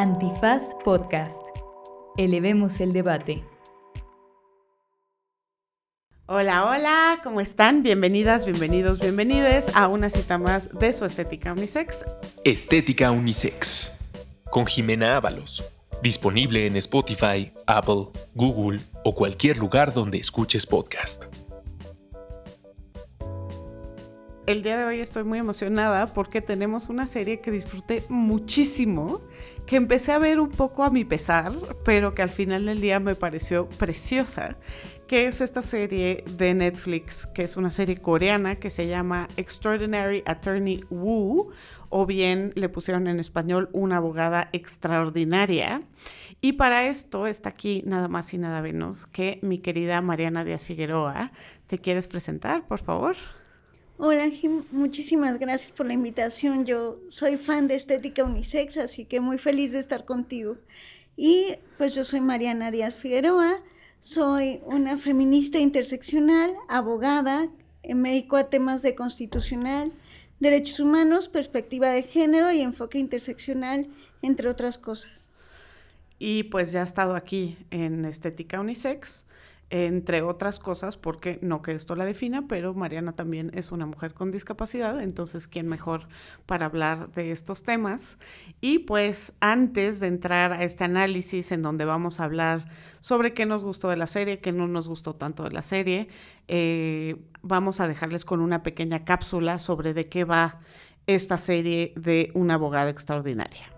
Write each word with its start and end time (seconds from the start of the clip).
Antifaz 0.00 0.74
Podcast. 0.82 1.42
Elevemos 2.16 2.80
el 2.80 2.94
debate. 2.94 3.44
Hola, 6.24 6.64
hola, 6.64 7.20
¿cómo 7.22 7.42
están? 7.42 7.82
Bienvenidas, 7.82 8.46
bienvenidos, 8.46 8.98
bienvenides 8.98 9.76
a 9.76 9.88
una 9.88 10.08
cita 10.08 10.38
más 10.38 10.70
de 10.78 10.94
su 10.94 11.04
Estética 11.04 11.52
Unisex. 11.52 12.06
Estética 12.44 13.10
Unisex. 13.10 13.92
Con 14.50 14.64
Jimena 14.64 15.16
Ábalos. 15.16 15.62
Disponible 16.02 16.66
en 16.66 16.76
Spotify, 16.76 17.52
Apple, 17.66 18.06
Google 18.34 18.80
o 19.04 19.14
cualquier 19.14 19.58
lugar 19.58 19.92
donde 19.92 20.16
escuches 20.16 20.64
podcast. 20.64 21.24
El 24.50 24.62
día 24.64 24.76
de 24.76 24.84
hoy 24.84 24.98
estoy 24.98 25.22
muy 25.22 25.38
emocionada 25.38 26.08
porque 26.08 26.42
tenemos 26.42 26.88
una 26.88 27.06
serie 27.06 27.40
que 27.40 27.52
disfruté 27.52 28.02
muchísimo, 28.08 29.20
que 29.64 29.76
empecé 29.76 30.10
a 30.10 30.18
ver 30.18 30.40
un 30.40 30.50
poco 30.50 30.82
a 30.82 30.90
mi 30.90 31.04
pesar, 31.04 31.52
pero 31.84 32.16
que 32.16 32.22
al 32.22 32.30
final 32.30 32.66
del 32.66 32.80
día 32.80 32.98
me 32.98 33.14
pareció 33.14 33.68
preciosa, 33.68 34.56
que 35.06 35.28
es 35.28 35.40
esta 35.40 35.62
serie 35.62 36.24
de 36.36 36.52
Netflix, 36.52 37.26
que 37.26 37.44
es 37.44 37.56
una 37.56 37.70
serie 37.70 37.98
coreana 37.98 38.56
que 38.56 38.70
se 38.70 38.88
llama 38.88 39.28
Extraordinary 39.36 40.24
Attorney 40.26 40.84
Woo, 40.90 41.52
o 41.88 42.04
bien 42.04 42.52
le 42.56 42.68
pusieron 42.68 43.06
en 43.06 43.20
español 43.20 43.68
una 43.72 43.98
abogada 43.98 44.48
extraordinaria. 44.52 45.82
Y 46.40 46.54
para 46.54 46.88
esto 46.88 47.28
está 47.28 47.50
aquí 47.50 47.84
nada 47.86 48.08
más 48.08 48.34
y 48.34 48.38
nada 48.38 48.62
menos 48.62 49.06
que 49.06 49.38
mi 49.42 49.60
querida 49.60 50.00
Mariana 50.00 50.42
Díaz 50.42 50.64
Figueroa. 50.64 51.30
¿Te 51.68 51.78
quieres 51.78 52.08
presentar, 52.08 52.66
por 52.66 52.80
favor? 52.80 53.14
Hola 54.02 54.30
muchísimas 54.72 55.38
gracias 55.38 55.72
por 55.72 55.84
la 55.84 55.92
invitación. 55.92 56.64
Yo 56.64 57.00
soy 57.10 57.36
fan 57.36 57.68
de 57.68 57.74
Estética 57.74 58.24
Unisex, 58.24 58.78
así 58.78 59.04
que 59.04 59.20
muy 59.20 59.36
feliz 59.36 59.72
de 59.72 59.78
estar 59.78 60.06
contigo. 60.06 60.56
Y 61.18 61.56
pues 61.76 61.94
yo 61.94 62.02
soy 62.04 62.22
Mariana 62.22 62.70
Díaz 62.70 62.94
Figueroa, 62.94 63.60
soy 64.00 64.62
una 64.64 64.96
feminista 64.96 65.58
interseccional, 65.58 66.50
abogada, 66.70 67.50
médico 67.86 68.38
a 68.38 68.48
temas 68.48 68.80
de 68.80 68.94
constitucional, 68.94 69.92
derechos 70.38 70.80
humanos, 70.80 71.28
perspectiva 71.28 71.90
de 71.90 72.02
género 72.02 72.50
y 72.50 72.62
enfoque 72.62 72.98
interseccional, 72.98 73.86
entre 74.22 74.48
otras 74.48 74.78
cosas. 74.78 75.28
Y 76.18 76.44
pues 76.44 76.72
ya 76.72 76.80
ha 76.80 76.84
estado 76.84 77.16
aquí 77.16 77.58
en 77.70 78.06
Estética 78.06 78.60
Unisex 78.60 79.26
entre 79.70 80.22
otras 80.22 80.58
cosas, 80.58 80.96
porque 80.96 81.38
no 81.42 81.62
que 81.62 81.72
esto 81.72 81.94
la 81.94 82.04
defina, 82.04 82.46
pero 82.48 82.74
Mariana 82.74 83.12
también 83.12 83.52
es 83.54 83.70
una 83.70 83.86
mujer 83.86 84.14
con 84.14 84.32
discapacidad, 84.32 85.00
entonces, 85.00 85.46
¿quién 85.46 85.68
mejor 85.68 86.08
para 86.44 86.66
hablar 86.66 87.12
de 87.12 87.30
estos 87.30 87.62
temas? 87.62 88.18
Y 88.60 88.80
pues 88.80 89.34
antes 89.38 90.00
de 90.00 90.08
entrar 90.08 90.52
a 90.52 90.64
este 90.64 90.82
análisis 90.82 91.52
en 91.52 91.62
donde 91.62 91.84
vamos 91.84 92.18
a 92.18 92.24
hablar 92.24 92.68
sobre 92.98 93.32
qué 93.32 93.46
nos 93.46 93.64
gustó 93.64 93.88
de 93.88 93.96
la 93.96 94.08
serie, 94.08 94.40
qué 94.40 94.50
no 94.50 94.66
nos 94.66 94.88
gustó 94.88 95.14
tanto 95.14 95.44
de 95.44 95.52
la 95.52 95.62
serie, 95.62 96.08
eh, 96.48 97.16
vamos 97.42 97.78
a 97.78 97.86
dejarles 97.86 98.24
con 98.24 98.40
una 98.40 98.64
pequeña 98.64 99.04
cápsula 99.04 99.60
sobre 99.60 99.94
de 99.94 100.08
qué 100.08 100.24
va 100.24 100.58
esta 101.06 101.38
serie 101.38 101.92
de 101.96 102.32
una 102.34 102.54
abogada 102.54 102.90
extraordinaria. 102.90 103.72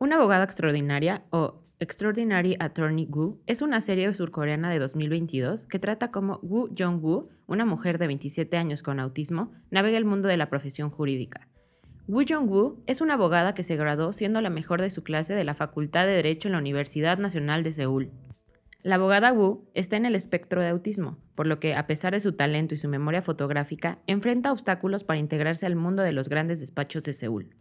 Una 0.00 0.16
abogada 0.16 0.44
extraordinaria 0.44 1.22
o 1.30 1.59
Extraordinary 1.82 2.58
Attorney 2.60 3.06
Woo 3.06 3.40
es 3.46 3.62
una 3.62 3.80
serie 3.80 4.12
surcoreana 4.12 4.70
de 4.70 4.78
2022 4.78 5.64
que 5.64 5.78
trata 5.78 6.10
cómo 6.10 6.38
Woo 6.42 6.68
Jong-woo, 6.78 7.30
una 7.46 7.64
mujer 7.64 7.96
de 7.96 8.06
27 8.06 8.54
años 8.58 8.82
con 8.82 9.00
autismo, 9.00 9.50
navega 9.70 9.96
el 9.96 10.04
mundo 10.04 10.28
de 10.28 10.36
la 10.36 10.50
profesión 10.50 10.90
jurídica. 10.90 11.48
Woo 12.06 12.22
Jong-woo 12.28 12.82
es 12.86 13.00
una 13.00 13.14
abogada 13.14 13.54
que 13.54 13.62
se 13.62 13.76
graduó 13.76 14.12
siendo 14.12 14.42
la 14.42 14.50
mejor 14.50 14.82
de 14.82 14.90
su 14.90 15.02
clase 15.02 15.34
de 15.34 15.44
la 15.44 15.54
Facultad 15.54 16.04
de 16.04 16.12
Derecho 16.12 16.48
en 16.48 16.52
la 16.52 16.58
Universidad 16.58 17.16
Nacional 17.16 17.62
de 17.62 17.72
Seúl. 17.72 18.10
La 18.82 18.96
abogada 18.96 19.32
Woo 19.32 19.64
está 19.72 19.96
en 19.96 20.04
el 20.04 20.14
espectro 20.14 20.60
de 20.60 20.68
autismo, 20.68 21.16
por 21.34 21.46
lo 21.46 21.60
que, 21.60 21.74
a 21.74 21.86
pesar 21.86 22.12
de 22.12 22.20
su 22.20 22.32
talento 22.32 22.74
y 22.74 22.78
su 22.78 22.88
memoria 22.88 23.22
fotográfica, 23.22 24.00
enfrenta 24.06 24.52
obstáculos 24.52 25.02
para 25.02 25.18
integrarse 25.18 25.64
al 25.64 25.76
mundo 25.76 26.02
de 26.02 26.12
los 26.12 26.28
grandes 26.28 26.60
despachos 26.60 27.04
de 27.04 27.14
Seúl. 27.14 27.54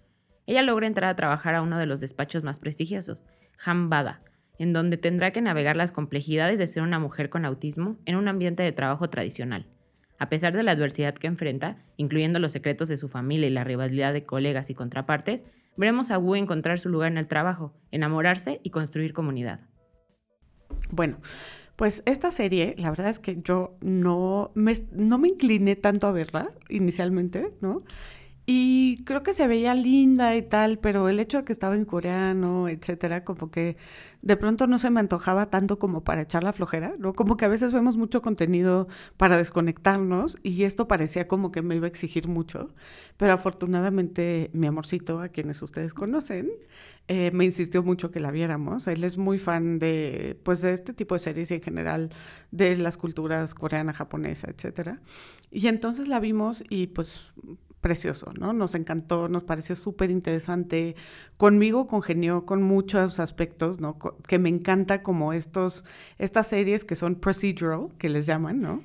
Ella 0.45 0.61
logra 0.61 0.87
entrar 0.87 1.09
a 1.09 1.15
trabajar 1.15 1.55
a 1.55 1.61
uno 1.61 1.77
de 1.77 1.85
los 1.85 1.99
despachos 2.01 2.43
más 2.43 2.59
prestigiosos, 2.59 3.25
Hambada, 3.63 4.21
en 4.57 4.73
donde 4.73 4.97
tendrá 4.97 5.31
que 5.31 5.41
navegar 5.41 5.75
las 5.75 5.91
complejidades 5.91 6.59
de 6.59 6.67
ser 6.67 6.83
una 6.83 6.99
mujer 6.99 7.29
con 7.29 7.45
autismo 7.45 7.97
en 8.05 8.15
un 8.15 8.27
ambiente 8.27 8.63
de 8.63 8.71
trabajo 8.71 9.09
tradicional. 9.09 9.67
A 10.19 10.27
pesar 10.27 10.53
de 10.53 10.63
la 10.63 10.71
adversidad 10.71 11.13
que 11.15 11.27
enfrenta, 11.27 11.77
incluyendo 11.95 12.39
los 12.39 12.51
secretos 12.51 12.89
de 12.89 12.97
su 12.97 13.07
familia 13.07 13.47
y 13.47 13.51
la 13.51 13.63
rivalidad 13.63 14.11
de 14.11 14.25
colegas 14.25 14.69
y 14.69 14.75
contrapartes, 14.75 15.45
veremos 15.77 16.11
a 16.11 16.17
Wu 16.17 16.35
encontrar 16.35 16.77
su 16.77 16.89
lugar 16.89 17.11
en 17.11 17.17
el 17.17 17.27
trabajo, 17.27 17.73
enamorarse 17.91 18.59
y 18.61 18.69
construir 18.69 19.13
comunidad. 19.13 19.61
Bueno, 20.91 21.19
pues 21.77 22.03
esta 22.05 22.31
serie, 22.31 22.75
la 22.77 22.89
verdad 22.89 23.07
es 23.07 23.19
que 23.19 23.41
yo 23.41 23.77
no 23.79 24.51
me, 24.55 24.75
no 24.91 25.17
me 25.17 25.29
incliné 25.29 25.77
tanto 25.77 26.07
a 26.07 26.11
verla 26.11 26.49
inicialmente, 26.67 27.53
¿no? 27.61 27.77
Y 28.51 29.03
creo 29.03 29.21
que 29.21 29.35
se 29.35 29.47
veía 29.47 29.75
linda 29.75 30.35
y 30.35 30.41
tal, 30.41 30.79
pero 30.79 31.07
el 31.07 31.19
hecho 31.19 31.37
de 31.37 31.43
que 31.43 31.53
estaba 31.53 31.75
en 31.75 31.85
coreano, 31.85 32.67
etcétera, 32.67 33.23
como 33.23 33.51
que 33.51 33.77
de 34.23 34.37
pronto 34.37 34.65
no 34.65 34.79
se 34.79 34.89
me 34.89 34.99
antojaba 34.99 35.51
tanto 35.51 35.77
como 35.77 36.03
para 36.03 36.23
echar 36.23 36.43
la 36.43 36.51
flojera, 36.51 36.95
¿no? 36.97 37.13
Como 37.13 37.37
que 37.37 37.45
a 37.45 37.47
veces 37.47 37.73
vemos 37.73 37.95
mucho 37.95 38.23
contenido 38.23 38.87
para 39.17 39.37
desconectarnos 39.37 40.39
y 40.41 40.63
esto 40.63 40.87
parecía 40.87 41.27
como 41.27 41.51
que 41.51 41.61
me 41.61 41.75
iba 41.75 41.85
a 41.85 41.89
exigir 41.89 42.27
mucho, 42.27 42.73
pero 43.17 43.33
afortunadamente 43.33 44.49
mi 44.53 44.65
amorcito, 44.65 45.21
a 45.21 45.29
quienes 45.29 45.61
ustedes 45.61 45.93
conocen, 45.93 46.49
eh, 47.07 47.29
me 47.31 47.45
insistió 47.45 47.83
mucho 47.83 48.09
que 48.09 48.19
la 48.19 48.31
viéramos. 48.31 48.87
Él 48.87 49.03
es 49.03 49.19
muy 49.19 49.37
fan 49.37 49.77
de, 49.77 50.39
pues, 50.43 50.61
de 50.61 50.73
este 50.73 50.93
tipo 50.93 51.13
de 51.13 51.19
series 51.19 51.51
y 51.51 51.55
en 51.55 51.61
general 51.61 52.09
de 52.49 52.75
las 52.77 52.97
culturas 52.97 53.53
coreana, 53.53 53.93
japonesa, 53.93 54.49
etcétera. 54.49 55.01
Y 55.51 55.67
entonces 55.67 56.07
la 56.07 56.19
vimos 56.19 56.63
y 56.67 56.87
pues 56.87 57.31
precioso, 57.81 58.33
¿no? 58.37 58.53
Nos 58.53 58.75
encantó, 58.75 59.29
nos 59.29 59.43
pareció 59.43 59.75
súper 59.75 60.11
interesante. 60.11 60.95
Conmigo 61.37 61.87
congenió 61.87 62.45
con 62.45 62.61
muchos 62.61 63.19
aspectos, 63.19 63.79
¿no? 63.79 63.97
Que 64.27 64.39
me 64.39 64.49
encanta 64.49 65.01
como 65.01 65.33
estos, 65.33 65.85
estas 66.17 66.47
series 66.47 66.83
que 66.83 66.95
son 66.95 67.15
procedural, 67.15 67.89
que 67.97 68.09
les 68.09 68.25
llaman, 68.25 68.61
¿no? 68.61 68.83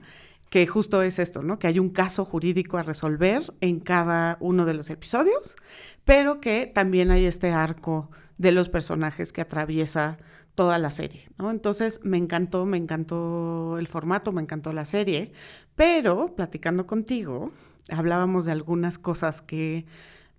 Que 0.51 0.67
justo 0.67 1.03
es 1.03 1.19
esto, 1.19 1.43
¿no? 1.43 1.59
Que 1.59 1.67
hay 1.67 1.79
un 1.79 1.91
caso 1.91 2.25
jurídico 2.25 2.79
a 2.79 2.83
resolver 2.83 3.53
en 3.61 3.81
cada 3.81 4.37
uno 4.41 4.65
de 4.65 4.75
los 4.75 4.91
episodios, 4.91 5.57
pero 6.05 6.41
que 6.41 6.71
también 6.73 7.11
hay 7.11 7.25
este 7.25 7.51
arco 7.51 8.11
de 8.39 8.53
los 8.53 8.69
personajes 8.69 9.33
que 9.33 9.41
atraviesa 9.41 10.19
toda 10.55 10.79
la 10.79 10.91
serie, 10.91 11.29
¿no? 11.39 11.51
Entonces 11.51 12.01
me 12.05 12.17
encantó, 12.17 12.65
me 12.65 12.77
encantó 12.77 13.77
el 13.79 13.89
formato, 13.89 14.31
me 14.31 14.43
encantó 14.43 14.73
la 14.73 14.85
serie, 14.85 15.33
pero 15.75 16.35
platicando 16.37 16.87
contigo, 16.87 17.53
hablábamos 17.89 18.45
de 18.45 18.53
algunas 18.53 18.99
cosas 18.99 19.41
que, 19.43 19.87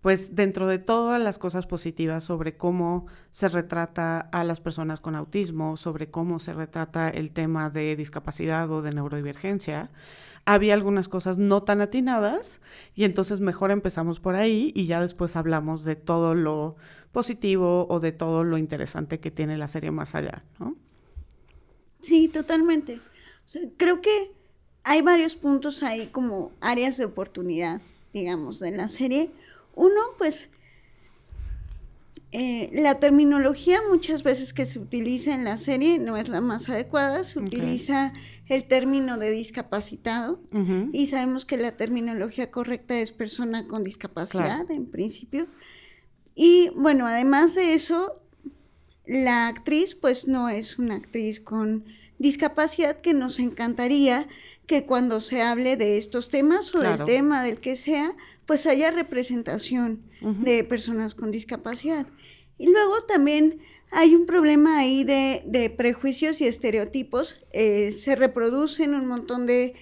pues 0.02 0.36
dentro 0.36 0.68
de 0.68 0.80
todas 0.80 1.22
las 1.22 1.40
cosas 1.40 1.66
positivas 1.66 2.24
sobre 2.24 2.58
cómo 2.58 3.08
se 3.32 3.48
retrata 3.48 4.20
a 4.20 4.44
las 4.44 4.60
personas 4.60 5.02
con 5.02 5.16
autismo, 5.16 5.78
sobre 5.78 6.10
cómo 6.10 6.40
se 6.40 6.54
retrata 6.54 7.10
el 7.10 7.32
tema 7.32 7.70
de 7.70 7.96
discapacidad 7.96 8.70
o 8.72 8.82
de 8.82 8.92
neurodivergencia, 8.92 9.90
había 10.46 10.76
algunas 10.76 11.10
cosas 11.10 11.40
no 11.40 11.64
tan 11.64 11.82
atinadas 11.82 12.62
y 12.94 13.04
entonces 13.04 13.40
mejor 13.40 13.72
empezamos 13.72 14.20
por 14.20 14.36
ahí 14.36 14.72
y 14.76 14.86
ya 14.86 15.02
después 15.02 15.36
hablamos 15.36 15.84
de 15.84 15.96
todo 15.96 16.36
lo 16.36 16.76
positivo 17.12 17.88
o 17.90 18.00
de 18.00 18.12
todo 18.12 18.44
lo 18.44 18.58
interesante 18.58 19.20
que 19.20 19.32
tiene 19.32 19.58
la 19.58 19.68
serie 19.68 19.90
más 19.90 20.14
allá, 20.14 20.44
¿no? 20.60 20.76
Sí, 22.00 22.28
totalmente. 22.28 23.00
creo 23.78 24.02
que 24.02 24.36
hay 24.86 25.02
varios 25.02 25.36
puntos 25.36 25.82
ahí 25.82 26.08
como 26.12 26.52
áreas 26.62 26.96
de 26.96 27.06
oportunidad, 27.06 27.82
digamos, 28.14 28.62
en 28.62 28.78
la 28.78 28.88
serie. 28.88 29.32
Uno, 29.74 30.00
pues, 30.20 30.52
eh, 32.32 32.70
la 32.72 33.00
terminología 33.00 33.82
muchas 33.90 34.22
veces 34.22 34.54
que 34.54 34.68
se 34.68 34.78
utiliza 34.78 35.34
en 35.34 35.44
la 35.44 35.58
serie 35.58 35.98
no 35.98 36.18
es 36.18 36.30
la 36.30 36.40
más 36.40 36.70
adecuada, 36.70 37.24
se 37.24 37.40
utiliza 37.40 38.14
el 38.48 38.66
término 38.66 39.18
de 39.18 39.32
discapacitado 39.32 40.40
y 40.94 41.08
sabemos 41.08 41.46
que 41.46 41.58
la 41.58 41.72
terminología 41.72 42.52
correcta 42.52 43.00
es 43.00 43.12
persona 43.12 43.68
con 43.68 43.84
discapacidad 43.84 44.70
en 44.70 44.86
principio. 44.86 45.48
Y 46.36 46.70
bueno, 46.76 47.08
además 47.08 47.56
de 47.56 47.74
eso, 47.74 48.22
la 49.08 49.48
actriz 49.48 49.96
pues 49.96 50.28
no 50.28 50.48
es 50.48 50.78
una 50.78 50.96
actriz 50.96 51.40
con 51.40 51.86
discapacidad 52.20 53.02
que 53.02 53.16
nos 53.16 53.40
encantaría 53.40 54.28
que 54.68 54.86
cuando 54.86 55.22
se 55.22 55.42
hable 55.42 55.78
de 55.78 55.98
estos 55.98 56.30
temas 56.30 56.74
o 56.74 56.80
del 56.80 57.04
tema 57.06 57.44
del 57.44 57.60
que 57.60 57.76
sea, 57.76 58.16
pues 58.46 58.66
haya 58.66 58.92
representación 58.92 60.04
de 60.22 60.64
personas 60.64 61.16
con 61.16 61.32
discapacidad. 61.32 62.08
Y 62.58 62.68
luego 62.68 63.04
también 63.04 63.60
hay 63.92 64.16
un 64.16 64.26
problema 64.26 64.78
ahí 64.80 65.04
de, 65.04 65.74
prejuicios 65.78 66.42
y 66.42 66.48
estereotipos. 66.48 67.46
Eh, 67.52 67.92
se 67.92 68.16
reproducen 68.16 68.94
un 68.94 69.08
montón 69.08 69.46
de 69.46 69.76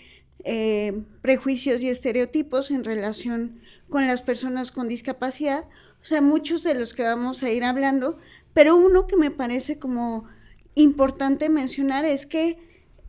eh, 0.44 1.02
prejuicios 1.22 1.82
y 1.82 1.90
estereotipos 1.90 2.72
en 2.72 2.84
relación 2.84 3.62
con 3.90 4.08
las 4.08 4.22
personas 4.22 4.72
con 4.72 4.88
discapacidad, 4.88 5.66
o 6.02 6.06
sea, 6.06 6.22
muchos 6.22 6.64
de 6.64 6.74
los 6.74 6.94
que 6.94 7.04
vamos 7.04 7.44
a 7.44 7.52
ir 7.52 7.64
hablando, 7.64 8.18
pero 8.54 8.76
uno 8.76 9.08
que 9.08 9.16
me 9.16 9.32
parece 9.32 9.80
como 9.80 10.26
importante 10.76 11.48
mencionar 11.48 12.04
es 12.04 12.26
que 12.26 12.58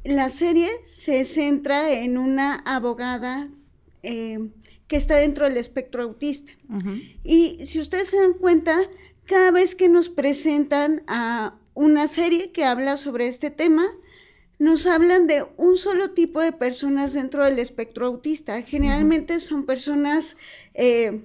la 0.05 0.29
serie 0.29 0.69
se 0.85 1.25
centra 1.25 1.91
en 1.93 2.19
una 2.19 2.57
abogada 2.67 3.49
eh, 4.03 4.51
que 4.87 4.97
está 4.97 5.17
dentro 5.17 5.47
del 5.47 5.57
espectro 5.57 6.03
autista. 6.03 6.53
Y 7.25 7.65
si 7.67 7.81
ustedes 7.81 8.09
se 8.09 8.21
dan 8.21 8.35
cuenta, 8.35 8.79
cada 9.25 9.51
vez 9.51 9.75
que 9.75 9.89
nos 9.89 10.11
presentan 10.11 11.03
a 11.07 11.57
una 11.73 12.07
serie 12.07 12.53
que 12.53 12.65
habla 12.65 12.99
sobre 12.99 13.29
este 13.29 13.51
tema, 13.51 13.87
nos 14.59 14.87
hablan 14.87 15.27
de 15.27 15.47
un 15.57 15.77
solo 15.77 16.11
tipo 16.11 16.41
de 16.41 16.53
personas 16.53 17.15
dentro 17.15 17.45
del 17.45 17.59
espectro 17.59 18.07
autista. 18.07 18.61
Generalmente 18.63 19.41
son 19.41 19.65
personas, 19.65 20.37
eh, 20.75 21.23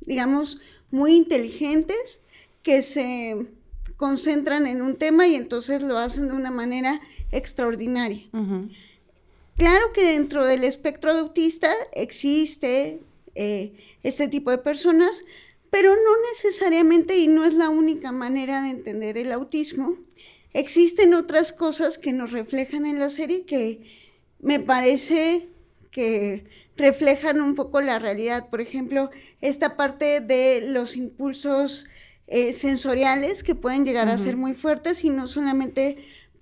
digamos, 0.00 0.60
muy 0.90 1.14
inteligentes 1.14 2.20
que 2.62 2.82
se 2.82 3.46
concentran 3.96 4.66
en 4.66 4.82
un 4.82 4.96
tema 4.96 5.26
y 5.26 5.34
entonces 5.34 5.82
lo 5.82 5.98
hacen 5.98 6.28
de 6.28 6.34
una 6.34 6.50
manera 6.50 7.00
extraordinaria. 7.32 8.28
Claro 9.56 9.92
que 9.92 10.04
dentro 10.04 10.44
del 10.46 10.64
espectro 10.64 11.10
autista 11.10 11.70
existe 11.92 13.00
eh, 13.34 13.72
este 14.02 14.28
tipo 14.28 14.50
de 14.50 14.58
personas, 14.58 15.24
pero 15.70 15.90
no 15.90 16.12
necesariamente 16.32 17.18
y 17.18 17.26
no 17.26 17.44
es 17.44 17.54
la 17.54 17.68
única 17.68 18.12
manera 18.12 18.62
de 18.62 18.70
entender 18.70 19.18
el 19.18 19.32
autismo. 19.32 19.96
Existen 20.52 21.12
otras 21.14 21.52
cosas 21.52 21.98
que 21.98 22.12
nos 22.12 22.30
reflejan 22.30 22.86
en 22.86 22.98
la 22.98 23.10
serie 23.10 23.44
que 23.44 23.82
me 24.40 24.60
parece 24.60 25.48
que 25.90 26.44
reflejan 26.76 27.40
un 27.40 27.54
poco 27.54 27.80
la 27.80 27.98
realidad. 27.98 28.48
Por 28.48 28.60
ejemplo, 28.60 29.10
esta 29.40 29.76
parte 29.76 30.20
de 30.20 30.62
los 30.62 30.96
impulsos 30.96 31.86
eh, 32.28 32.52
sensoriales 32.52 33.42
que 33.42 33.54
pueden 33.54 33.84
llegar 33.84 34.08
a 34.08 34.18
ser 34.18 34.36
muy 34.36 34.54
fuertes 34.54 35.04
y 35.04 35.10
no 35.10 35.26
solamente 35.26 35.98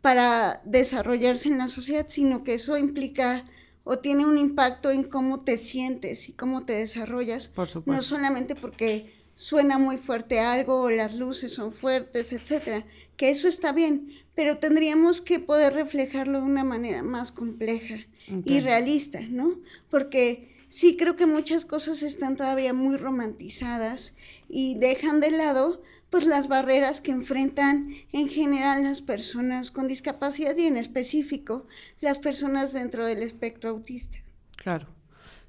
para 0.06 0.62
desarrollarse 0.64 1.48
en 1.48 1.58
la 1.58 1.66
sociedad, 1.66 2.06
sino 2.06 2.44
que 2.44 2.54
eso 2.54 2.78
implica 2.78 3.44
o 3.82 3.98
tiene 3.98 4.24
un 4.24 4.38
impacto 4.38 4.92
en 4.92 5.02
cómo 5.02 5.40
te 5.40 5.56
sientes 5.56 6.28
y 6.28 6.32
cómo 6.32 6.64
te 6.64 6.74
desarrollas. 6.74 7.48
Por 7.48 7.66
supuesto. 7.66 7.92
No 7.92 8.04
solamente 8.04 8.54
porque 8.54 9.12
suena 9.34 9.78
muy 9.78 9.96
fuerte 9.96 10.38
algo 10.38 10.82
o 10.82 10.90
las 10.90 11.16
luces 11.16 11.54
son 11.54 11.72
fuertes, 11.72 12.32
etcétera, 12.32 12.86
que 13.16 13.30
eso 13.30 13.48
está 13.48 13.72
bien, 13.72 14.12
pero 14.36 14.58
tendríamos 14.58 15.20
que 15.20 15.40
poder 15.40 15.74
reflejarlo 15.74 16.38
de 16.38 16.46
una 16.46 16.62
manera 16.62 17.02
más 17.02 17.32
compleja 17.32 18.06
y 18.44 18.60
realista, 18.60 19.22
¿no? 19.28 19.58
Porque 19.90 20.54
sí 20.68 20.96
creo 20.96 21.16
que 21.16 21.26
muchas 21.26 21.64
cosas 21.64 22.04
están 22.04 22.36
todavía 22.36 22.72
muy 22.72 22.96
romantizadas 22.96 24.14
y 24.48 24.76
dejan 24.76 25.18
de 25.18 25.32
lado 25.32 25.82
pues 26.16 26.24
las 26.24 26.48
barreras 26.48 27.02
que 27.02 27.10
enfrentan 27.10 27.90
en 28.10 28.28
general 28.30 28.84
las 28.84 29.02
personas 29.02 29.70
con 29.70 29.86
discapacidad 29.86 30.56
y 30.56 30.64
en 30.64 30.78
específico 30.78 31.66
las 32.00 32.18
personas 32.18 32.72
dentro 32.72 33.04
del 33.04 33.22
espectro 33.22 33.68
autista. 33.68 34.16
Claro. 34.56 34.86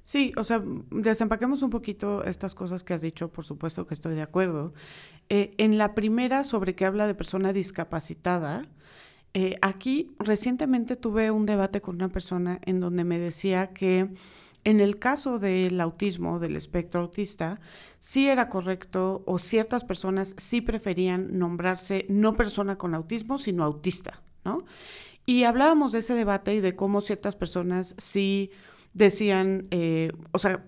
Sí, 0.02 0.34
o 0.36 0.44
sea, 0.44 0.62
desempaquemos 0.90 1.62
un 1.62 1.70
poquito 1.70 2.22
estas 2.22 2.54
cosas 2.54 2.84
que 2.84 2.92
has 2.92 3.00
dicho, 3.00 3.32
por 3.32 3.46
supuesto 3.46 3.86
que 3.86 3.94
estoy 3.94 4.14
de 4.14 4.20
acuerdo. 4.20 4.74
Eh, 5.30 5.54
en 5.56 5.78
la 5.78 5.94
primera, 5.94 6.44
sobre 6.44 6.74
que 6.74 6.84
habla 6.84 7.06
de 7.06 7.14
persona 7.14 7.54
discapacitada, 7.54 8.66
eh, 9.32 9.56
aquí 9.62 10.14
recientemente 10.18 10.96
tuve 10.96 11.30
un 11.30 11.46
debate 11.46 11.80
con 11.80 11.94
una 11.94 12.10
persona 12.10 12.60
en 12.66 12.78
donde 12.80 13.04
me 13.04 13.18
decía 13.18 13.68
que 13.68 14.10
en 14.68 14.80
el 14.80 14.98
caso 14.98 15.38
del 15.38 15.80
autismo, 15.80 16.38
del 16.38 16.54
espectro 16.54 17.00
autista, 17.00 17.58
sí 17.98 18.28
era 18.28 18.50
correcto 18.50 19.22
o 19.24 19.38
ciertas 19.38 19.82
personas 19.82 20.34
sí 20.36 20.60
preferían 20.60 21.38
nombrarse 21.38 22.04
no 22.10 22.36
persona 22.36 22.76
con 22.76 22.94
autismo, 22.94 23.38
sino 23.38 23.64
autista, 23.64 24.20
¿no? 24.44 24.66
Y 25.24 25.44
hablábamos 25.44 25.92
de 25.92 26.00
ese 26.00 26.12
debate 26.12 26.54
y 26.54 26.60
de 26.60 26.76
cómo 26.76 27.00
ciertas 27.00 27.34
personas 27.34 27.94
sí 27.96 28.50
decían, 28.92 29.68
eh, 29.70 30.12
o 30.32 30.38
sea, 30.38 30.66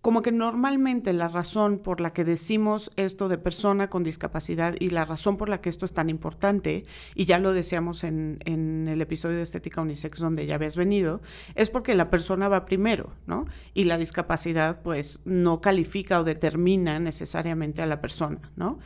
como 0.00 0.22
que 0.22 0.32
normalmente 0.32 1.12
la 1.12 1.28
razón 1.28 1.78
por 1.78 2.00
la 2.00 2.12
que 2.12 2.24
decimos 2.24 2.90
esto 2.96 3.28
de 3.28 3.36
persona 3.36 3.90
con 3.90 4.02
discapacidad 4.02 4.74
y 4.78 4.90
la 4.90 5.04
razón 5.04 5.36
por 5.36 5.48
la 5.48 5.60
que 5.60 5.68
esto 5.68 5.84
es 5.84 5.92
tan 5.92 6.08
importante, 6.08 6.86
y 7.14 7.26
ya 7.26 7.38
lo 7.38 7.52
decíamos 7.52 8.02
en, 8.04 8.38
en, 8.44 8.88
el 8.88 9.02
episodio 9.02 9.36
de 9.36 9.42
Estética 9.42 9.82
Unisex 9.82 10.18
donde 10.18 10.46
ya 10.46 10.54
habías 10.54 10.76
venido, 10.76 11.20
es 11.54 11.68
porque 11.68 11.94
la 11.94 12.08
persona 12.08 12.48
va 12.48 12.64
primero, 12.64 13.12
¿no? 13.26 13.44
Y 13.74 13.84
la 13.84 13.98
discapacidad 13.98 14.80
pues 14.82 15.20
no 15.24 15.60
califica 15.60 16.20
o 16.20 16.24
determina 16.24 16.98
necesariamente 16.98 17.82
a 17.82 17.86
la 17.86 18.00
persona, 18.00 18.40
¿no? 18.56 18.78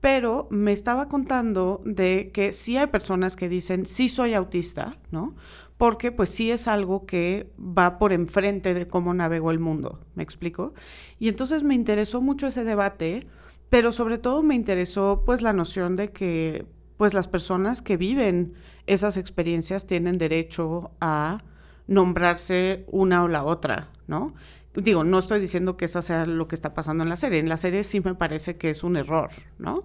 Pero 0.00 0.46
me 0.50 0.72
estaba 0.72 1.08
contando 1.08 1.82
de 1.84 2.30
que 2.32 2.52
sí 2.52 2.76
hay 2.76 2.86
personas 2.86 3.34
que 3.34 3.48
dicen, 3.48 3.84
sí 3.84 4.08
soy 4.08 4.34
autista, 4.34 4.98
¿no? 5.10 5.34
Porque 5.78 6.10
pues 6.12 6.28
sí 6.28 6.50
es 6.50 6.68
algo 6.68 7.06
que 7.06 7.50
va 7.58 7.98
por 7.98 8.12
enfrente 8.12 8.74
de 8.74 8.88
cómo 8.88 9.14
navego 9.14 9.52
el 9.52 9.60
mundo, 9.60 10.00
¿me 10.14 10.24
explico? 10.24 10.74
Y 11.20 11.28
entonces 11.28 11.62
me 11.62 11.74
interesó 11.74 12.20
mucho 12.20 12.48
ese 12.48 12.64
debate, 12.64 13.28
pero 13.70 13.92
sobre 13.92 14.18
todo 14.18 14.42
me 14.42 14.56
interesó 14.56 15.22
pues 15.24 15.40
la 15.40 15.52
noción 15.52 15.94
de 15.94 16.10
que 16.10 16.66
pues 16.96 17.14
las 17.14 17.28
personas 17.28 17.80
que 17.80 17.96
viven 17.96 18.54
esas 18.86 19.16
experiencias 19.16 19.86
tienen 19.86 20.18
derecho 20.18 20.90
a 21.00 21.44
nombrarse 21.86 22.84
una 22.88 23.22
o 23.22 23.28
la 23.28 23.44
otra, 23.44 23.92
¿no? 24.08 24.34
Digo, 24.74 25.04
no 25.04 25.18
estoy 25.20 25.40
diciendo 25.40 25.76
que 25.76 25.84
eso 25.84 26.02
sea 26.02 26.26
lo 26.26 26.48
que 26.48 26.56
está 26.56 26.74
pasando 26.74 27.04
en 27.04 27.08
la 27.08 27.16
serie, 27.16 27.38
en 27.38 27.48
la 27.48 27.56
serie 27.56 27.84
sí 27.84 28.00
me 28.00 28.16
parece 28.16 28.56
que 28.56 28.70
es 28.70 28.82
un 28.82 28.96
error, 28.96 29.30
¿no? 29.58 29.84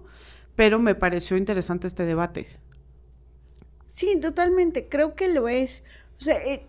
Pero 0.56 0.80
me 0.80 0.96
pareció 0.96 1.36
interesante 1.36 1.86
este 1.86 2.04
debate. 2.04 2.48
Sí, 3.86 4.18
totalmente, 4.20 4.88
creo 4.88 5.14
que 5.14 5.28
lo 5.28 5.48
es. 5.48 5.82
O 6.20 6.24
sea, 6.24 6.36
eh, 6.36 6.66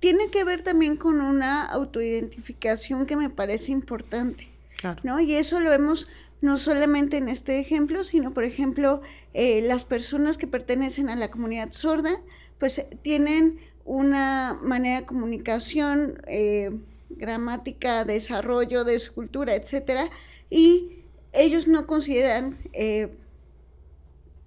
tiene 0.00 0.30
que 0.30 0.44
ver 0.44 0.62
también 0.62 0.96
con 0.96 1.20
una 1.20 1.64
autoidentificación 1.66 3.06
que 3.06 3.16
me 3.16 3.30
parece 3.30 3.72
importante. 3.72 4.48
Claro. 4.76 5.00
¿No? 5.02 5.20
Y 5.20 5.34
eso 5.34 5.60
lo 5.60 5.70
vemos 5.70 6.08
no 6.40 6.56
solamente 6.56 7.16
en 7.16 7.28
este 7.28 7.58
ejemplo, 7.58 8.04
sino, 8.04 8.32
por 8.32 8.44
ejemplo, 8.44 9.02
eh, 9.34 9.60
las 9.62 9.84
personas 9.84 10.36
que 10.36 10.46
pertenecen 10.46 11.10
a 11.10 11.16
la 11.16 11.30
comunidad 11.30 11.72
sorda, 11.72 12.20
pues 12.58 12.84
tienen 13.02 13.58
una 13.84 14.58
manera 14.62 15.00
de 15.00 15.06
comunicación, 15.06 16.22
eh, 16.28 16.70
gramática, 17.10 18.04
desarrollo 18.04 18.84
de 18.84 18.98
su 18.98 19.14
cultura, 19.14 19.54
etcétera, 19.54 20.10
y 20.50 21.04
ellos 21.32 21.66
no 21.66 21.86
consideran 21.86 22.58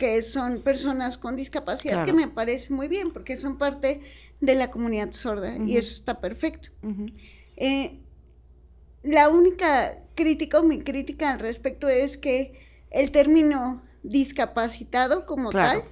que 0.01 0.23
son 0.23 0.63
personas 0.63 1.19
con 1.19 1.35
discapacidad, 1.35 2.05
que 2.05 2.11
me 2.11 2.27
parece 2.27 2.73
muy 2.73 2.87
bien, 2.87 3.11
porque 3.11 3.37
son 3.37 3.59
parte 3.59 4.01
de 4.39 4.55
la 4.55 4.71
comunidad 4.71 5.11
sorda 5.11 5.55
y 5.63 5.77
eso 5.77 5.93
está 5.93 6.19
perfecto. 6.19 6.69
Eh, 7.55 7.99
la 9.03 9.29
única 9.29 9.99
crítica 10.15 10.59
o 10.59 10.63
mi 10.63 10.79
crítica 10.79 11.29
al 11.29 11.39
respecto 11.39 11.87
es 11.87 12.17
que 12.17 12.59
el 12.89 13.11
término 13.11 13.83
discapacitado 14.01 15.27
como 15.27 15.51
tal, 15.51 15.83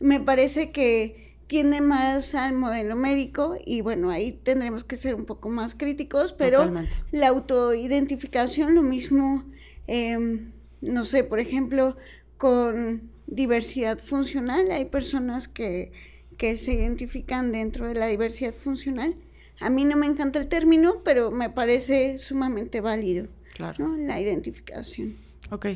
me 0.00 0.20
parece 0.20 0.70
que 0.70 1.38
tiende 1.46 1.80
más 1.80 2.34
al 2.34 2.52
modelo 2.52 2.94
médico 2.94 3.56
y 3.64 3.80
bueno, 3.80 4.10
ahí 4.10 4.32
tendremos 4.32 4.84
que 4.84 4.98
ser 4.98 5.14
un 5.14 5.24
poco 5.24 5.48
más 5.48 5.74
críticos, 5.74 6.34
pero 6.34 6.70
la 7.10 7.28
autoidentificación, 7.28 8.74
lo 8.74 8.82
mismo, 8.82 9.46
em, 9.86 10.52
no 10.82 11.06
sé, 11.06 11.24
por 11.24 11.40
ejemplo, 11.40 11.96
con 12.36 13.13
diversidad 13.26 13.98
funcional. 13.98 14.70
Hay 14.70 14.86
personas 14.86 15.48
que, 15.48 15.92
se 16.38 16.72
identifican 16.72 17.52
dentro 17.52 17.88
de 17.88 17.94
la 17.94 18.06
diversidad 18.06 18.52
funcional. 18.52 19.14
A 19.60 19.70
mí 19.70 19.84
no 19.84 19.96
me 19.96 20.06
encanta 20.06 20.38
el 20.38 20.48
término, 20.48 21.02
pero 21.04 21.30
me 21.30 21.48
parece 21.48 22.18
sumamente 22.18 22.80
válido. 22.80 23.28
Claro. 23.54 23.96
La 23.96 24.20
identificación. 24.20 25.16
Ok. 25.50 25.66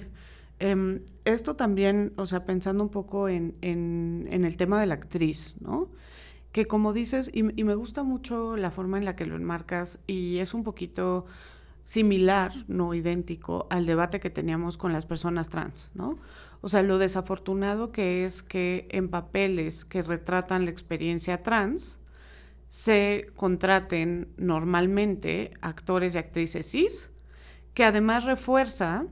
Em, 0.58 1.00
esto 1.24 1.54
también, 1.54 2.12
o 2.16 2.26
sea, 2.26 2.44
pensando 2.44 2.82
un 2.82 2.90
poco 2.90 3.28
en, 3.28 3.54
en, 3.62 4.44
el 4.44 4.56
tema 4.56 4.80
de 4.80 4.86
la 4.86 4.94
actriz, 4.94 5.54
¿no? 5.60 5.88
Que 6.50 6.66
como 6.66 6.92
dices, 6.92 7.30
y, 7.32 7.40
y, 7.60 7.64
me 7.64 7.76
gusta 7.76 8.02
mucho 8.02 8.56
la 8.56 8.72
forma 8.72 8.98
en 8.98 9.04
la 9.04 9.14
que 9.14 9.26
lo 9.26 9.36
enmarcas, 9.36 10.00
y 10.08 10.38
es 10.38 10.54
un 10.54 10.64
poquito 10.64 11.26
similar, 11.84 12.52
no 12.66 12.92
idéntico, 12.92 13.68
al 13.70 13.86
debate 13.86 14.18
que 14.18 14.30
teníamos 14.30 14.76
con 14.76 14.92
las 14.92 15.06
personas 15.06 15.48
trans, 15.48 15.90
¿no? 15.94 16.18
O 16.60 16.68
sea, 16.68 16.82
lo 16.82 16.98
desafortunado 16.98 17.92
que 17.92 18.24
es 18.24 18.42
que 18.42 18.88
en 18.90 19.08
papeles 19.08 19.84
que 19.84 20.02
retratan 20.02 20.64
la 20.64 20.70
experiencia 20.70 21.42
trans 21.42 22.00
se 22.68 23.30
contraten 23.36 24.28
normalmente 24.36 25.52
actores 25.60 26.14
y 26.14 26.18
actrices 26.18 26.70
cis, 26.70 27.10
que 27.74 27.84
además 27.84 28.24
refuerza 28.24 29.06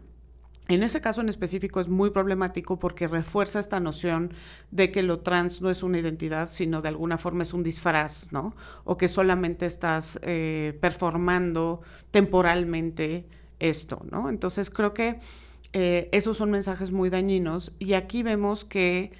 en 0.68 0.82
ese 0.82 1.00
caso 1.00 1.20
en 1.20 1.28
específico 1.28 1.78
es 1.78 1.88
muy 1.88 2.10
problemático 2.10 2.78
porque 2.78 3.06
refuerza 3.06 3.60
esta 3.60 3.78
noción 3.78 4.32
de 4.72 4.90
que 4.90 5.04
lo 5.04 5.20
trans 5.20 5.62
no 5.62 5.70
es 5.70 5.84
una 5.84 5.98
identidad, 5.98 6.50
sino 6.50 6.82
de 6.82 6.88
alguna 6.88 7.18
forma 7.18 7.44
es 7.44 7.54
un 7.54 7.62
disfraz, 7.62 8.32
¿no? 8.32 8.56
O 8.82 8.96
que 8.96 9.06
solamente 9.06 9.66
estás 9.66 10.18
eh, 10.22 10.76
performando 10.80 11.82
temporalmente 12.10 13.28
esto, 13.60 14.04
¿no? 14.10 14.28
Entonces 14.28 14.68
creo 14.68 14.92
que 14.92 15.20
eh, 15.72 16.08
esos 16.12 16.36
son 16.36 16.50
mensajes 16.50 16.92
muy 16.92 17.10
dañinos 17.10 17.72
y 17.78 17.94
aquí 17.94 18.22
vemos 18.22 18.64
que 18.64 19.12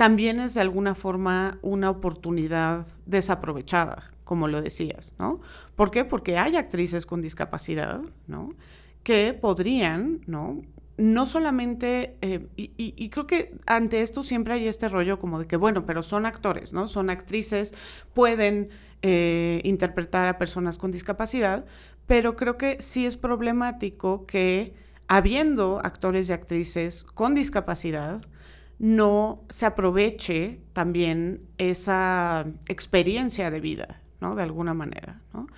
también 0.00 0.40
es 0.40 0.54
de 0.54 0.62
alguna 0.62 0.94
forma 0.94 1.58
una 1.60 1.90
oportunidad 1.90 2.86
desaprovechada, 3.04 4.10
como 4.24 4.48
lo 4.48 4.62
decías, 4.62 5.14
¿no? 5.18 5.42
¿Por 5.76 5.90
qué? 5.90 6.06
Porque 6.06 6.38
hay 6.38 6.56
actrices 6.56 7.04
con 7.04 7.20
discapacidad, 7.20 8.00
¿no? 8.26 8.54
Que 9.02 9.34
podrían, 9.34 10.20
¿no? 10.26 10.62
No 10.96 11.26
solamente, 11.26 12.16
eh, 12.22 12.46
y, 12.56 13.10
creo 13.10 13.26
que 13.26 13.54
ante 13.66 14.00
esto 14.00 14.22
siempre 14.22 14.54
hay 14.54 14.68
este 14.68 14.88
rollo 14.88 15.18
como 15.18 15.38
de 15.38 15.46
que, 15.46 15.56
bueno, 15.56 15.84
pero 15.84 16.02
son 16.02 16.24
actores, 16.24 16.72
¿no? 16.72 16.88
Son 16.88 17.10
actrices, 17.10 17.74
pueden 18.14 18.70
eh, 19.02 19.60
interpretar 19.64 20.28
a 20.28 20.38
personas 20.38 20.78
con 20.78 20.92
discapacidad, 20.92 21.66
pero 22.06 22.36
creo 22.36 22.56
que 22.56 22.80
sí 22.80 23.04
es 23.04 23.18
problemático 23.18 24.24
que 24.24 24.74
habiendo 25.10 25.80
actores 25.84 26.28
y 26.28 26.32
actrices 26.32 27.02
con 27.02 27.34
discapacidad, 27.34 28.22
no 28.78 29.42
se 29.50 29.66
aproveche 29.66 30.60
también 30.72 31.48
esa 31.58 32.46
experiencia 32.68 33.50
de 33.50 33.58
vida, 33.58 34.02
¿no? 34.20 34.36
De 34.36 34.44
alguna 34.44 34.72
manera, 34.72 35.20
¿no? 35.34 35.48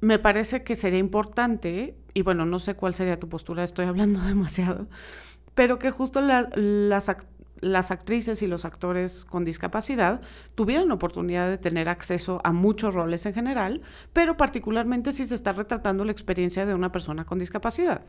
Me 0.00 0.20
parece 0.20 0.62
que 0.62 0.76
sería 0.76 1.00
importante, 1.00 1.96
y 2.14 2.22
bueno, 2.22 2.46
no 2.46 2.60
sé 2.60 2.76
cuál 2.76 2.94
sería 2.94 3.18
tu 3.18 3.28
postura, 3.28 3.64
estoy 3.64 3.86
hablando 3.86 4.20
demasiado, 4.26 4.86
pero 5.56 5.80
que 5.80 5.90
justo 5.90 6.20
las, 6.20 7.08
las 7.62 7.90
actrices 7.90 8.42
y 8.42 8.46
los 8.46 8.66
actores 8.66 9.24
con 9.24 9.44
discapacidad 9.44 10.20
tuvieran 10.54 10.90
oportunidad 10.90 11.48
de 11.48 11.56
tener 11.56 11.88
acceso 11.88 12.40
a 12.44 12.52
muchos 12.52 12.92
roles 12.92 13.24
en 13.24 13.32
general, 13.32 13.80
pero 14.12 14.36
particularmente 14.36 15.12
si 15.12 15.24
se 15.24 15.36
está 15.36 15.52
retratando 15.52 16.04
la 16.04 16.12
experiencia 16.12 16.66
de 16.66 16.74
una 16.74 16.92
persona 16.92 17.24
con 17.24 17.38
discapacidad. 17.38 18.02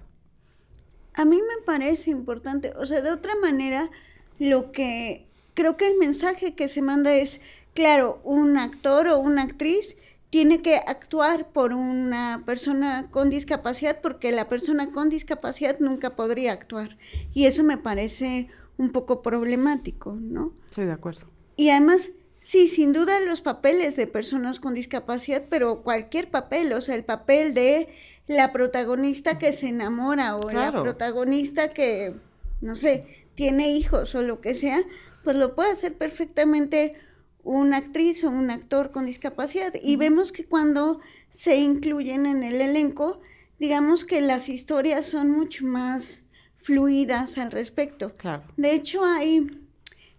A 1.13 1.23
mí 1.23 1.37
me 1.37 1.65
parece 1.65 2.09
importante, 2.09 2.73
o 2.77 2.85
sea, 2.87 3.01
de 3.01 3.11
otra 3.11 3.33
manera, 3.41 3.91
lo 4.39 4.71
que 4.71 5.27
creo 5.53 5.77
que 5.77 5.87
el 5.87 5.97
mensaje 5.97 6.55
que 6.55 6.67
se 6.67 6.81
manda 6.81 7.13
es, 7.13 7.39
claro, 7.75 8.19
un 8.23 8.57
actor 8.57 9.07
o 9.07 9.19
una 9.19 9.43
actriz 9.43 9.95
tiene 10.31 10.63
que 10.63 10.77
actuar 10.77 11.49
por 11.49 11.73
una 11.73 12.41
persona 12.43 13.07
con 13.11 13.29
discapacidad 13.29 14.01
porque 14.01 14.31
la 14.31 14.49
persona 14.49 14.91
con 14.91 15.11
discapacidad 15.11 15.77
nunca 15.79 16.15
podría 16.15 16.53
actuar. 16.53 16.97
Y 17.35 17.45
eso 17.45 17.63
me 17.63 17.77
parece 17.77 18.49
un 18.77 18.91
poco 18.91 19.21
problemático, 19.21 20.13
¿no? 20.13 20.53
Sí, 20.73 20.81
de 20.83 20.91
acuerdo. 20.91 21.27
Y 21.55 21.69
además, 21.69 22.11
sí, 22.39 22.67
sin 22.67 22.93
duda 22.93 23.19
los 23.19 23.41
papeles 23.41 23.95
de 23.95 24.07
personas 24.07 24.59
con 24.59 24.73
discapacidad, 24.73 25.45
pero 25.49 25.83
cualquier 25.83 26.29
papel, 26.31 26.73
o 26.73 26.81
sea, 26.81 26.95
el 26.95 27.03
papel 27.03 27.53
de 27.53 27.89
la 28.27 28.51
protagonista 28.51 29.37
que 29.37 29.51
se 29.51 29.67
enamora 29.67 30.35
o 30.35 30.49
la 30.49 30.71
protagonista 30.71 31.73
que, 31.73 32.15
no 32.61 32.75
sé, 32.75 33.27
tiene 33.35 33.71
hijos 33.71 34.15
o 34.15 34.23
lo 34.23 34.41
que 34.41 34.55
sea, 34.55 34.81
pues 35.23 35.35
lo 35.35 35.55
puede 35.55 35.71
hacer 35.71 35.97
perfectamente 35.97 36.95
una 37.43 37.77
actriz 37.77 38.23
o 38.23 38.29
un 38.29 38.49
actor 38.49 38.91
con 38.91 39.05
discapacidad. 39.05 39.73
Y 39.81 39.97
vemos 39.97 40.31
que 40.31 40.45
cuando 40.45 40.99
se 41.29 41.57
incluyen 41.57 42.25
en 42.25 42.43
el 42.43 42.61
elenco, 42.61 43.19
digamos 43.59 44.05
que 44.05 44.21
las 44.21 44.49
historias 44.49 45.05
son 45.05 45.31
mucho 45.31 45.65
más 45.65 46.22
fluidas 46.63 47.37
al 47.37 47.51
respecto. 47.51 48.15
Claro. 48.15 48.43
De 48.57 48.73
hecho, 48.73 49.03
hay 49.05 49.47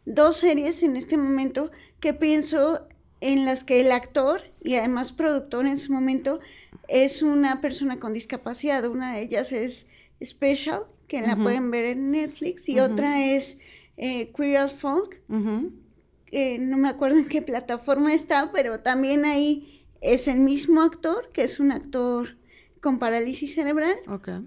dos 0.05 0.37
series 0.37 0.83
en 0.83 0.97
este 0.97 1.17
momento 1.17 1.71
que 2.01 2.13
pienso 2.13 2.87
en 3.21 3.47
las 3.47 3.65
que 3.65 3.81
el 3.81 3.91
actor 3.91 4.43
y 4.63 4.75
además 4.75 5.13
productor 5.13 5.67
en 5.67 5.79
su 5.79 5.93
momento 5.93 6.41
es 6.89 7.23
una 7.23 7.63
persona 7.63 7.99
con 7.99 8.13
discapacidad. 8.13 8.85
Una 8.85 9.15
de 9.15 9.23
ellas 9.23 9.53
es 9.53 9.87
Special, 10.23 10.83
que 11.09 11.23
la 11.23 11.37
pueden 11.37 11.71
ver 11.71 11.85
en 11.85 12.11
Netflix, 12.11 12.69
y 12.69 12.79
otra 12.79 13.25
es 13.25 13.59
eh, 13.97 14.33
Queer 14.33 14.59
as 14.59 14.75
Folk. 14.75 15.21
no 15.29 16.77
me 16.77 16.89
acuerdo 16.89 17.19
en 17.19 17.27
qué 17.27 17.43
plataforma 17.43 18.13
está, 18.15 18.51
pero 18.53 18.81
también 18.81 19.25
ahí 19.25 19.87
es 20.01 20.29
el 20.29 20.41
mismo 20.41 20.83
actor, 20.83 21.31
que 21.33 21.45
es 21.45 21.59
un 21.61 21.73
actor 21.73 22.37
con 22.81 22.99
parálisis 22.99 23.55
cerebral. 23.55 23.97
Okay 24.07 24.47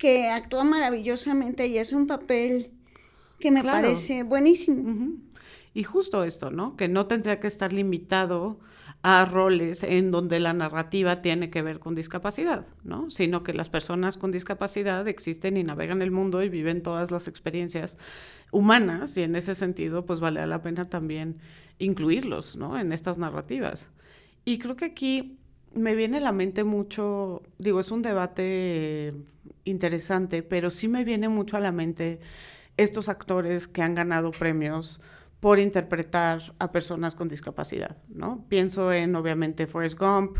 que 0.00 0.30
actúa 0.30 0.64
maravillosamente 0.64 1.66
y 1.66 1.76
es 1.76 1.92
un 1.92 2.06
papel 2.06 2.70
que 3.38 3.50
me 3.50 3.62
parece 3.62 4.22
buenísimo. 4.22 5.18
Y 5.74 5.84
justo 5.84 6.24
esto, 6.24 6.50
¿no? 6.50 6.74
Que 6.74 6.88
no 6.88 7.04
tendría 7.04 7.38
que 7.38 7.46
estar 7.46 7.70
limitado 7.74 8.58
a 9.02 9.26
roles 9.26 9.82
en 9.82 10.10
donde 10.10 10.40
la 10.40 10.54
narrativa 10.54 11.20
tiene 11.20 11.50
que 11.50 11.60
ver 11.60 11.80
con 11.80 11.94
discapacidad, 11.94 12.66
¿no? 12.82 13.10
Sino 13.10 13.42
que 13.42 13.52
las 13.52 13.68
personas 13.68 14.16
con 14.16 14.32
discapacidad 14.32 15.06
existen 15.06 15.58
y 15.58 15.64
navegan 15.64 16.00
el 16.00 16.10
mundo 16.10 16.42
y 16.42 16.48
viven 16.48 16.82
todas 16.82 17.10
las 17.10 17.28
experiencias 17.28 17.98
humanas 18.52 19.18
y 19.18 19.22
en 19.22 19.36
ese 19.36 19.54
sentido 19.54 20.06
pues 20.06 20.20
vale 20.20 20.46
la 20.46 20.62
pena 20.62 20.88
también 20.88 21.36
incluirlos, 21.78 22.56
¿no? 22.56 22.78
En 22.78 22.94
estas 22.94 23.18
narrativas. 23.18 23.90
Y 24.46 24.58
creo 24.58 24.76
que 24.76 24.86
aquí 24.86 25.39
me 25.74 25.94
viene 25.94 26.18
a 26.18 26.20
la 26.20 26.32
mente 26.32 26.64
mucho, 26.64 27.42
digo, 27.58 27.80
es 27.80 27.90
un 27.90 28.02
debate 28.02 29.14
interesante, 29.64 30.42
pero 30.42 30.70
sí 30.70 30.88
me 30.88 31.04
viene 31.04 31.28
mucho 31.28 31.56
a 31.56 31.60
la 31.60 31.72
mente 31.72 32.20
estos 32.76 33.08
actores 33.08 33.68
que 33.68 33.82
han 33.82 33.94
ganado 33.94 34.30
premios 34.30 35.00
por 35.38 35.58
interpretar 35.58 36.54
a 36.58 36.70
personas 36.70 37.14
con 37.14 37.28
discapacidad, 37.28 37.96
¿no? 38.08 38.44
Pienso 38.48 38.92
en, 38.92 39.14
obviamente, 39.16 39.66
Forrest 39.66 39.98
Gump, 39.98 40.38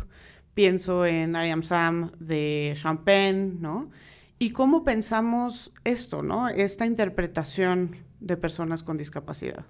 pienso 0.54 1.06
en 1.06 1.34
I 1.34 1.50
Am 1.50 1.62
Sam 1.62 2.12
de 2.18 2.75
Champagne, 2.76 3.56
¿no? 3.58 3.90
Y 4.38 4.50
cómo 4.50 4.84
pensamos 4.84 5.72
esto, 5.84 6.22
¿no? 6.22 6.49
Esta 6.49 6.87
interpretación 6.87 7.96
de 8.20 8.37
personas 8.37 8.82
con 8.82 8.96
discapacidad. 8.96 9.64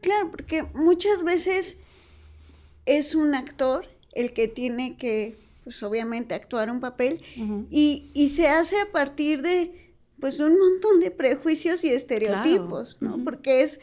Claro, 0.00 0.30
porque 0.30 0.64
muchas 0.74 1.22
veces 1.24 1.78
es 2.88 3.14
un 3.14 3.34
actor 3.34 3.86
el 4.14 4.32
que 4.32 4.48
tiene 4.48 4.96
que, 4.96 5.38
pues 5.62 5.82
obviamente, 5.82 6.34
actuar 6.34 6.70
un 6.70 6.80
papel 6.80 7.20
y, 7.70 8.10
y, 8.14 8.30
se 8.30 8.48
hace 8.48 8.80
a 8.80 8.90
partir 8.90 9.42
de, 9.42 9.92
pues, 10.18 10.40
un 10.40 10.58
montón 10.58 10.98
de 11.00 11.10
prejuicios 11.10 11.84
y 11.84 11.90
estereotipos, 11.90 13.00
¿no? 13.00 13.22
Porque 13.22 13.62
es 13.62 13.78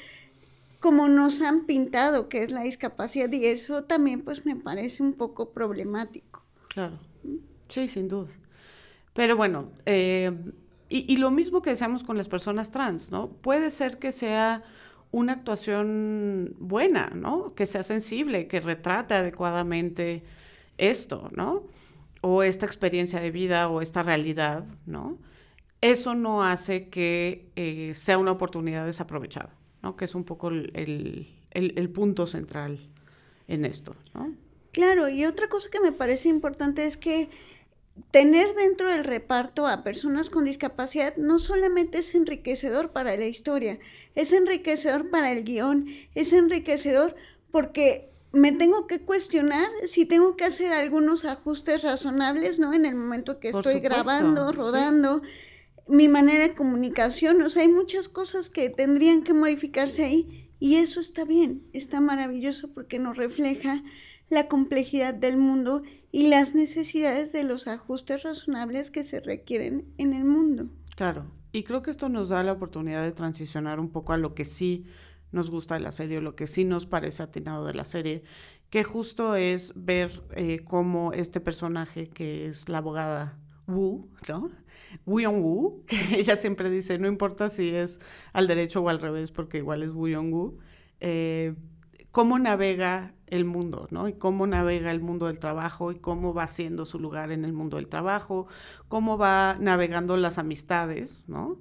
como 0.80 1.08
nos 1.08 1.42
han 1.42 1.66
pintado 1.66 2.30
que 2.30 2.44
es 2.44 2.52
la 2.52 2.62
discapacidad 2.62 3.32
y 3.32 3.46
eso 3.46 3.84
también, 3.84 4.22
pues, 4.22 4.46
me 4.46 4.56
parece 4.56 5.04
un 5.04 5.14
poco 5.14 5.52
problemático. 5.52 6.44
Claro, 6.68 7.00
sí, 7.70 7.88
sin 7.88 8.08
duda. 8.08 8.30
Pero 9.14 9.38
bueno, 9.38 9.72
eh, 9.86 10.32
y, 10.90 11.12
y 11.14 11.18
lo 11.18 11.32
mismo 11.32 11.62
que 11.62 11.70
decíamos 11.70 12.04
con 12.04 12.18
las 12.18 12.28
personas 12.28 12.72
trans, 12.72 13.12
¿no? 13.12 13.30
Puede 13.30 13.70
ser 13.70 14.00
que 14.00 14.12
sea 14.12 14.64
una 15.16 15.32
actuación 15.32 16.56
buena, 16.60 17.10
¿no? 17.16 17.56
Que 17.56 17.66
sea 17.66 17.84
sensible, 17.84 18.48
que 18.48 18.60
retrate 18.60 19.14
adecuadamente 19.14 20.24
esto, 20.78 21.30
¿no? 21.32 21.64
O 22.20 22.44
esta 22.44 22.66
experiencia 22.66 23.22
de 23.22 23.32
vida 23.32 23.70
o 23.70 23.82
esta 23.82 24.04
realidad, 24.04 24.66
¿no? 24.86 25.18
Eso 25.80 26.16
no 26.16 26.44
hace 26.44 26.90
que 26.90 27.50
eh, 27.56 27.94
sea 27.94 28.18
una 28.18 28.34
oportunidad 28.34 28.86
desaprovechada, 28.86 29.56
¿no? 29.82 29.96
Que 29.96 30.04
es 30.04 30.16
un 30.16 30.26
poco 30.26 30.50
el, 30.50 31.92
punto 31.94 32.28
central 32.28 32.82
en 33.48 33.64
esto. 33.64 33.96
Claro, 34.74 35.08
y 35.08 35.24
otra 35.24 35.48
cosa 35.48 35.70
que 35.70 35.80
me 35.80 35.94
parece 35.94 36.28
importante 36.28 36.86
es 36.86 36.98
que 36.98 37.30
tener 38.12 38.54
dentro 38.56 38.90
del 38.90 39.04
reparto 39.04 39.68
a 39.68 39.84
personas 39.84 40.30
con 40.30 40.46
discapacidad 40.46 41.16
no 41.18 41.40
solamente 41.40 42.00
es 42.00 42.14
enriquecedor 42.16 42.92
para 42.92 43.16
la 43.16 43.26
historia, 43.26 43.80
es 44.16 44.34
enriquecedor 44.34 45.10
para 45.10 45.32
el 45.32 45.44
guion, 45.44 45.88
es 46.14 46.34
enriquecedor 46.34 47.16
porque 47.52 48.10
me 48.34 48.52
tengo 48.52 48.86
que 48.86 49.00
cuestionar 49.00 49.70
si 49.88 50.06
tengo 50.06 50.36
que 50.36 50.44
hacer 50.44 50.74
algunos 50.74 51.24
ajustes 51.24 51.84
razonables, 51.84 52.60
¿no? 52.60 52.74
En 52.74 52.86
el 52.86 52.96
momento 52.96 53.40
que 53.40 53.50
estoy 53.50 53.80
grabando, 53.80 54.52
rodando, 54.52 55.22
mi 55.88 56.10
manera 56.10 56.48
de 56.48 56.54
comunicación, 56.54 57.42
o 57.44 57.50
sea, 57.50 57.62
hay 57.62 57.70
muchas 57.70 58.10
cosas 58.10 58.50
que 58.50 58.70
tendrían 58.70 59.24
que 59.24 59.34
modificarse 59.34 60.04
ahí 60.04 60.50
y 60.60 60.76
eso 60.76 61.00
está 61.00 61.24
bien, 61.24 61.64
está 61.72 62.02
maravilloso 62.02 62.74
porque 62.74 63.00
nos 63.00 63.16
refleja 63.16 63.84
la 64.30 64.48
complejidad 64.48 65.14
del 65.14 65.38
mundo 65.38 65.84
y 66.16 66.30
las 66.30 66.56
necesidades 66.56 67.34
de 67.34 67.44
los 67.44 67.68
ajustes 67.68 68.24
razonables 68.24 68.90
que 68.90 69.04
se 69.04 69.20
requieren 69.20 69.84
en 69.98 70.14
el 70.14 70.24
mundo. 70.24 70.70
Claro, 70.96 71.26
y 71.52 71.64
creo 71.64 71.82
que 71.82 71.92
esto 71.92 72.08
nos 72.08 72.30
da 72.30 72.42
la 72.42 72.54
oportunidad 72.54 73.04
de 73.04 73.12
transicionar 73.12 73.82
un 73.82 73.90
poco 73.90 74.14
a 74.14 74.18
lo 74.18 74.34
que 74.34 74.46
sí 74.46 74.86
nos 75.34 75.52
gusta 75.52 75.74
de 75.74 75.82
la 75.82 75.92
serie, 75.92 76.22
lo 76.22 76.34
que 76.34 76.48
sí 76.48 76.64
nos 76.64 76.86
parece 76.86 77.22
atinado 77.22 77.66
de 77.66 77.74
la 77.74 77.84
serie, 77.84 78.24
que 78.70 78.86
justo 78.86 79.36
es 79.36 79.74
ver 79.76 80.24
eh, 80.38 80.62
cómo 80.64 81.12
este 81.12 81.42
personaje 81.42 82.08
que 82.08 82.48
es 82.48 82.70
la 82.70 82.78
abogada 82.78 83.38
Wu, 83.68 84.10
¿no? 84.30 84.52
Wu 85.06 85.20
Yong 85.20 85.44
Wu, 85.44 85.84
que 85.86 85.98
ella 86.18 86.38
siempre 86.38 86.70
dice, 86.70 86.98
no 86.98 87.10
importa 87.10 87.50
si 87.50 87.76
es 87.76 88.00
al 88.32 88.48
derecho 88.48 88.82
o 88.82 88.88
al 88.88 89.02
revés, 89.02 89.34
porque 89.34 89.58
igual 89.58 89.84
es 89.84 89.92
Wu 89.92 90.08
Yong 90.08 90.34
Wu, 90.34 90.60
eh, 91.02 91.56
cómo 92.12 92.40
navega 92.40 93.15
el 93.28 93.46
mundo, 93.46 93.88
¿no? 93.92 94.08
Y 94.08 94.14
cómo 94.14 94.48
navega 94.48 94.92
el 94.92 95.02
mundo 95.02 95.28
del 95.28 95.40
trabajo 95.40 95.92
y 95.92 95.96
cómo 96.00 96.34
va 96.34 96.44
haciendo 96.44 96.86
su 96.86 97.00
lugar 97.00 97.32
en 97.32 97.46
el 97.46 97.54
mundo 97.54 97.78
del 97.78 97.88
trabajo, 97.88 98.48
cómo 98.88 99.18
va 99.18 99.58
navegando 99.60 100.18
las 100.18 100.38
amistades, 100.38 101.28
¿no? 101.30 101.58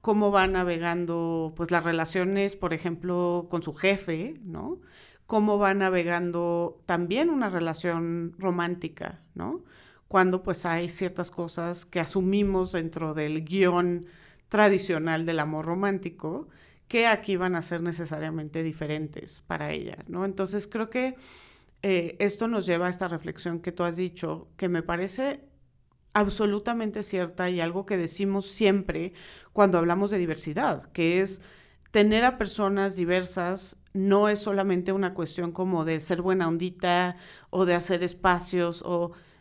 Cómo 0.00 0.30
va 0.30 0.46
navegando, 0.46 1.52
pues, 1.56 1.70
las 1.70 1.84
relaciones, 1.84 2.56
por 2.56 2.72
ejemplo, 2.72 3.46
con 3.50 3.62
su 3.62 3.74
jefe, 3.74 4.40
¿no? 4.44 4.78
Cómo 5.26 5.58
va 5.58 5.74
navegando 5.74 6.80
también 6.86 7.30
una 7.30 7.50
relación 7.50 8.34
romántica, 8.38 9.20
¿no? 9.34 9.64
Cuando, 10.08 10.42
pues, 10.42 10.64
hay 10.64 10.88
ciertas 10.88 11.30
cosas 11.30 11.84
que 11.84 12.00
asumimos 12.00 12.72
dentro 12.72 13.12
del 13.14 13.44
guion 13.44 14.06
tradicional 14.48 15.26
del 15.26 15.40
amor 15.40 15.66
romántico, 15.66 16.48
que 16.88 17.06
aquí 17.06 17.36
van 17.36 17.54
a 17.54 17.62
ser 17.62 17.82
necesariamente 17.82 18.62
diferentes 18.62 19.42
para 19.46 19.72
ella, 19.72 19.98
¿no? 20.08 20.24
Entonces 20.24 20.66
creo 20.66 20.88
que 20.90 21.16
eh, 21.82 22.16
esto 22.18 22.48
nos 22.48 22.66
lleva 22.66 22.86
a 22.86 22.90
esta 22.90 23.08
reflexión 23.08 23.60
que 23.60 23.72
tú 23.72 23.84
has 23.84 23.96
dicho, 23.96 24.48
que 24.56 24.68
me 24.68 24.82
parece 24.82 25.44
absolutamente 26.14 27.02
cierta 27.02 27.50
y 27.50 27.60
algo 27.60 27.86
que 27.86 27.96
decimos 27.96 28.46
siempre 28.46 29.12
cuando 29.52 29.78
hablamos 29.78 30.10
de 30.10 30.18
diversidad, 30.18 30.90
que 30.92 31.20
es 31.20 31.40
tener 31.90 32.24
a 32.24 32.38
personas 32.38 32.96
diversas 32.96 33.76
no 33.92 34.28
es 34.28 34.40
solamente 34.40 34.92
una 34.92 35.14
cuestión 35.14 35.52
como 35.52 35.84
de 35.84 36.00
ser 36.00 36.22
buena 36.22 36.48
ondita 36.48 37.16
o 37.50 37.64
de 37.64 37.74
hacer 37.74 38.02
espacios, 38.02 38.84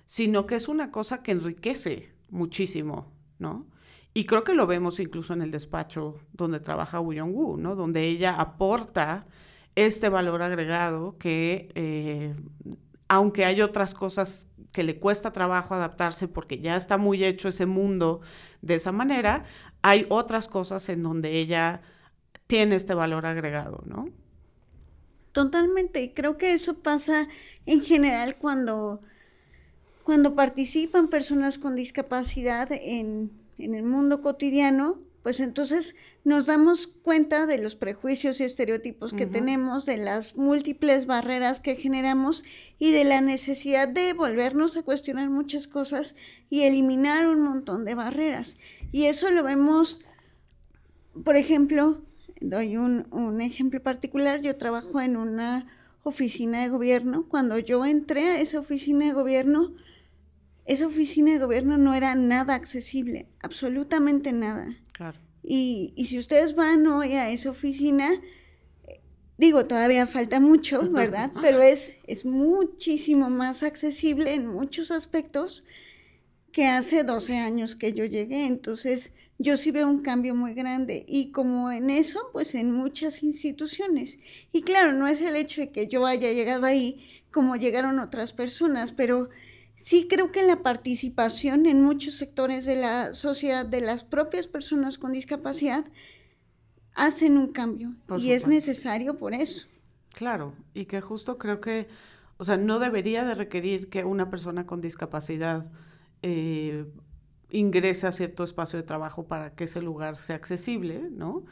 sino 0.06 0.46
que 0.46 0.56
es 0.56 0.68
una 0.68 0.92
cosa 0.92 1.22
que 1.24 1.32
enriquece 1.32 2.14
muchísimo, 2.30 3.12
¿no? 3.40 3.68
Y 4.14 4.26
creo 4.26 4.44
que 4.44 4.54
lo 4.54 4.66
vemos 4.66 5.00
incluso 5.00 5.34
en 5.34 5.42
el 5.42 5.52
despacho 5.52 6.20
donde 6.34 6.60
trabaja 6.60 7.00
Wu 7.00 7.14
Yong-woo, 7.14 7.58
¿no? 7.58 7.76
Donde 7.76 8.04
ella 8.04 8.36
aporta 8.36 9.28
este 9.76 10.10
valor 10.10 10.42
agregado 10.42 11.18
que, 11.20 11.70
eh, 11.76 12.36
aunque 13.08 13.46
hay 13.46 13.62
otras 13.62 13.94
cosas 13.94 14.48
que 14.72 14.84
le 14.84 15.00
cuesta 15.00 15.32
trabajo 15.32 15.76
adaptarse 15.76 16.28
porque 16.28 16.60
ya 16.60 16.76
está 16.76 16.98
muy 16.98 17.24
hecho 17.24 17.50
ese 17.50 17.68
mundo 17.68 18.22
de 18.62 18.76
esa 18.76 18.92
manera, 18.92 19.46
hay 19.82 20.06
otras 20.10 20.48
cosas 20.48 20.90
en 20.90 21.04
donde 21.04 21.38
ella 21.38 21.82
tiene 22.48 22.76
este 22.76 22.94
valor 22.94 23.26
agregado, 23.26 23.84
¿no? 23.86 24.10
Totalmente, 25.32 26.14
creo 26.16 26.38
que 26.38 26.54
eso 26.54 26.80
pasa 26.80 27.28
en 27.68 27.82
general 27.82 28.38
cuando, 28.38 29.02
cuando 30.04 30.34
participan 30.34 31.10
personas 31.10 31.60
con 31.60 31.76
discapacidad 31.76 32.72
en 32.72 33.32
en 33.58 33.76
el 33.76 33.84
mundo 33.84 34.22
cotidiano, 34.22 34.98
pues 35.24 35.40
entonces 35.40 35.96
nos 36.24 36.46
damos 36.46 36.88
cuenta 36.88 37.46
de 37.46 37.58
los 37.58 37.76
prejuicios 37.76 38.40
y 38.40 38.44
estereotipos 38.44 39.14
que 39.14 39.26
tenemos, 39.26 39.86
de 39.86 39.98
las 39.98 40.36
múltiples 40.36 41.06
barreras 41.06 41.60
que 41.60 41.76
generamos 41.76 42.44
y 42.80 42.92
de 42.92 43.04
la 43.04 43.22
necesidad 43.22 43.88
de 43.88 44.14
volvernos 44.14 44.78
a 44.78 44.84
cuestionar 44.84 45.30
muchas 45.30 45.68
cosas 45.68 46.16
y 46.50 46.62
eliminar 46.62 47.28
un 47.28 47.42
montón 47.42 47.86
de 47.86 47.96
barreras. 47.96 48.58
Y 48.92 49.06
eso 49.06 49.32
lo 49.32 49.44
vemos, 49.44 50.02
por 51.24 51.36
ejemplo, 51.36 52.02
doy 52.42 52.78
un, 52.78 53.08
un 53.12 53.42
ejemplo 53.42 53.82
particular, 53.82 54.42
yo 54.42 54.58
trabajo 54.58 55.02
en 55.02 55.18
una 55.18 55.68
oficina 56.04 56.62
de 56.62 56.70
gobierno. 56.70 57.26
Cuando 57.28 57.58
yo 57.60 57.86
entré 57.86 58.30
a 58.30 58.40
esa 58.42 58.60
oficina 58.60 59.06
de 59.06 59.14
gobierno, 59.14 59.76
esa 60.68 60.86
oficina 60.86 61.32
de 61.32 61.40
gobierno 61.40 61.78
no 61.78 61.94
era 61.94 62.14
nada 62.14 62.54
accesible, 62.54 63.28
absolutamente 63.42 64.34
nada. 64.34 64.76
Claro. 64.92 65.18
Y, 65.42 65.94
si 66.06 66.20
ustedes 66.20 66.56
van 66.56 66.86
hoy 66.88 67.14
a 67.14 67.30
esa 67.30 67.52
oficina, 67.52 68.10
digo, 69.38 69.66
todavía 69.66 70.06
falta 70.08 70.42
mucho, 70.42 70.82
¿verdad? 70.92 71.32
Pero 71.42 71.62
es, 71.62 71.96
es 72.06 72.26
muchísimo 72.26 73.30
más 73.30 73.64
accesible 73.64 74.34
en 74.34 74.48
muchos 74.48 74.92
aspectos 74.92 75.64
que 76.52 76.68
hace 76.68 77.06
12 77.06 77.38
años 77.38 77.78
que 77.78 77.94
yo 77.94 78.04
llegué. 78.04 78.46
Entonces, 78.46 79.14
yo 79.40 79.56
sí 79.56 79.72
veo 79.72 79.88
un 79.88 80.02
cambio 80.02 80.36
muy 80.36 80.54
grande. 80.54 81.06
Y 81.08 81.32
como 81.32 81.72
en 81.72 81.90
eso, 81.90 82.20
pues 82.34 82.56
en 82.56 82.72
muchas 82.72 83.24
instituciones. 83.24 84.20
Y 84.52 84.64
claro, 84.64 84.92
no 84.92 85.08
es 85.08 85.22
el 85.22 85.38
hecho 85.38 85.62
de 85.62 85.70
que 85.70 85.88
yo 85.88 86.06
haya 86.06 86.34
llegado 86.34 86.66
ahí 86.66 87.22
como 87.32 87.56
llegaron 87.56 88.00
otras 88.00 88.34
personas, 88.34 88.92
pero 88.92 89.30
sí 89.78 90.08
creo 90.10 90.32
que 90.32 90.44
la 90.44 90.62
participación 90.64 91.66
en 91.68 91.84
muchos 91.84 92.16
sectores 92.16 92.66
de 92.66 92.76
la 92.76 93.14
sociedad 93.14 93.66
de 93.66 93.80
las 93.80 94.04
propias 94.04 94.48
personas 94.48 94.98
con 94.98 95.14
discapacidad 95.14 95.86
hacen 96.96 97.38
un 97.38 97.54
cambio 97.54 97.96
y 98.18 98.32
es 98.32 98.48
necesario 98.48 99.18
por 99.18 99.34
eso. 99.34 99.68
Claro, 100.14 100.56
y 100.74 100.86
que 100.86 101.00
justo 101.00 101.38
creo 101.38 101.62
que, 101.62 101.88
o 102.38 102.44
sea, 102.44 102.58
no 102.58 102.80
debería 102.80 103.24
de 103.24 103.36
requerir 103.36 103.90
que 103.90 104.04
una 104.04 104.32
persona 104.32 104.66
con 104.66 104.82
discapacidad 104.82 105.72
eh, 106.24 106.86
ingrese 107.52 108.08
a 108.08 108.12
cierto 108.12 108.44
espacio 108.44 108.78
de 108.78 108.84
trabajo 108.84 109.28
para 109.28 109.54
que 109.54 109.66
ese 109.66 109.82
lugar 109.82 110.18
sea 110.18 110.36
accesible, 110.36 111.10
¿no? 111.12 111.46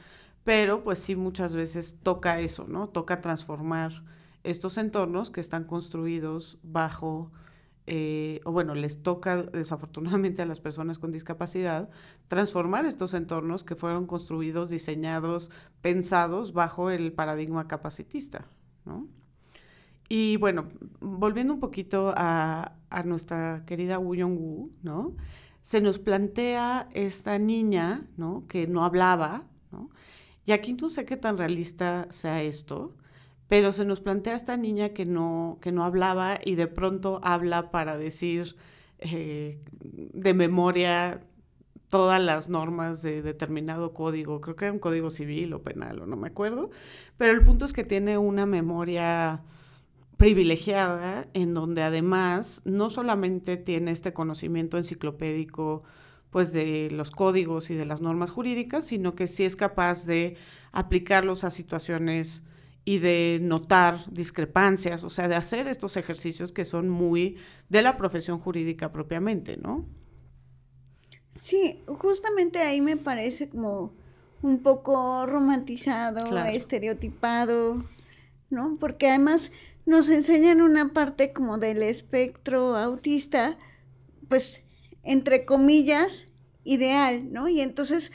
Pero 0.44 0.84
pues 0.84 0.98
sí 0.98 1.16
muchas 1.16 1.54
veces 1.54 1.98
toca 2.02 2.40
eso, 2.40 2.66
¿no? 2.68 2.90
Toca 2.90 3.22
transformar 3.22 4.04
estos 4.44 4.80
entornos 4.80 5.30
que 5.30 5.42
están 5.42 5.64
construidos 5.64 6.58
bajo 6.64 7.32
eh, 7.88 8.42
o 8.46 8.52
bueno, 8.52 8.74
les 8.74 9.04
toca 9.04 9.44
desafortunadamente 9.44 10.42
a 10.42 10.46
las 10.46 10.60
personas 10.60 10.98
con 10.98 11.12
discapacidad 11.12 11.90
transformar 12.28 12.86
estos 12.86 13.14
entornos 13.14 13.64
que 13.64 13.76
fueron 13.76 14.08
construidos, 14.08 14.70
diseñados, 14.70 15.52
pensados 15.82 16.54
bajo 16.54 16.90
el 16.90 17.14
paradigma 17.14 17.68
capacitista, 17.68 18.48
¿no? 18.86 19.08
Y 20.08 20.38
bueno, 20.38 20.70
volviendo 21.00 21.54
un 21.54 21.60
poquito 21.60 22.14
a, 22.16 22.74
nuestra 23.06 23.64
querida 23.66 24.00
Wu 24.00 24.16
Yong-woo, 24.16 24.72
¿no? 24.84 25.16
Se 25.62 25.82
nos 25.82 26.00
plantea 26.00 26.88
esta 26.94 27.38
niña, 27.40 28.08
¿no? 28.16 28.46
Que 28.48 28.68
no 28.68 28.86
hablaba. 28.86 29.44
Y 30.46 30.52
aquí 30.52 30.74
no 30.74 30.90
sé 30.90 31.06
qué 31.06 31.18
tan 31.18 31.38
realista 31.38 32.08
sea 32.12 32.44
esto, 32.44 32.96
pero 33.48 33.72
se 33.72 33.86
nos 33.86 34.00
plantea 34.00 34.36
esta 34.36 34.58
niña 34.58 34.90
que 34.90 35.06
no, 35.06 35.58
que 35.62 35.72
no 35.72 35.84
hablaba 35.84 36.40
y 36.44 36.56
de 36.56 36.68
pronto 36.68 37.20
habla 37.24 37.72
para 37.72 37.98
decir 37.98 38.56
eh, 39.00 39.60
de 39.82 40.34
memoria 40.34 41.22
todas 41.90 42.22
las 42.22 42.50
normas 42.50 43.02
de 43.02 43.22
determinado 43.22 43.94
código, 43.94 44.42
creo 44.42 44.56
que 44.56 44.66
era 44.66 44.74
un 44.74 44.80
código 44.80 45.12
civil 45.12 45.54
o 45.54 45.62
penal 45.62 46.02
o 46.02 46.06
no 46.06 46.16
me 46.16 46.28
acuerdo, 46.28 46.72
pero 47.18 47.32
el 47.32 47.44
punto 47.44 47.66
es 47.66 47.74
que 47.74 47.84
tiene 47.84 48.18
una 48.18 48.46
memoria 48.46 49.44
privilegiada 50.18 51.28
en 51.34 51.54
donde 51.54 51.84
además 51.84 52.62
no 52.66 52.90
solamente 52.90 53.58
tiene 53.58 53.92
este 53.92 54.14
conocimiento 54.14 54.78
enciclopédico 54.78 55.84
pues 56.30 56.52
de 56.52 56.90
los 56.92 57.12
códigos 57.12 57.70
y 57.70 57.76
de 57.76 57.86
las 57.86 58.02
normas 58.02 58.32
jurídicas, 58.32 58.86
sino 58.88 59.16
que 59.16 59.28
sí 59.28 59.46
es 59.46 59.56
capaz 59.56 60.06
de 60.06 60.36
aplicarlos 60.72 61.44
a 61.44 61.52
situaciones 61.52 62.44
y 62.86 63.00
de 63.00 63.40
notar 63.42 64.12
discrepancias, 64.12 65.04
o 65.04 65.10
sea, 65.10 65.28
de 65.28 65.36
hacer 65.36 65.68
estos 65.68 65.98
ejercicios 65.98 66.52
que 66.52 66.66
son 66.66 66.88
muy 66.88 67.38
de 67.68 67.82
la 67.82 67.98
profesión 67.98 68.40
jurídica 68.40 68.92
propiamente, 68.92 69.58
¿no? 69.58 69.86
Sí, 71.32 71.82
justamente 71.88 72.60
ahí 72.60 72.82
me 72.82 72.96
parece 72.96 73.50
como 73.50 73.92
un 74.44 74.62
poco 74.62 75.26
romantizado, 75.26 76.38
estereotipado, 76.46 77.84
¿no? 78.52 78.78
Porque 78.80 79.10
además 79.10 79.52
nos 79.88 80.08
enseñan 80.10 80.62
una 80.62 80.94
parte 80.94 81.34
como 81.34 81.58
del 81.58 81.82
espectro 81.82 82.78
autista, 82.78 83.58
pues, 84.30 84.64
entre 85.04 85.46
comillas, 85.46 86.28
ideal, 86.64 87.32
¿no? 87.34 87.48
Y 87.48 87.62
entonces 87.62 88.12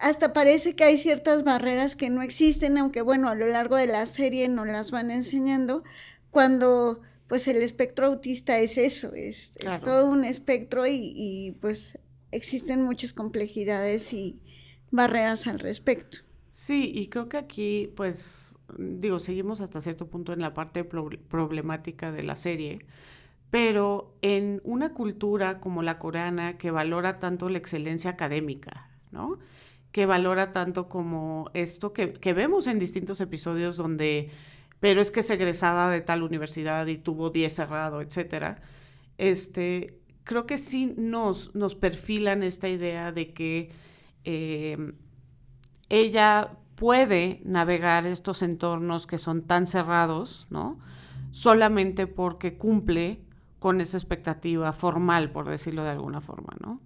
hasta 0.00 0.32
parece 0.32 0.74
que 0.74 0.84
hay 0.84 0.96
ciertas 0.96 1.44
barreras 1.44 1.94
que 1.94 2.10
no 2.10 2.22
existen, 2.22 2.78
aunque 2.78 3.02
bueno, 3.02 3.28
a 3.28 3.34
lo 3.34 3.46
largo 3.46 3.76
de 3.76 3.86
la 3.86 4.06
serie 4.06 4.48
nos 4.48 4.66
las 4.66 4.90
van 4.90 5.10
enseñando, 5.10 5.84
cuando 6.30 7.00
pues 7.28 7.46
el 7.46 7.58
espectro 7.58 8.06
autista 8.06 8.58
es 8.58 8.78
eso, 8.78 9.12
es, 9.14 9.52
todo 9.84 10.10
un 10.10 10.24
espectro 10.24 10.84
y, 10.86 11.56
pues 11.60 11.98
existen 12.32 12.82
muchas 12.82 13.12
complejidades 13.12 14.12
y 14.12 14.38
barreras 14.90 15.46
al 15.46 15.58
respecto. 15.58 16.18
Sí, 16.50 16.90
y 16.94 17.08
creo 17.08 17.28
que 17.28 17.36
aquí 17.36 17.92
pues 17.94 18.56
digo, 18.78 19.18
seguimos 19.18 19.60
hasta 19.60 19.80
cierto 19.80 20.08
punto 20.08 20.32
en 20.32 20.40
la 20.40 20.54
parte 20.54 20.84
problemática 20.84 22.10
de 22.10 22.22
la 22.22 22.36
serie, 22.36 22.86
pero 23.50 24.16
en 24.22 24.60
una 24.64 24.94
cultura 24.94 25.60
como 25.60 25.82
la 25.82 25.98
coreana 25.98 26.56
que 26.56 26.70
valora 26.70 27.18
tanto 27.18 27.48
la 27.48 27.58
excelencia 27.58 28.10
académica, 28.10 28.90
¿no? 29.10 29.38
Que 29.92 30.06
valora 30.06 30.52
tanto 30.52 30.88
como 30.88 31.50
esto 31.54 31.92
que, 31.92 32.32
vemos 32.32 32.66
en 32.66 32.78
distintos 32.78 33.20
episodios 33.20 33.76
donde, 33.76 34.30
pero 34.78 35.00
es 35.00 35.10
que 35.10 35.20
es 35.20 35.30
egresada 35.30 35.90
de 35.90 36.00
tal 36.00 36.22
universidad 36.22 36.86
y 36.86 36.96
tuvo 36.96 37.30
10 37.30 37.52
cerrado, 37.52 38.00
etcétera. 38.00 38.62
Este, 39.18 39.98
creo 40.24 40.46
que 40.46 40.58
sí 40.58 40.94
nos, 40.96 41.54
nos 41.54 41.74
perfilan 41.74 42.42
esta 42.42 42.68
idea 42.68 43.12
de 43.12 43.32
que 43.32 43.70
em, 44.24 44.94
ella 45.88 46.56
puede 46.76 47.40
navegar 47.44 48.06
estos 48.06 48.42
entornos 48.42 49.06
que 49.06 49.18
son 49.18 49.42
tan 49.42 49.66
cerrados, 49.66 50.46
¿no? 50.50 50.78
Solamente 51.32 52.06
porque 52.06 52.56
cumple 52.56 53.20
con 53.58 53.80
esa 53.80 53.96
expectativa 53.96 54.72
formal, 54.72 55.30
por 55.32 55.48
decirlo 55.48 55.84
de 55.84 55.90
alguna 55.90 56.20
forma, 56.20 56.56
¿no? 56.60 56.80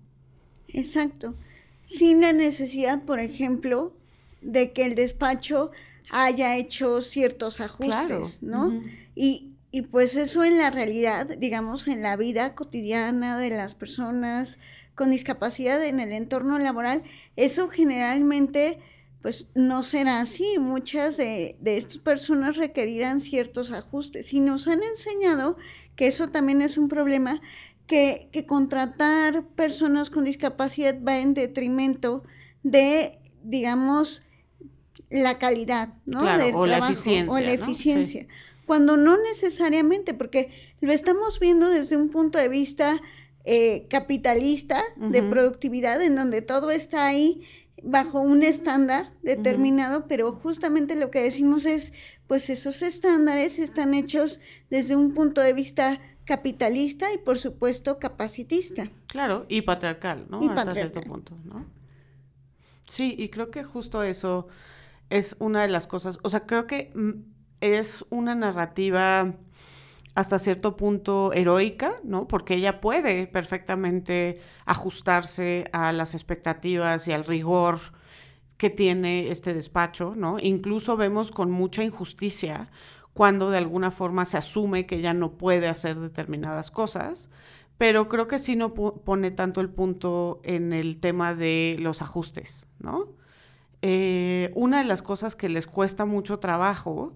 Exacto. 0.69 1.37
Sin 1.85 2.21
la 2.21 2.33
necesidad, 2.33 3.03
por 3.03 3.21
ejemplo, 3.21 3.95
de 4.41 4.73
que 4.73 4.85
el 4.85 4.97
despacho 4.97 5.71
haya 6.11 6.57
hecho 6.57 7.01
ciertos 7.01 7.61
ajustes, 7.61 8.43
¿no? 8.43 8.83
y, 9.15 9.53
y 9.71 9.83
pues 9.83 10.17
eso 10.17 10.45
en 10.45 10.59
la 10.59 10.71
realidad, 10.71 11.27
digamos, 11.39 11.89
en 11.89 12.03
la 12.03 12.17
vida 12.17 12.55
cotidiana 12.55 13.39
de 13.39 13.51
las 13.51 13.75
personas 13.75 14.59
con 14.95 15.11
discapacidad 15.11 15.83
en 15.85 16.01
el 16.01 16.13
entorno 16.13 16.59
laboral, 16.59 17.03
eso 17.37 17.69
generalmente 17.69 18.79
pues 19.25 19.49
no 19.55 19.83
será 19.83 20.21
así. 20.21 20.59
Muchas 20.59 21.17
de, 21.17 21.57
estas 21.65 21.97
personas 21.97 22.59
requerirán 22.59 23.23
ciertos 23.23 23.73
ajustes 23.73 24.35
y 24.35 24.41
nos 24.41 24.69
han 24.69 24.83
enseñado 24.83 25.57
que 25.97 26.07
eso 26.07 26.29
también 26.29 26.61
es 26.61 26.77
un 26.77 26.89
problema, 26.89 27.41
que, 27.87 28.29
que 28.33 28.47
contratar 28.47 29.45
personas 29.49 30.11
con 30.11 30.25
discapacidad 30.25 30.97
va 31.07 31.19
en 31.19 31.35
detrimento 31.35 32.25
de, 32.63 33.19
digamos, 33.43 34.25
la 35.11 35.39
calidad, 35.39 35.95
¿no? 36.07 36.21
o 36.55 36.67
la 36.67 36.79
eficiencia. 36.79 37.33
O 37.33 37.39
la 37.39 37.53
eficiencia. 37.53 38.27
Cuando 38.67 38.97
no 38.97 39.17
necesariamente, 39.23 40.15
porque 40.15 40.75
lo 40.81 40.93
estamos 40.93 41.39
viendo 41.39 41.69
desde 41.69 41.97
un 41.97 42.09
punto 42.09 42.39
de 42.39 42.49
vista 42.49 43.01
eh, 43.45 43.87
capitalista 43.89 44.83
de 44.97 45.23
productividad, 45.23 46.03
en 46.03 46.17
donde 46.17 46.43
todo 46.43 46.71
está 46.71 47.07
ahí 47.07 47.43
bajo 47.83 48.21
un 48.21 48.43
estándar 48.43 49.13
determinado, 49.23 50.07
pero 50.09 50.33
justamente 50.33 50.95
lo 50.95 51.11
que 51.11 51.23
decimos 51.23 51.67
es, 51.67 51.93
pues 52.27 52.49
esos 52.49 52.81
estándares 52.81 53.59
están 53.59 53.93
hechos 53.93 54.41
desde 54.71 54.97
un 54.97 55.13
punto 55.13 55.43
de 55.43 55.53
vista 55.53 56.01
capitalista 56.25 57.13
y 57.13 57.19
por 57.19 57.39
supuesto 57.39 57.99
capacitista. 57.99 58.89
Claro, 59.07 59.47
y 59.49 59.63
patriarcal, 59.63 60.27
¿no? 60.29 60.41
Hasta 60.51 60.75
cierto 60.75 61.01
punto, 61.03 61.37
¿no? 61.45 61.67
Sí, 62.87 63.15
y 63.19 63.29
creo 63.29 63.51
que 63.51 63.65
justo 63.65 64.03
eso 64.03 64.49
es 65.11 65.37
una 65.39 65.63
de 65.63 65.69
las 65.69 65.87
cosas, 65.87 66.19
o 66.23 66.29
sea, 66.29 66.47
creo 66.47 66.67
que 66.67 66.93
mm, 66.95 67.11
es 67.61 68.05
una 68.11 68.35
narrativa 68.35 69.35
hasta 70.15 70.39
cierto 70.39 70.77
punto 70.77 71.33
heroica, 71.33 71.97
¿no? 72.05 72.29
Porque 72.29 72.55
ella 72.55 72.81
puede 72.81 73.27
perfectamente 73.27 74.41
ajustarse 74.65 75.69
a 75.73 75.93
las 75.93 76.15
expectativas 76.15 77.09
y 77.09 77.13
al 77.13 77.25
rigor 77.25 77.81
que 78.57 78.71
tiene 78.71 79.31
este 79.31 79.55
despacho, 79.55 80.15
¿no? 80.17 80.37
Incluso 80.41 80.97
vemos 80.97 81.33
con 81.33 81.51
mucha 81.51 81.83
injusticia 81.83 82.71
cuando 83.15 83.51
de 83.51 83.59
alguna 83.59 83.91
forma 83.91 84.25
se 84.25 84.37
asume 84.37 84.87
que 84.87 84.97
ella 84.97 85.15
no 85.15 85.39
puede 85.39 85.69
hacer 85.69 85.99
determinadas 85.99 86.71
cosas, 86.71 87.31
pero 87.79 88.09
creo 88.09 88.27
que 88.27 88.39
sí 88.39 88.57
no 88.57 88.75
pone 88.75 89.31
tanto 89.31 89.61
el 89.61 89.71
punto 89.71 90.41
en 90.45 90.73
el 90.73 90.99
tema 90.99 91.35
de 91.35 91.77
los 91.79 92.03
ajustes, 92.03 92.69
¿no? 92.79 93.09
Eh, 93.83 94.51
una 94.55 94.79
de 94.79 94.85
las 94.85 95.03
cosas 95.03 95.37
que 95.37 95.49
les 95.49 95.67
cuesta 95.67 96.05
mucho 96.05 96.39
trabajo 96.39 97.15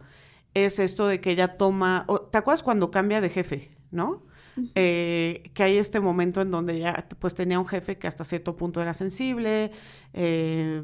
es 0.54 0.78
esto 0.78 1.06
de 1.06 1.20
que 1.20 1.30
ella 1.30 1.56
toma, 1.56 2.06
¿te 2.30 2.38
acuerdas 2.38 2.62
cuando 2.62 2.90
cambia 2.90 3.20
de 3.20 3.30
jefe, 3.30 3.70
no? 3.90 4.22
Eh, 4.74 5.50
que 5.54 5.62
hay 5.62 5.78
este 5.78 6.00
momento 6.00 6.40
en 6.40 6.50
donde 6.50 6.80
ya 6.80 7.06
pues 7.20 7.34
tenía 7.34 7.60
un 7.60 7.66
jefe 7.66 7.96
que 7.96 8.08
hasta 8.08 8.24
cierto 8.24 8.56
punto 8.56 8.82
era 8.82 8.92
sensible, 8.92 9.70
eh, 10.14 10.82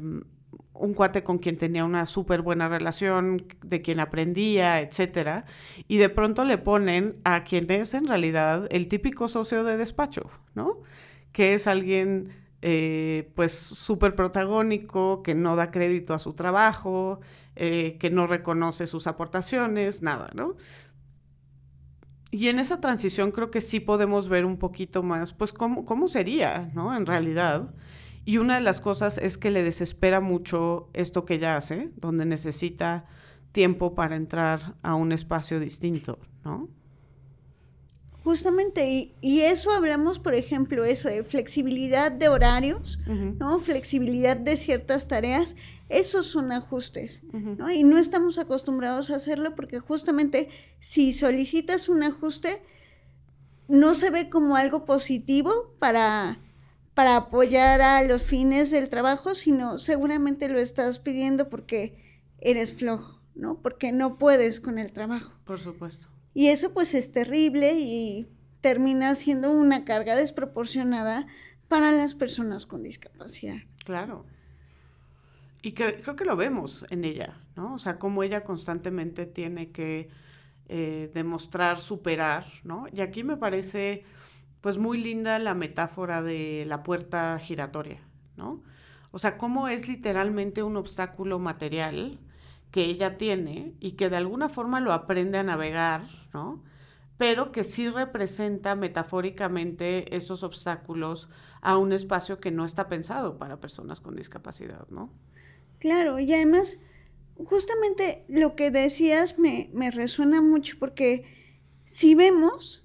un 0.73 0.93
cuate 0.93 1.23
con 1.23 1.37
quien 1.37 1.57
tenía 1.57 1.85
una 1.85 2.05
súper 2.05 2.41
buena 2.41 2.67
relación, 2.67 3.45
de 3.63 3.81
quien 3.81 3.99
aprendía, 3.99 4.81
etcétera, 4.81 5.45
y 5.87 5.97
de 5.97 6.09
pronto 6.09 6.43
le 6.43 6.57
ponen 6.57 7.17
a 7.23 7.43
quien 7.43 7.69
es 7.71 7.93
en 7.93 8.07
realidad 8.07 8.67
el 8.71 8.87
típico 8.87 9.27
socio 9.27 9.63
de 9.63 9.77
despacho, 9.77 10.29
¿no? 10.53 10.81
Que 11.31 11.53
es 11.53 11.67
alguien 11.67 12.33
eh, 12.61 13.31
pues 13.35 13.53
súper 13.53 14.15
protagónico, 14.15 15.21
que 15.23 15.35
no 15.35 15.55
da 15.55 15.71
crédito 15.71 16.13
a 16.13 16.19
su 16.19 16.33
trabajo, 16.33 17.19
eh, 17.55 17.97
que 17.99 18.09
no 18.09 18.27
reconoce 18.27 18.87
sus 18.87 19.07
aportaciones, 19.07 20.01
nada, 20.01 20.31
¿no? 20.33 20.55
Y 22.31 22.49
en 22.49 22.59
esa 22.59 22.81
transición 22.81 23.31
creo 23.31 23.49
que 23.49 23.61
sí 23.61 23.79
podemos 23.79 24.27
ver 24.29 24.45
un 24.45 24.57
poquito 24.57 25.03
más, 25.03 25.33
pues, 25.33 25.53
cómo, 25.53 25.85
cómo 25.85 26.07
sería, 26.07 26.69
¿no? 26.73 26.95
En 26.95 27.05
realidad. 27.05 27.73
Y 28.25 28.39
una 28.39 28.55
de 28.55 28.61
las 28.61 28.81
cosas 28.81 29.19
es 29.19 29.37
que 29.37 29.51
le 29.51 29.63
desespera 29.63 30.19
mucho 30.19 30.89
esto 30.93 31.25
que 31.25 31.35
ella 31.35 31.57
hace, 31.57 31.91
donde 31.95 32.25
necesita 32.25 33.05
tiempo 33.51 33.95
para 33.95 34.15
entrar 34.15 34.75
a 34.81 34.95
un 34.95 35.11
espacio 35.11 35.59
distinto, 35.59 36.19
¿no? 36.43 36.67
Justamente, 38.23 39.13
y, 39.21 39.41
eso 39.41 39.71
hablamos, 39.71 40.17
por 40.17 40.33
ejemplo, 40.33 40.83
eso 40.83 41.07
de 41.09 41.23
flexibilidad 41.23 42.11
de 42.11 42.27
horarios, 42.27 42.99
¿no? 43.05 43.59
Flexibilidad 43.59 44.35
de 44.35 44.57
ciertas 44.57 45.07
tareas, 45.07 45.55
esos 45.89 46.25
son 46.25 46.51
ajustes, 46.51 47.21
¿no? 47.31 47.71
Y 47.71 47.83
no 47.83 47.99
estamos 47.99 48.39
acostumbrados 48.39 49.11
a 49.11 49.17
hacerlo 49.17 49.53
porque 49.53 49.77
justamente 49.77 50.49
si 50.79 51.13
solicitas 51.13 51.87
un 51.87 52.01
ajuste, 52.01 52.63
no 53.67 53.93
se 53.93 54.09
ve 54.09 54.27
como 54.27 54.55
algo 54.55 54.85
positivo 54.85 55.75
para, 55.77 56.39
para 56.95 57.17
apoyar 57.17 57.81
a 57.81 58.01
los 58.03 58.23
fines 58.23 58.71
del 58.71 58.89
trabajo, 58.89 59.35
sino 59.35 59.77
seguramente 59.77 60.47
lo 60.47 60.57
estás 60.57 60.97
pidiendo 60.97 61.49
porque 61.49 62.23
eres 62.39 62.73
flojo, 62.73 63.21
¿no? 63.35 63.61
Porque 63.61 63.91
no 63.91 64.17
puedes 64.17 64.61
con 64.61 64.79
el 64.79 64.93
trabajo. 64.93 65.33
Por 65.43 65.59
supuesto. 65.59 66.07
Y 66.33 66.47
eso 66.47 66.73
pues 66.73 66.93
es 66.93 67.11
terrible 67.11 67.73
y 67.77 68.27
termina 68.61 69.13
siendo 69.15 69.51
una 69.51 69.85
carga 69.85 70.15
desproporcionada 70.15 71.27
para 71.67 71.91
las 71.91 72.15
personas 72.15 72.65
con 72.65 72.81
discapacidad. 72.81 73.57
Claro. 73.83 74.25
Y 75.61 75.73
creo 75.73 76.15
que 76.15 76.25
lo 76.25 76.35
vemos 76.35 76.85
en 76.89 77.03
ella, 77.03 77.41
¿no? 77.55 77.73
O 77.73 77.79
sea, 77.79 77.97
cómo 77.99 78.23
ella 78.23 78.43
constantemente 78.43 79.25
tiene 79.25 79.71
que 79.71 80.09
eh, 80.69 81.11
demostrar 81.13 81.79
superar, 81.79 82.45
¿no? 82.63 82.85
Y 82.93 83.01
aquí 83.01 83.23
me 83.23 83.35
parece 83.35 84.03
pues 84.65 84.79
muy 84.79 84.97
linda 84.97 85.37
la 85.37 85.53
metáfora 85.53 86.23
de 86.23 86.65
la 86.65 86.81
puerta 86.81 87.37
giratoria, 87.37 88.01
¿no? 88.35 88.63
O 89.11 89.19
sea, 89.19 89.37
cómo 89.37 89.67
es 89.67 89.87
literalmente 89.87 90.63
un 90.63 90.75
obstáculo 90.75 91.37
material 91.37 92.19
que 92.71 92.85
ella 92.85 93.19
tiene 93.19 93.75
y 93.79 93.91
que 93.91 94.09
de 94.09 94.15
alguna 94.15 94.49
forma 94.49 94.79
lo 94.79 94.91
aprende 94.91 95.37
a 95.37 95.43
navegar, 95.43 96.07
¿no? 96.33 96.63
Pero 97.19 97.51
que 97.51 97.63
sí 97.63 97.89
representa 97.89 98.73
metafóricamente 98.73 100.15
esos 100.15 100.41
obstáculos 100.41 101.29
a 101.61 101.77
un 101.77 101.93
espacio 101.93 102.39
que 102.39 102.49
no 102.49 102.65
está 102.65 102.89
pensado 102.89 103.37
para 103.37 103.59
personas 103.59 104.01
con 104.01 104.15
discapacidad, 104.15 104.87
¿no? 104.89 105.11
Claro, 105.77 106.17
y 106.17 106.33
además, 106.33 106.79
justamente 107.37 108.25
lo 108.27 108.55
que 108.55 108.71
decías 108.71 109.37
me, 109.37 109.69
me 109.75 109.91
resuena 109.91 110.41
mucho 110.41 110.77
porque 110.79 111.23
si 111.85 112.15
vemos, 112.15 112.84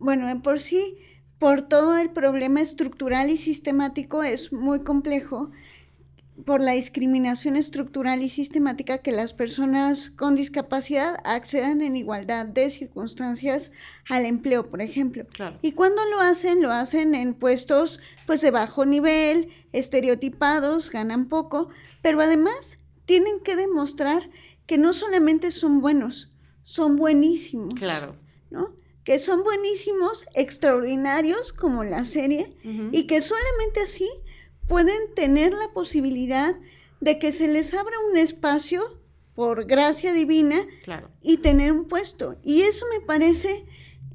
bueno, 0.00 0.42
por 0.42 0.58
sí, 0.58 0.96
por 1.38 1.62
todo 1.62 1.96
el 1.96 2.10
problema 2.10 2.60
estructural 2.60 3.30
y 3.30 3.36
sistemático 3.36 4.22
es 4.22 4.52
muy 4.52 4.80
complejo, 4.80 5.50
por 6.44 6.60
la 6.60 6.72
discriminación 6.72 7.56
estructural 7.56 8.22
y 8.22 8.28
sistemática 8.28 8.98
que 8.98 9.12
las 9.12 9.34
personas 9.34 10.10
con 10.10 10.34
discapacidad 10.34 11.16
accedan 11.24 11.82
en 11.82 11.96
igualdad 11.96 12.46
de 12.46 12.70
circunstancias 12.70 13.72
al 14.08 14.24
empleo, 14.24 14.70
por 14.70 14.80
ejemplo. 14.80 15.26
Y 15.62 15.72
cuando 15.72 16.02
lo 16.06 16.20
hacen, 16.20 16.62
lo 16.62 16.70
hacen 16.70 17.14
en 17.14 17.34
puestos 17.34 18.00
pues 18.26 18.40
de 18.40 18.50
bajo 18.50 18.86
nivel, 18.86 19.50
estereotipados, 19.72 20.90
ganan 20.90 21.28
poco, 21.28 21.68
pero 22.02 22.20
además 22.20 22.78
tienen 23.04 23.40
que 23.40 23.56
demostrar 23.56 24.30
que 24.66 24.78
no 24.78 24.92
solamente 24.92 25.50
son 25.50 25.80
buenos, 25.80 26.32
son 26.62 26.96
buenísimos. 26.96 27.74
Claro. 27.74 28.16
¿No? 28.50 28.79
Que 29.04 29.18
son 29.18 29.42
buenísimos, 29.42 30.26
extraordinarios 30.34 31.52
como 31.52 31.84
la 31.84 32.04
serie 32.04 32.52
y 32.92 33.06
que 33.06 33.20
solamente 33.22 33.80
así 33.80 34.08
pueden 34.68 35.14
tener 35.14 35.52
la 35.52 35.72
posibilidad 35.72 36.54
de 37.00 37.18
que 37.18 37.32
se 37.32 37.48
les 37.48 37.72
abra 37.74 37.94
un 38.10 38.16
espacio 38.16 39.00
por 39.34 39.64
gracia 39.64 40.12
divina 40.12 40.66
y 41.22 41.38
tener 41.38 41.72
un 41.72 41.88
puesto. 41.88 42.36
Y 42.44 42.62
eso 42.62 42.84
me 42.92 43.00
parece 43.00 43.64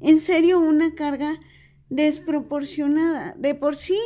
en 0.00 0.20
serio 0.20 0.60
una 0.60 0.94
carga 0.94 1.40
desproporcionada. 1.88 3.34
De 3.36 3.54
por 3.54 3.76
sí, 3.76 3.98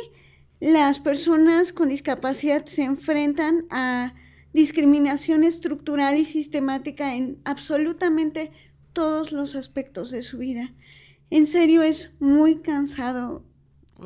las 0.59 0.99
personas 0.99 1.73
con 1.73 1.89
discapacidad 1.89 2.65
se 2.65 2.83
enfrentan 2.83 3.65
a 3.69 4.13
discriminación 4.53 5.43
estructural 5.43 6.17
y 6.17 6.25
sistemática 6.25 7.15
en 7.15 7.39
absolutamente 7.45 8.51
todos 8.93 9.31
los 9.31 9.55
aspectos 9.55 10.11
de 10.11 10.23
su 10.23 10.37
vida. 10.37 10.73
En 11.29 11.47
serio 11.47 11.81
es 11.81 12.11
muy 12.19 12.57
cansado, 12.57 13.43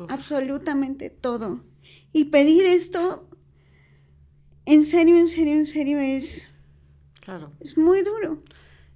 absolutamente 0.08 1.10
todo. 1.10 1.64
Y 2.12 2.26
pedir 2.26 2.64
esto 2.64 3.28
en 4.66 4.84
serio, 4.84 5.16
en 5.16 5.28
serio, 5.28 5.52
en 5.54 5.66
serio 5.66 5.98
es... 6.00 6.50
Claro. 7.20 7.52
Es 7.60 7.78
muy 7.78 8.02
duro. 8.02 8.42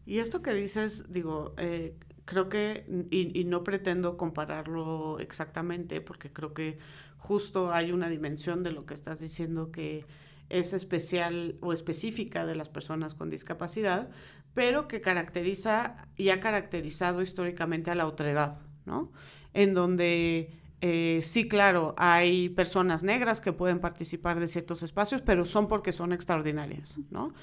Y 0.05 0.19
esto 0.19 0.43
que 0.43 0.53
dices, 0.53 1.05
digo, 1.09 1.55
eh, 1.59 1.95
creo 2.25 2.49
que, 2.49 2.85
y, 3.11 3.45
no 3.45 3.63
pretendo 3.63 4.17
compararlo 4.17 5.21
exactamente, 5.21 6.01
porque 6.01 6.33
creo 6.33 6.53
que 6.53 6.79
justo 7.19 7.73
hay 7.73 7.93
una 7.93 8.09
dimensión 8.09 8.65
de 8.65 8.73
lo 8.73 8.85
que 8.85 8.95
estás 8.95 9.21
diciendo 9.21 9.71
que 9.71 10.05
es 10.49 10.73
especial 10.73 11.57
o 11.61 11.73
específica 11.73 12.47
de 12.47 12.57
las 12.57 12.69
personas 12.69 13.15
con 13.15 13.31
discapacidad, 13.31 14.11
pero 14.55 14.89
que 14.89 15.01
caracteriza 15.01 16.07
y 16.17 16.31
ha 16.31 16.41
caracterizado 16.41 17.23
históricamente 17.23 17.91
a 17.91 17.95
la 17.95 18.07
otredad, 18.07 18.59
¿no? 18.85 19.13
En 19.55 19.75
donde 19.75 20.51
eh, 20.81 21.21
sí, 21.23 21.47
claro, 21.47 21.95
hay 21.99 22.49
personas 22.49 23.03
negras 23.03 23.41
que 23.41 23.53
pueden 23.53 23.81
participar 23.81 24.41
de 24.41 24.49
ciertos 24.49 24.83
espacios, 24.83 25.21
pero 25.23 25.45
son 25.45 25.69
porque 25.69 25.93
son 25.93 26.13
extraordinarias, 26.13 26.99
¿no? 27.11 27.35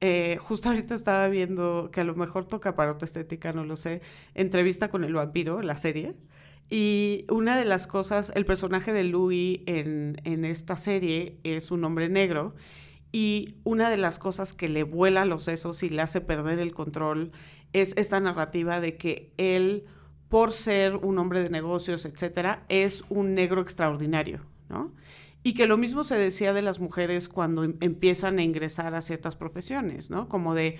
Eh, 0.00 0.38
justo 0.40 0.68
ahorita 0.68 0.94
estaba 0.94 1.28
viendo 1.28 1.90
que 1.92 2.00
a 2.00 2.04
lo 2.04 2.14
mejor 2.14 2.46
toca 2.46 2.76
para 2.76 2.92
otra 2.92 3.04
estética, 3.04 3.52
no 3.52 3.64
lo 3.64 3.76
sé, 3.76 4.00
entrevista 4.34 4.88
con 4.90 5.04
el 5.04 5.12
vampiro, 5.12 5.60
la 5.60 5.76
serie. 5.76 6.14
Y 6.70 7.26
una 7.30 7.58
de 7.58 7.64
las 7.64 7.86
cosas, 7.86 8.32
el 8.34 8.44
personaje 8.44 8.92
de 8.92 9.04
Louis 9.04 9.60
en, 9.66 10.20
en 10.24 10.44
esta 10.44 10.76
serie 10.76 11.38
es 11.42 11.70
un 11.70 11.84
hombre 11.84 12.08
negro. 12.08 12.54
Y 13.12 13.56
una 13.64 13.90
de 13.90 13.96
las 13.96 14.18
cosas 14.18 14.52
que 14.52 14.68
le 14.68 14.82
vuela 14.82 15.24
los 15.24 15.44
sesos 15.44 15.82
y 15.82 15.88
le 15.88 16.02
hace 16.02 16.20
perder 16.20 16.58
el 16.58 16.74
control 16.74 17.32
es 17.72 17.94
esta 17.96 18.20
narrativa 18.20 18.80
de 18.80 18.96
que 18.96 19.32
él, 19.36 19.84
por 20.28 20.52
ser 20.52 20.96
un 20.96 21.18
hombre 21.18 21.42
de 21.42 21.50
negocios, 21.50 22.04
etcétera, 22.04 22.64
es 22.68 23.04
un 23.08 23.34
negro 23.34 23.60
extraordinario, 23.60 24.40
¿no? 24.68 24.92
Y 25.42 25.54
que 25.54 25.66
lo 25.66 25.78
mismo 25.78 26.04
se 26.04 26.16
decía 26.16 26.52
de 26.52 26.62
las 26.62 26.80
mujeres 26.80 27.28
cuando 27.28 27.64
em, 27.64 27.76
empiezan 27.80 28.38
a 28.38 28.42
ingresar 28.42 28.94
a 28.94 29.00
ciertas 29.00 29.36
profesiones, 29.36 30.10
¿no? 30.10 30.28
Como 30.28 30.54
de, 30.54 30.76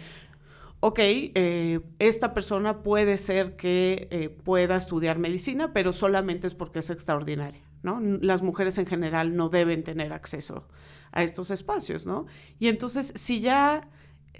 ok, 0.80 0.98
eh, 0.98 1.80
esta 1.98 2.34
persona 2.34 2.82
puede 2.82 3.16
ser 3.18 3.56
que 3.56 4.08
eh, 4.10 4.28
pueda 4.28 4.76
estudiar 4.76 5.18
medicina, 5.18 5.72
pero 5.72 5.92
solamente 5.92 6.46
es 6.46 6.54
porque 6.54 6.80
es 6.80 6.90
extraordinaria, 6.90 7.62
¿no? 7.82 8.00
Las 8.00 8.42
mujeres 8.42 8.76
en 8.78 8.86
general 8.86 9.36
no 9.36 9.48
deben 9.48 9.84
tener 9.84 10.12
acceso 10.12 10.66
a 11.12 11.22
estos 11.22 11.50
espacios, 11.50 12.06
¿no? 12.06 12.26
Y 12.58 12.68
entonces, 12.68 13.12
si 13.16 13.40
ya 13.40 13.88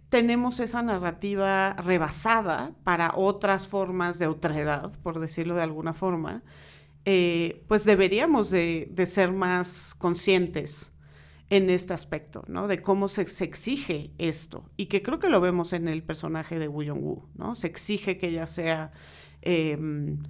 tenemos 0.08 0.58
esa 0.60 0.82
narrativa 0.82 1.74
rebasada 1.74 2.72
para 2.84 3.12
otras 3.14 3.68
formas 3.68 4.18
de 4.18 4.26
otra 4.26 4.58
edad, 4.58 4.92
por 5.02 5.20
decirlo 5.20 5.54
de 5.54 5.62
alguna 5.62 5.92
forma, 5.92 6.42
eh, 7.04 7.64
pues 7.68 7.84
deberíamos 7.84 8.50
de, 8.50 8.92
ser 9.06 9.32
más 9.32 9.94
conscientes 9.94 10.92
en 11.50 11.70
este 11.70 11.94
aspecto, 11.94 12.44
¿no? 12.48 12.68
De 12.68 12.82
cómo 12.82 13.08
se, 13.08 13.22
exige 13.22 14.12
esto. 14.18 14.70
Y 14.76 14.86
que 14.86 15.02
creo 15.02 15.18
que 15.18 15.30
lo 15.30 15.40
vemos 15.40 15.72
en 15.72 15.88
el 15.88 16.02
personaje 16.02 16.58
de 16.58 16.68
Wu 16.68 16.82
Yong-woo, 16.82 17.28
¿no? 17.34 17.54
Se 17.54 17.66
exige 17.66 18.18
que 18.18 18.28
ella 18.28 18.46
sea, 18.46 18.92
em, 19.40 20.22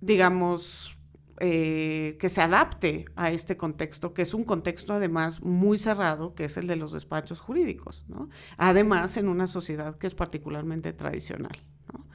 digamos, 0.00 0.98
eh, 1.40 2.16
que 2.20 2.28
se 2.28 2.42
adapte 2.42 3.06
a 3.16 3.30
este 3.30 3.56
contexto, 3.56 4.12
que 4.12 4.22
es 4.22 4.34
un 4.34 4.44
contexto 4.44 4.92
además 4.92 5.42
muy 5.42 5.78
cerrado, 5.78 6.34
que 6.34 6.44
es 6.44 6.56
el 6.56 6.66
de 6.66 6.76
los 6.76 6.92
despachos 6.92 7.40
jurídicos, 7.40 8.04
¿no? 8.08 8.28
Además, 8.58 9.16
en 9.16 9.28
una 9.28 9.46
sociedad 9.46 9.96
que 9.96 10.06
es 10.06 10.14
particularmente 10.14 10.92
tradicional, 10.92 11.56
¿no? 11.92 12.06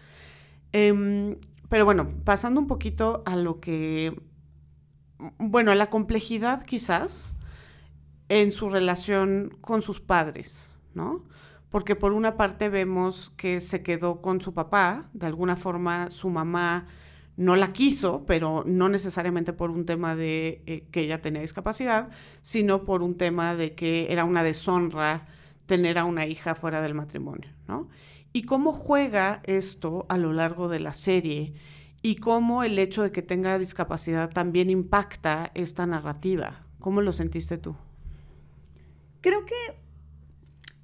Em, 0.72 1.38
pero 1.70 1.86
bueno, 1.86 2.10
pasando 2.24 2.60
un 2.60 2.68
poquito 2.68 3.24
a 3.26 3.36
lo 3.36 3.60
que, 3.60 4.22
bueno, 5.40 5.72
a 5.72 5.76
la 5.76 5.90
complejidad 5.90 6.64
quizás 6.64 7.36
en 8.30 8.52
su 8.52 8.70
relación 8.70 9.58
con 9.62 9.82
sus 9.82 10.00
padres, 10.00 10.70
¿no? 10.94 11.24
Porque 11.70 11.96
por 11.96 12.14
una 12.14 12.38
parte 12.38 12.70
vemos 12.70 13.32
que 13.36 13.62
se 13.62 13.84
quedó 13.84 14.22
con 14.22 14.42
su 14.42 14.54
papá, 14.54 15.10
de 15.14 15.26
alguna 15.26 15.56
forma 15.56 16.10
su 16.12 16.30
mamá 16.30 16.88
no 17.38 17.56
la 17.56 17.70
quiso, 17.70 18.26
pero 18.26 18.64
no 18.66 18.90
necesariamente 18.90 19.54
por 19.54 19.72
un 19.72 19.86
tema 19.86 20.16
de 20.16 20.62
eh, 20.66 20.88
que 20.92 21.02
ella 21.02 21.22
tenía 21.22 21.42
discapacidad, 21.42 22.10
sino 22.42 22.84
por 22.84 23.02
un 23.02 23.16
tema 23.16 23.56
de 23.56 23.74
que 23.76 24.12
era 24.12 24.26
una 24.26 24.44
deshonra 24.44 25.28
tener 25.66 25.98
a 25.98 26.06
una 26.06 26.26
hija 26.26 26.56
fuera 26.56 26.82
del 26.82 26.94
matrimonio, 26.94 27.50
¿no? 27.68 27.88
y 28.38 28.44
cómo 28.44 28.72
juega 28.72 29.42
esto 29.46 30.06
a 30.10 30.18
lo 30.20 30.32
largo 30.32 30.68
de 30.68 30.80
la 30.80 30.94
serie 30.94 31.56
y 32.04 32.18
cómo 32.18 32.64
el 32.64 32.78
hecho 32.78 33.02
de 33.02 33.12
que 33.12 33.24
tenga 33.24 33.58
discapacidad 33.58 34.30
también 34.30 34.70
impacta 34.70 35.52
esta 35.56 35.88
narrativa. 35.88 36.64
¿Cómo 36.80 37.02
lo 37.02 37.12
sentiste 37.12 37.58
tú? 37.58 37.76
Creo 39.22 39.44
que 39.46 39.56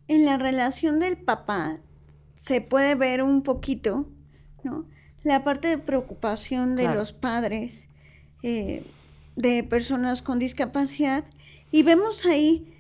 en 0.08 0.26
la 0.26 0.38
relación 0.38 1.00
del 1.00 1.18
papá 1.18 1.80
se 2.34 2.62
puede 2.62 2.96
ver 2.96 3.22
un 3.22 3.44
poquito, 3.44 4.10
¿no? 4.64 4.88
La 5.24 5.44
parte 5.44 5.70
de 5.70 5.78
preocupación 5.78 6.76
de 6.76 6.94
los 6.94 7.14
padres 7.14 7.88
eh, 8.42 8.84
de 9.36 9.64
personas 9.64 10.22
con 10.22 10.40
discapacidad 10.40 11.24
y 11.72 11.84
vemos 11.84 12.26
ahí 12.26 12.74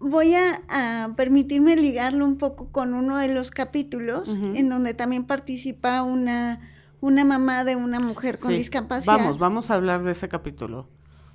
voy 0.00 0.34
a, 0.34 1.12
permitirme 1.16 1.76
ligarlo 1.76 2.24
un 2.24 2.38
poco 2.38 2.72
con 2.72 2.94
uno 2.94 3.18
de 3.18 3.28
los 3.28 3.50
capítulos 3.50 4.30
en 4.30 4.68
donde 4.68 4.94
también 4.94 5.26
participa 5.26 6.02
una, 6.02 6.60
una 7.00 7.24
mamá 7.24 7.64
de 7.64 7.76
una 7.76 8.00
mujer 8.00 8.38
con 8.38 8.52
discapacidad. 8.52 9.18
Vamos, 9.18 9.38
vamos 9.38 9.70
a 9.70 9.74
hablar 9.74 10.02
de 10.02 10.12
ese 10.12 10.28
capítulo. 10.28 10.88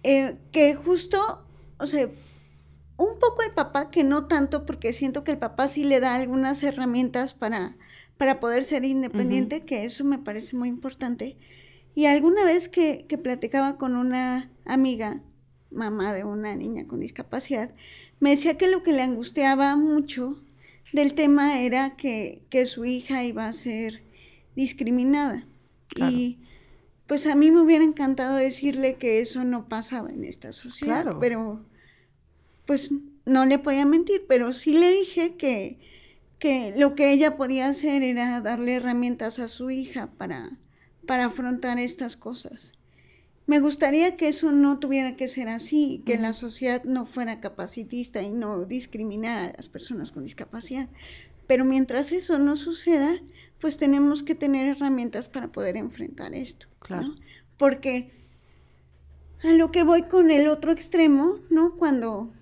Eh, 0.04 0.38
que 0.52 0.76
justo, 0.76 1.46
o 1.78 1.88
sea, 1.88 2.08
un 2.98 3.20
poco 3.20 3.44
el 3.44 3.52
papá, 3.52 3.90
que 3.92 4.04
no 4.04 4.26
tanto, 4.26 4.66
porque 4.66 4.94
siento 4.94 5.24
que 5.24 5.32
el 5.32 5.38
papá 5.38 5.68
sí 5.68 5.84
le 5.84 6.00
da 6.00 6.16
algunas 6.16 6.64
herramientas 6.64 7.34
para, 7.34 7.76
para 8.18 8.40
poder 8.40 8.64
ser 8.64 8.86
independiente, 8.86 9.62
que 9.62 9.86
eso 9.86 10.04
me 10.04 10.18
parece 10.18 10.56
muy 10.56 10.70
importante. 10.70 11.38
Y 11.96 12.06
alguna 12.06 12.44
vez 12.44 12.70
que, 12.70 13.06
que 13.08 13.18
platicaba 13.18 13.78
con 13.78 13.96
una 13.96 14.52
amiga, 14.66 15.22
mamá 15.72 16.14
de 16.14 16.24
una 16.24 16.56
niña 16.56 16.88
con 16.88 17.00
discapacidad, 17.00 17.74
me 18.20 18.32
decía 18.32 18.58
que 18.58 18.70
lo 18.70 18.84
que 18.84 18.94
le 18.94 19.02
angustiaba 19.02 19.76
mucho 19.76 20.42
del 20.94 21.14
tema 21.14 21.62
era 21.62 21.96
que, 21.96 22.42
su 22.66 22.86
hija 22.86 23.24
iba 23.24 23.48
a 23.48 23.54
ser 23.54 24.02
discriminada. 24.56 25.46
Y 25.96 26.40
pues 27.08 27.28
a 27.28 27.36
mí 27.36 27.52
me 27.52 27.62
hubiera 27.62 27.84
encantado 27.84 28.36
decirle 28.36 28.96
que 28.96 29.20
eso 29.20 29.44
no 29.44 29.68
pasaba 29.68 30.10
en 30.10 30.24
esta 30.24 30.54
sociedad, 30.54 31.18
pero 31.20 31.66
pues 32.66 32.92
no 33.26 33.46
le 33.46 33.60
podía 33.60 33.86
mentir, 33.86 34.26
pero 34.28 34.54
sí 34.54 34.74
le 34.74 34.92
dije 34.92 35.36
que, 35.36 35.80
que 36.46 36.76
lo 36.78 36.94
que 36.94 37.12
ella 37.12 37.38
podía 37.38 37.68
hacer 37.68 38.04
era 38.04 38.40
darle 38.40 38.76
herramientas 38.76 39.40
a 39.40 39.48
su 39.48 39.72
hija 39.72 40.12
para, 40.16 40.52
para 41.08 41.26
afrontar 41.26 41.80
estas 41.80 42.18
cosas. 42.18 42.74
Me 43.48 43.60
gustaría 43.60 44.16
que 44.16 44.28
eso 44.28 44.52
no 44.52 44.78
tuviera 44.78 45.16
que 45.16 45.28
ser 45.28 45.50
así, 45.50 46.04
que 46.06 46.20
la 46.20 46.34
sociedad 46.34 46.84
no 46.84 47.08
fuera 47.08 47.40
capacitista 47.40 48.22
y 48.22 48.32
no 48.32 48.64
discriminara 48.64 49.46
a 49.46 49.54
las 49.58 49.70
personas 49.70 50.12
con 50.12 50.24
discapacidad. 50.24 50.88
Pero 51.48 51.66
mientras 51.66 52.12
eso 52.12 52.38
no 52.38 52.58
suceda, 52.58 53.20
pues 53.60 53.78
tenemos 53.78 54.22
que 54.22 54.36
tener 54.36 54.68
herramientas 54.68 55.28
para 55.28 55.52
poder 55.52 55.78
enfrentar 55.78 56.36
esto. 56.36 56.68
Claro. 56.78 57.16
Porque 57.58 58.12
a 59.42 59.52
lo 59.52 59.72
que 59.72 59.82
voy 59.82 60.04
con 60.04 60.30
el 60.30 60.48
otro 60.48 60.72
extremo, 60.72 61.40
¿no? 61.50 61.76
Cuando 61.76 62.35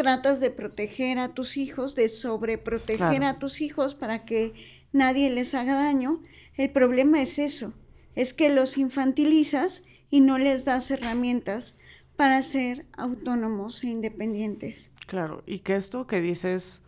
tratas 0.00 0.40
de 0.40 0.50
proteger 0.50 1.18
a 1.18 1.34
tus 1.34 1.58
hijos, 1.58 1.94
de 1.94 2.08
sobreproteger 2.08 3.22
a 3.22 3.38
tus 3.38 3.60
hijos 3.60 3.94
para 3.94 4.24
que 4.24 4.54
nadie 4.92 5.28
les 5.28 5.52
haga 5.54 5.74
daño, 5.74 6.22
el 6.56 6.70
problema 6.70 7.20
es 7.20 7.38
eso, 7.38 7.74
es 8.14 8.32
que 8.32 8.48
los 8.48 8.78
infantilizas 8.78 9.82
y 10.08 10.20
no 10.20 10.38
les 10.38 10.64
das 10.64 10.90
herramientas 10.90 11.76
para 12.16 12.42
ser 12.42 12.86
autónomos 12.96 13.84
e 13.84 13.88
independientes. 13.88 14.90
Claro, 15.06 15.42
y 15.44 15.58
que 15.58 15.76
esto 15.76 16.06
que 16.06 16.22
dices, 16.22 16.80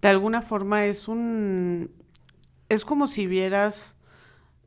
de 0.00 0.08
alguna 0.08 0.40
forma 0.40 0.86
es 0.86 1.08
un, 1.08 1.90
es 2.68 2.84
como 2.84 3.08
si 3.08 3.26
vieras 3.26 3.96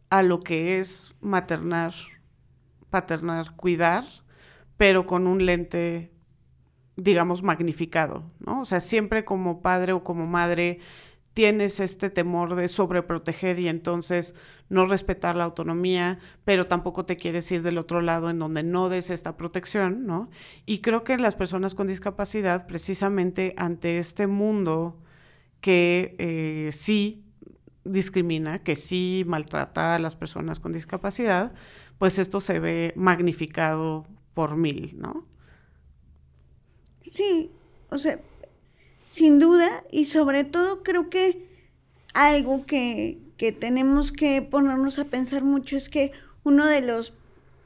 a 0.09 0.23
lo 0.23 0.41
que 0.41 0.79
es 0.79 1.15
maternar, 1.21 1.93
paternar, 2.89 3.55
cuidar, 3.55 4.03
pero 4.75 5.07
con 5.07 5.25
un 5.25 5.45
lente, 5.45 6.11
digamos, 6.97 7.43
magnificado, 7.43 8.23
¿no? 8.39 8.61
O 8.61 8.65
sea, 8.65 8.79
siempre 8.79 9.23
como 9.23 9.61
padre 9.61 9.93
o 9.93 10.03
como 10.03 10.25
madre 10.25 10.79
tienes 11.33 11.79
este 11.79 12.09
temor 12.09 12.55
de 12.55 12.67
sobreproteger 12.67 13.59
y 13.59 13.69
entonces 13.69 14.33
no 14.69 14.87
respetar 14.87 15.35
la 15.35 15.43
autonomía, 15.43 16.17
pero 16.43 16.65
tampoco 16.65 17.05
te 17.05 17.15
quieres 17.15 17.51
ir 17.51 17.61
del 17.61 17.77
otro 17.77 18.01
lado 18.01 18.31
en 18.31 18.39
donde 18.39 18.63
no 18.63 18.89
des 18.89 19.11
esta 19.11 19.37
protección, 19.37 20.07
¿no? 20.07 20.31
Y 20.65 20.79
creo 20.79 21.03
que 21.03 21.15
las 21.19 21.35
personas 21.35 21.75
con 21.75 21.85
discapacidad, 21.85 22.65
precisamente 22.65 23.53
ante 23.55 23.99
este 23.99 24.25
mundo 24.25 24.99
que 25.61 26.15
eh, 26.17 26.71
sí 26.73 27.23
discrimina, 27.83 28.63
que 28.63 28.75
sí 28.75 29.23
maltrata 29.27 29.93
a 29.93 29.99
las 29.99 30.15
personas 30.15 30.59
con 30.59 30.73
discapacidad, 30.73 31.53
pues 31.99 32.17
esto 32.17 32.39
se 32.39 32.59
ve 32.59 32.93
magnificado 32.95 34.07
por 34.33 34.55
mil, 34.55 34.95
¿no? 34.97 35.27
Sí, 37.09 37.51
o 37.89 37.97
sea, 37.97 38.19
sin 39.05 39.39
duda, 39.39 39.83
y 39.91 40.05
sobre 40.05 40.43
todo 40.43 40.83
creo 40.83 41.09
que 41.09 41.47
algo 42.13 42.65
que, 42.65 43.19
que 43.37 43.51
tenemos 43.51 44.11
que 44.11 44.41
ponernos 44.41 44.99
a 44.99 45.05
pensar 45.05 45.43
mucho 45.43 45.77
es 45.77 45.89
que 45.89 46.11
uno 46.43 46.65
de 46.65 46.81
los 46.81 47.13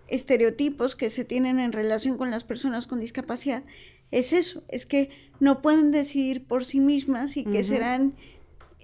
estereotipos 0.07 0.95
que 0.95 1.09
se 1.09 1.23
tienen 1.23 1.59
en 1.59 1.71
relación 1.71 2.17
con 2.17 2.31
las 2.31 2.43
personas 2.43 2.85
con 2.85 2.99
discapacidad 2.99 3.63
es 4.11 4.33
eso, 4.33 4.61
es 4.67 4.85
que 4.85 5.09
no 5.39 5.61
pueden 5.61 5.91
decidir 5.91 6.43
por 6.43 6.65
sí 6.65 6.79
mismas 6.79 7.37
y 7.37 7.45
que 7.45 7.63
serán 7.63 8.13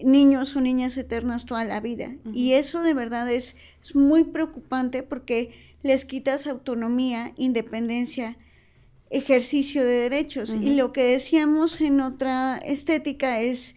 niños 0.01 0.55
o 0.55 0.61
niñas 0.61 0.95
eternas 0.97 1.45
toda 1.45 1.65
la 1.65 1.81
vida. 1.81 2.15
Y 2.33 2.53
eso 2.53 2.81
de 2.81 2.93
verdad 2.93 3.29
es, 3.29 3.55
es, 3.81 3.95
muy 3.95 4.23
preocupante 4.23 5.03
porque 5.03 5.51
les 5.83 6.05
quitas 6.05 6.47
autonomía, 6.47 7.33
independencia, 7.35 8.37
ejercicio 9.09 9.83
de 9.83 10.09
derechos. 10.09 10.53
Y 10.61 10.75
lo 10.75 10.91
que 10.91 11.03
decíamos 11.03 11.81
en 11.81 12.01
otra 12.01 12.57
estética 12.57 13.41
es 13.41 13.75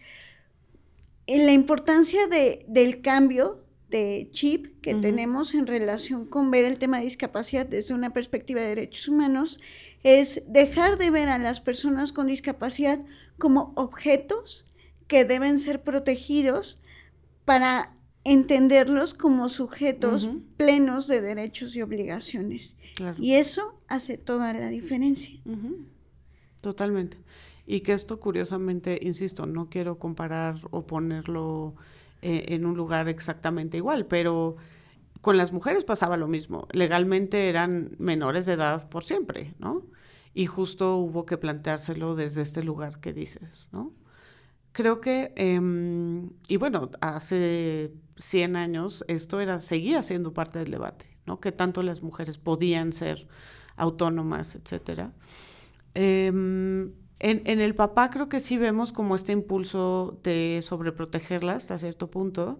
en 1.27 1.45
la 1.45 1.53
importancia 1.53 2.27
de, 2.27 2.65
del 2.67 3.01
cambio 3.01 3.63
de 3.89 4.29
chip 4.31 4.81
que 4.81 4.95
tenemos 4.95 5.53
en 5.53 5.67
relación 5.67 6.25
con 6.25 6.49
ver 6.49 6.63
el 6.63 6.77
tema 6.77 6.97
de 6.97 7.03
discapacidad 7.03 7.65
desde 7.65 7.93
una 7.93 8.13
perspectiva 8.13 8.61
de 8.61 8.67
derechos 8.67 9.09
humanos 9.09 9.59
es 10.03 10.43
dejar 10.47 10.97
de 10.97 11.11
ver 11.11 11.27
a 11.27 11.37
las 11.37 11.59
personas 11.59 12.13
con 12.13 12.27
discapacidad 12.27 12.99
como 13.37 13.73
objetos 13.75 14.65
que 15.07 15.25
deben 15.25 15.59
ser 15.59 15.83
protegidos 15.83 16.79
para 17.43 17.93
entenderlos 18.23 19.13
como 19.13 19.49
sujetos 19.49 20.29
plenos 20.57 21.07
de 21.07 21.21
derechos 21.21 21.75
y 21.75 21.81
obligaciones. 21.81 22.75
Y 23.19 23.33
eso 23.33 23.80
hace 23.91 24.17
toda 24.17 24.53
la 24.53 24.69
diferencia. 24.69 25.39
Totalmente. 26.61 27.17
Y 27.65 27.81
que 27.81 27.93
esto 27.93 28.19
curiosamente, 28.19 28.99
insisto, 29.01 29.45
no 29.45 29.69
quiero 29.69 29.99
comparar 29.99 30.55
o 30.71 30.85
ponerlo 30.85 31.75
eh, 32.21 32.45
en 32.49 32.65
un 32.65 32.75
lugar 32.75 33.07
exactamente 33.09 33.77
igual, 33.77 34.05
pero 34.05 34.55
con 35.21 35.37
las 35.37 35.51
mujeres 35.51 35.83
pasaba 35.83 36.17
lo 36.17 36.27
mismo. 36.27 36.67
Legalmente 36.71 37.49
eran 37.49 37.95
menores 37.99 38.45
de 38.45 38.53
edad 38.53 38.89
por 38.89 39.03
siempre, 39.03 39.53
¿no? 39.59 39.85
Y 40.33 40.45
justo 40.45 40.97
hubo 40.97 41.25
que 41.25 41.37
planteárselo 41.37 42.15
desde 42.15 42.41
este 42.41 42.63
lugar 42.63 42.99
que 42.99 43.13
dices, 43.13 43.69
¿no? 43.71 43.93
Creo 44.71 45.01
que, 45.01 45.33
em, 45.35 46.31
y 46.47 46.57
bueno, 46.57 46.89
hace 47.01 47.91
100 48.17 48.55
años 48.55 49.03
esto 49.07 49.39
era, 49.41 49.59
seguía 49.59 50.01
siendo 50.01 50.33
parte 50.33 50.59
del 50.59 50.71
debate, 50.71 51.05
¿no? 51.25 51.39
Que 51.39 51.51
tanto 51.51 51.83
las 51.83 52.01
mujeres 52.01 52.37
podían 52.37 52.93
ser 52.93 53.27
autónomas, 53.81 54.55
etcétera. 54.55 55.11
Em, 55.93 56.91
en, 57.19 57.59
el 57.59 57.75
papá 57.75 58.09
creo 58.09 58.29
que 58.29 58.39
sí 58.39 58.57
vemos 58.57 58.93
como 58.93 59.15
este 59.15 59.31
impulso 59.31 60.19
de 60.23 60.59
sobreprotegerla 60.61 61.53
hasta 61.53 61.77
cierto 61.77 62.09
punto, 62.09 62.59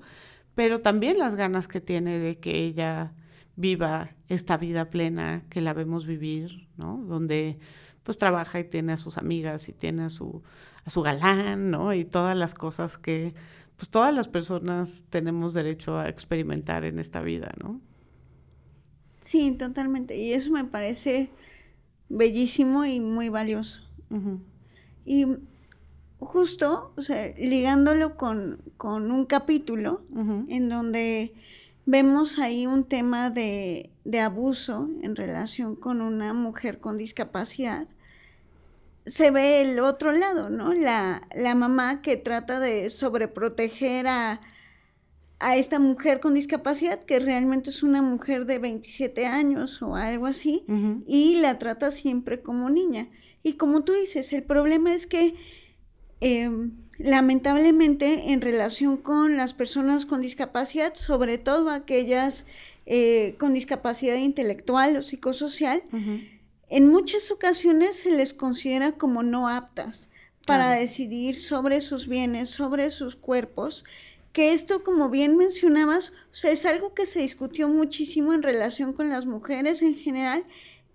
pero 0.56 0.82
también 0.82 1.18
las 1.18 1.36
ganas 1.36 1.68
que 1.68 1.80
tiene 1.82 2.20
de 2.20 2.40
que 2.40 2.64
ella 2.66 3.14
viva 3.56 4.12
esta 4.28 4.58
vida 4.58 4.90
plena 4.90 5.44
que 5.50 5.62
la 5.62 5.74
vemos 5.74 6.06
vivir, 6.06 6.68
¿no? 6.78 6.98
Donde 7.08 7.60
pues 8.04 8.18
trabaja 8.18 8.60
y 8.60 8.64
tiene 8.66 8.94
a 8.94 8.98
sus 8.98 9.18
amigas 9.18 9.70
y 9.70 9.74
tiene 9.74 10.04
a 10.04 10.10
su, 10.10 10.44
a 10.86 10.90
su 10.90 11.02
galán, 11.02 11.72
¿no? 11.72 11.94
Y 11.94 12.06
todas 12.06 12.36
las 12.36 12.54
cosas 12.56 12.98
que 12.98 13.34
pues 13.78 13.90
todas 13.90 14.14
las 14.14 14.28
personas 14.28 15.06
tenemos 15.10 15.54
derecho 15.54 15.98
a 15.98 16.10
experimentar 16.10 16.84
en 16.86 17.00
esta 17.00 17.22
vida, 17.22 17.52
¿no? 17.64 17.82
Sí, 19.22 19.52
totalmente. 19.52 20.18
Y 20.18 20.34
eso 20.34 20.52
me 20.52 20.66
parece 20.66 21.30
bellísimo 22.10 22.86
y 22.86 23.00
muy 23.00 23.30
valioso. 23.30 23.80
Y 25.06 25.26
justo, 26.20 26.92
o 26.98 27.02
sea, 27.02 27.34
ligándolo 27.38 28.18
con, 28.18 28.62
un 28.80 29.26
capítulo 29.26 30.02
en 30.50 30.68
donde 30.68 31.34
vemos 31.86 32.40
ahí 32.40 32.68
un 32.68 32.84
tema 32.84 33.30
de, 33.30 33.92
abuso 34.22 34.90
en 35.02 35.16
relación 35.16 35.76
con 35.76 36.02
una 36.02 36.34
mujer 36.34 36.80
con 36.80 36.98
discapacidad, 36.98 37.88
se 39.06 39.32
ve 39.32 39.62
el 39.62 39.80
otro 39.80 40.12
lado, 40.12 40.50
¿no? 40.50 40.74
La, 40.74 41.28
la 41.34 41.56
mamá 41.56 42.02
que 42.02 42.18
trata 42.18 42.60
de 42.60 42.90
sobreproteger 42.90 44.08
a, 44.08 44.42
a 45.42 45.58
esta 45.58 45.80
mujer 45.80 46.20
con 46.20 46.36
discapacidad, 46.36 47.04
que 47.04 47.20
realmente 47.20 47.72
es 47.72 47.84
una 47.84 48.02
mujer 48.02 48.46
de 48.46 48.60
27 48.60 49.26
años 49.26 49.82
o 49.82 49.96
algo 49.96 50.28
así, 50.28 50.64
y 51.08 51.36
la 51.38 51.58
trata 51.58 51.92
siempre 51.92 52.42
como 52.42 52.70
niña. 52.70 53.10
Y 53.44 53.54
como 53.54 53.84
tú 53.84 53.94
dices, 53.94 54.32
el 54.34 54.44
problema 54.44 54.94
es 54.94 55.08
que 55.08 55.34
em, 56.20 56.74
lamentablemente 57.00 58.32
en 58.32 58.42
relación 58.42 58.98
con 58.98 59.36
las 59.36 59.54
personas 59.54 60.06
con 60.06 60.22
discapacidad, 60.22 60.94
sobre 60.94 61.40
todo 61.40 61.72
aquellas 61.72 62.46
eh, 62.86 63.36
con 63.40 63.54
discapacidad 63.54 64.16
intelectual 64.16 64.96
o 64.98 65.02
psicosocial, 65.02 65.84
en 66.70 66.88
muchas 66.88 67.32
ocasiones 67.32 67.96
se 67.96 68.12
les 68.12 68.34
considera 68.34 68.92
como 68.92 69.24
no 69.24 69.50
aptas 69.50 70.10
para 70.46 70.72
decidir 70.72 71.36
sobre 71.36 71.82
sus 71.82 72.08
bienes, 72.08 72.50
sobre 72.50 72.92
sus 72.92 73.16
cuerpos, 73.16 73.86
que 74.34 74.54
esto, 74.54 74.84
como 74.84 75.10
bien 75.10 75.38
mencionabas, 75.38 76.14
o 76.32 76.36
sea, 76.36 76.52
es 76.52 76.66
algo 76.66 76.94
que 76.94 77.06
se 77.06 77.20
discutió 77.20 77.68
muchísimo 77.68 78.34
en 78.34 78.44
relación 78.44 78.94
con 78.94 79.10
las 79.10 79.26
mujeres 79.26 79.82
en 79.82 79.96
general, 79.96 80.46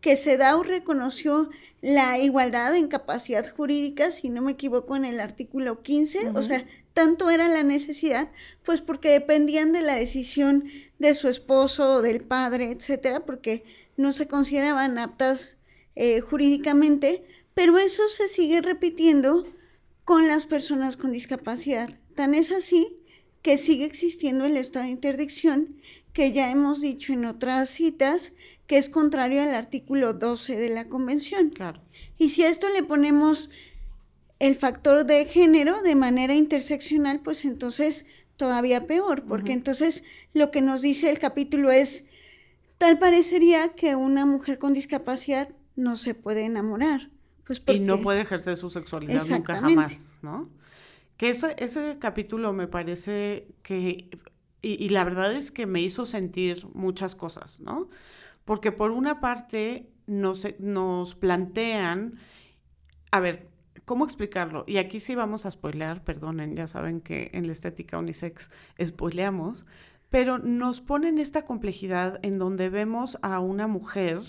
que 0.01 0.16
se 0.16 0.37
da 0.37 0.57
o 0.57 0.62
reconoció 0.62 1.51
la 1.83 2.18
igualdad 2.18 2.75
en 2.77 2.88
capacidad 2.88 3.49
jurídica, 3.55 4.11
si 4.11 4.29
no 4.29 4.42
me 4.42 4.53
equivoco, 4.53 4.96
en 4.96 5.05
el 5.05 5.20
artículo 5.20 5.83
15, 5.83 6.31
o 6.31 6.42
sea, 6.42 6.66
tanto 6.94 7.29
era 7.29 7.49
la 7.49 7.62
necesidad, 7.62 8.31
pues 8.64 8.81
porque 8.81 9.11
dependían 9.11 9.72
de 9.72 9.83
la 9.83 9.96
decisión 9.96 10.64
de 10.99 11.14
su 11.14 11.29
esposo, 11.29 12.01
del 12.01 12.22
padre, 12.22 12.70
etcétera, 12.70 13.27
porque 13.27 13.64
no 13.96 14.12
se 14.12 14.29
consideraban 14.29 14.99
aptas 14.99 15.59
eh, 15.94 16.20
jurídicamente, 16.20 17.25
pero 17.55 17.79
eso 17.79 18.03
se 18.09 18.29
sigue 18.29 18.62
repitiendo 18.62 19.44
con 20.05 20.29
las 20.29 20.46
personas 20.46 20.96
con 20.96 21.12
discapacidad. 21.12 21.90
Tan 22.14 22.33
es 22.35 22.53
así 22.53 23.03
que 23.47 23.59
sigue 23.59 23.85
existiendo 23.85 24.45
el 24.45 24.57
estado 24.57 24.87
de 24.87 24.91
interdicción 24.91 25.77
que 26.13 26.33
ya 26.33 26.51
hemos 26.51 26.81
dicho 26.81 27.13
en 27.13 27.25
otras 27.25 27.69
citas, 27.69 28.33
que 28.67 28.77
es 28.77 28.89
contrario 28.89 29.41
al 29.41 29.55
artículo 29.55 30.15
12 30.15 30.57
de 30.57 30.69
la 30.69 30.89
Convención. 30.89 31.51
Claro. 31.51 31.81
Y 32.19 32.31
si 32.31 32.43
a 32.43 32.49
esto 32.49 32.69
le 32.71 32.83
ponemos 32.83 33.51
el 34.41 34.57
factor 34.57 35.07
de 35.07 35.27
género 35.27 35.81
de 35.83 35.95
manera 35.95 36.35
interseccional, 36.35 37.21
pues 37.21 37.45
entonces 37.45 38.05
todavía 38.37 38.89
peor, 38.89 39.23
porque 39.23 39.53
entonces 39.53 40.03
lo 40.35 40.51
que 40.51 40.61
nos 40.61 40.83
dice 40.83 41.09
el 41.09 41.21
capítulo 41.21 41.71
es, 41.71 42.05
tal 42.79 42.99
parecería 42.99 43.75
que 43.75 43.95
una 43.95 44.27
mujer 44.27 44.59
con 44.59 44.75
discapacidad 44.75 45.51
no 45.77 45.97
se 45.97 46.15
puede 46.15 46.47
enamorar. 46.47 47.11
Pues 47.47 47.63
y 47.69 47.79
no 47.79 48.01
puede 48.01 48.23
ejercer 48.23 48.57
su 48.57 48.71
sexualidad 48.71 49.25
nunca 49.25 49.61
jamás, 49.61 50.19
¿no? 50.21 50.51
Que 51.16 51.31
ese, 51.31 51.57
ese 51.59 51.98
capítulo 51.98 52.52
me 52.52 52.66
parece 52.66 53.48
que, 53.62 54.11
y, 54.62 54.88
la 54.90 55.05
verdad 55.05 55.33
es 55.35 55.50
que 55.50 55.66
me 55.66 55.81
hizo 55.81 56.07
sentir 56.07 56.66
muchas 56.74 57.14
cosas, 57.14 57.61
¿no? 57.61 57.88
porque 58.46 58.72
por 58.72 58.92
una 58.92 59.20
parte 59.20 59.90
nos, 60.07 60.46
nos 60.61 61.14
plantean, 61.16 62.14
a 63.11 63.20
ver, 63.20 63.48
¿cómo 63.85 64.05
explicarlo? 64.05 64.64
Y 64.66 64.79
aquí 64.79 65.00
sí 65.00 65.14
vamos 65.14 65.44
a 65.44 65.50
spoilear, 65.50 66.05
perdonen, 66.05 66.55
ya 66.55 66.68
saben 66.68 67.00
que 67.00 67.31
en 67.35 67.46
la 67.46 67.52
estética 67.52 67.98
unisex 67.98 68.50
spoileamos, 68.83 69.66
pero 70.11 70.38
nos 70.38 70.81
ponen 70.81 71.18
esta 71.18 71.44
complejidad 71.44 72.20
en 72.22 72.38
donde 72.38 72.70
vemos 72.70 73.18
a 73.20 73.40
una 73.40 73.66
mujer 73.66 74.22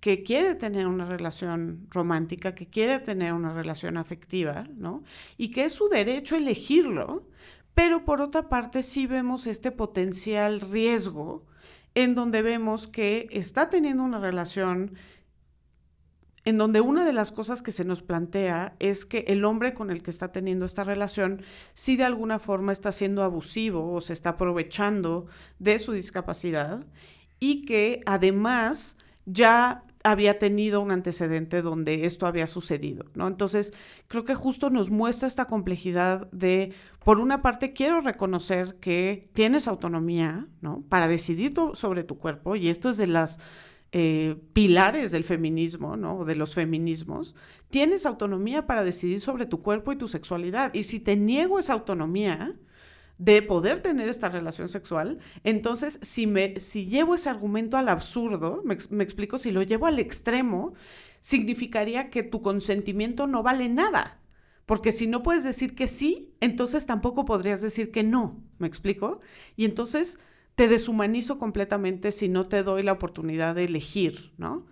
que 0.00 0.22
quiere 0.22 0.54
tener 0.54 0.86
una 0.86 1.04
relación 1.04 1.86
romántica, 1.90 2.54
que 2.54 2.66
quiere 2.66 2.98
tener 3.00 3.34
una 3.34 3.52
relación 3.52 3.96
afectiva, 3.98 4.66
¿no? 4.74 5.04
Y 5.36 5.50
que 5.50 5.66
es 5.66 5.74
su 5.74 5.88
derecho 5.88 6.36
elegirlo, 6.36 7.28
pero 7.74 8.04
por 8.04 8.20
otra 8.20 8.48
parte 8.48 8.82
sí 8.82 9.06
vemos 9.06 9.46
este 9.46 9.70
potencial 9.70 10.60
riesgo 10.60 11.46
en 11.94 12.14
donde 12.14 12.42
vemos 12.42 12.86
que 12.86 13.28
está 13.30 13.68
teniendo 13.68 14.02
una 14.02 14.20
relación 14.20 14.94
en 16.44 16.56
donde 16.56 16.80
una 16.80 17.04
de 17.04 17.12
las 17.12 17.32
cosas 17.32 17.60
que 17.60 17.70
se 17.70 17.84
nos 17.84 18.00
plantea 18.00 18.74
es 18.78 19.04
que 19.04 19.24
el 19.28 19.44
hombre 19.44 19.74
con 19.74 19.90
el 19.90 20.02
que 20.02 20.10
está 20.10 20.32
teniendo 20.32 20.64
esta 20.64 20.84
relación 20.84 21.42
sí 21.74 21.96
de 21.96 22.04
alguna 22.04 22.38
forma 22.38 22.72
está 22.72 22.92
siendo 22.92 23.22
abusivo 23.22 23.92
o 23.92 24.00
se 24.00 24.14
está 24.14 24.30
aprovechando 24.30 25.26
de 25.58 25.78
su 25.78 25.92
discapacidad 25.92 26.86
y 27.40 27.62
que 27.62 28.00
además 28.06 28.96
ya 29.26 29.84
había 30.02 30.38
tenido 30.38 30.80
un 30.80 30.90
antecedente 30.90 31.62
donde 31.62 32.06
esto 32.06 32.26
había 32.26 32.46
sucedido, 32.46 33.04
¿no? 33.14 33.28
Entonces, 33.28 33.74
creo 34.08 34.24
que 34.24 34.34
justo 34.34 34.70
nos 34.70 34.90
muestra 34.90 35.28
esta 35.28 35.44
complejidad 35.44 36.30
de, 36.30 36.72
por 37.04 37.18
una 37.20 37.42
parte, 37.42 37.72
quiero 37.72 38.00
reconocer 38.00 38.76
que 38.76 39.28
tienes 39.34 39.68
autonomía, 39.68 40.46
¿no? 40.62 40.82
Para 40.88 41.06
decidir 41.06 41.52
sobre 41.74 42.04
tu 42.04 42.18
cuerpo, 42.18 42.56
y 42.56 42.68
esto 42.68 42.88
es 42.88 42.96
de 42.96 43.06
las 43.06 43.38
eh, 43.92 44.36
pilares 44.52 45.10
del 45.10 45.24
feminismo, 45.24 45.96
¿no? 45.96 46.24
De 46.24 46.34
los 46.34 46.54
feminismos, 46.54 47.34
tienes 47.68 48.06
autonomía 48.06 48.66
para 48.66 48.84
decidir 48.84 49.20
sobre 49.20 49.46
tu 49.46 49.62
cuerpo 49.62 49.92
y 49.92 49.96
tu 49.96 50.08
sexualidad. 50.08 50.72
Y 50.74 50.84
si 50.84 51.00
te 51.00 51.16
niego 51.16 51.58
esa 51.58 51.74
autonomía 51.74 52.56
de 53.20 53.42
poder 53.42 53.82
tener 53.82 54.08
esta 54.08 54.30
relación 54.30 54.66
sexual, 54.66 55.18
entonces 55.44 55.98
si, 56.00 56.26
me, 56.26 56.58
si 56.58 56.86
llevo 56.86 57.14
ese 57.14 57.28
argumento 57.28 57.76
al 57.76 57.90
absurdo, 57.90 58.62
me, 58.64 58.78
me 58.88 59.04
explico, 59.04 59.36
si 59.36 59.50
lo 59.50 59.62
llevo 59.62 59.86
al 59.86 59.98
extremo, 59.98 60.72
significaría 61.20 62.08
que 62.08 62.22
tu 62.22 62.40
consentimiento 62.40 63.26
no 63.26 63.42
vale 63.42 63.68
nada. 63.68 64.22
Porque 64.64 64.90
si 64.90 65.06
no 65.06 65.22
puedes 65.22 65.44
decir 65.44 65.74
que 65.74 65.86
sí, 65.86 66.32
entonces 66.40 66.86
tampoco 66.86 67.26
podrías 67.26 67.60
decir 67.60 67.90
que 67.90 68.02
no. 68.02 68.42
¿Me 68.58 68.66
explico? 68.66 69.20
Y 69.54 69.66
entonces 69.66 70.18
te 70.54 70.66
deshumanizo 70.66 71.38
completamente 71.38 72.12
si 72.12 72.28
no 72.30 72.46
te 72.46 72.62
doy 72.62 72.82
la 72.82 72.92
oportunidad 72.92 73.54
de 73.54 73.64
elegir, 73.64 74.32
¿no? 74.38 74.66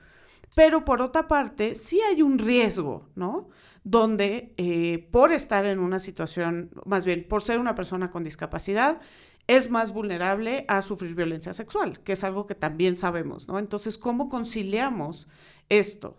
Pero 0.55 0.87
por 0.87 1.03
otra 1.03 1.29
parte, 1.29 1.75
sí 1.75 2.01
hay 2.01 2.23
un 2.23 2.39
riesgo, 2.39 3.11
¿no? 3.15 3.51
Donde 3.91 4.53
eh, 4.59 5.09
por 5.11 5.33
estar 5.33 5.65
en 5.65 5.79
una 5.79 5.99
situación, 5.99 6.71
más 6.85 7.07
bien 7.07 7.27
por 7.27 7.43
ser 7.43 7.59
una 7.59 7.75
persona 7.75 8.11
con 8.11 8.23
discapacidad, 8.23 9.01
es 9.47 9.71
más 9.71 9.93
vulnerable 9.93 10.67
a 10.69 10.83
sufrir 10.83 11.15
violencia 11.15 11.55
sexual, 11.55 12.01
que 12.01 12.13
es 12.13 12.23
algo 12.23 12.47
que 12.47 12.55
también 12.55 12.97
sabemos, 12.97 13.49
¿no? 13.49 13.59
Entonces, 13.59 13.97
¿cómo 13.97 14.29
conciliamos 14.29 15.27
esto? 15.71 16.19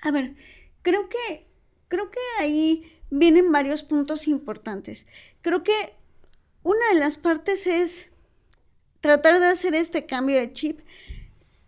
A 0.00 0.10
ver, 0.10 0.34
creo 0.80 1.10
que, 1.10 1.46
creo 1.88 2.10
que 2.10 2.18
ahí 2.40 2.90
vienen 3.10 3.52
varios 3.52 3.82
puntos 3.82 4.26
importantes. 4.26 5.06
Creo 5.42 5.62
que 5.62 5.74
una 6.62 6.88
de 6.94 7.00
las 7.00 7.18
partes 7.18 7.66
es 7.66 8.08
tratar 9.00 9.38
de 9.38 9.48
hacer 9.48 9.74
este 9.74 10.06
cambio 10.06 10.36
de 10.36 10.50
chip, 10.52 10.80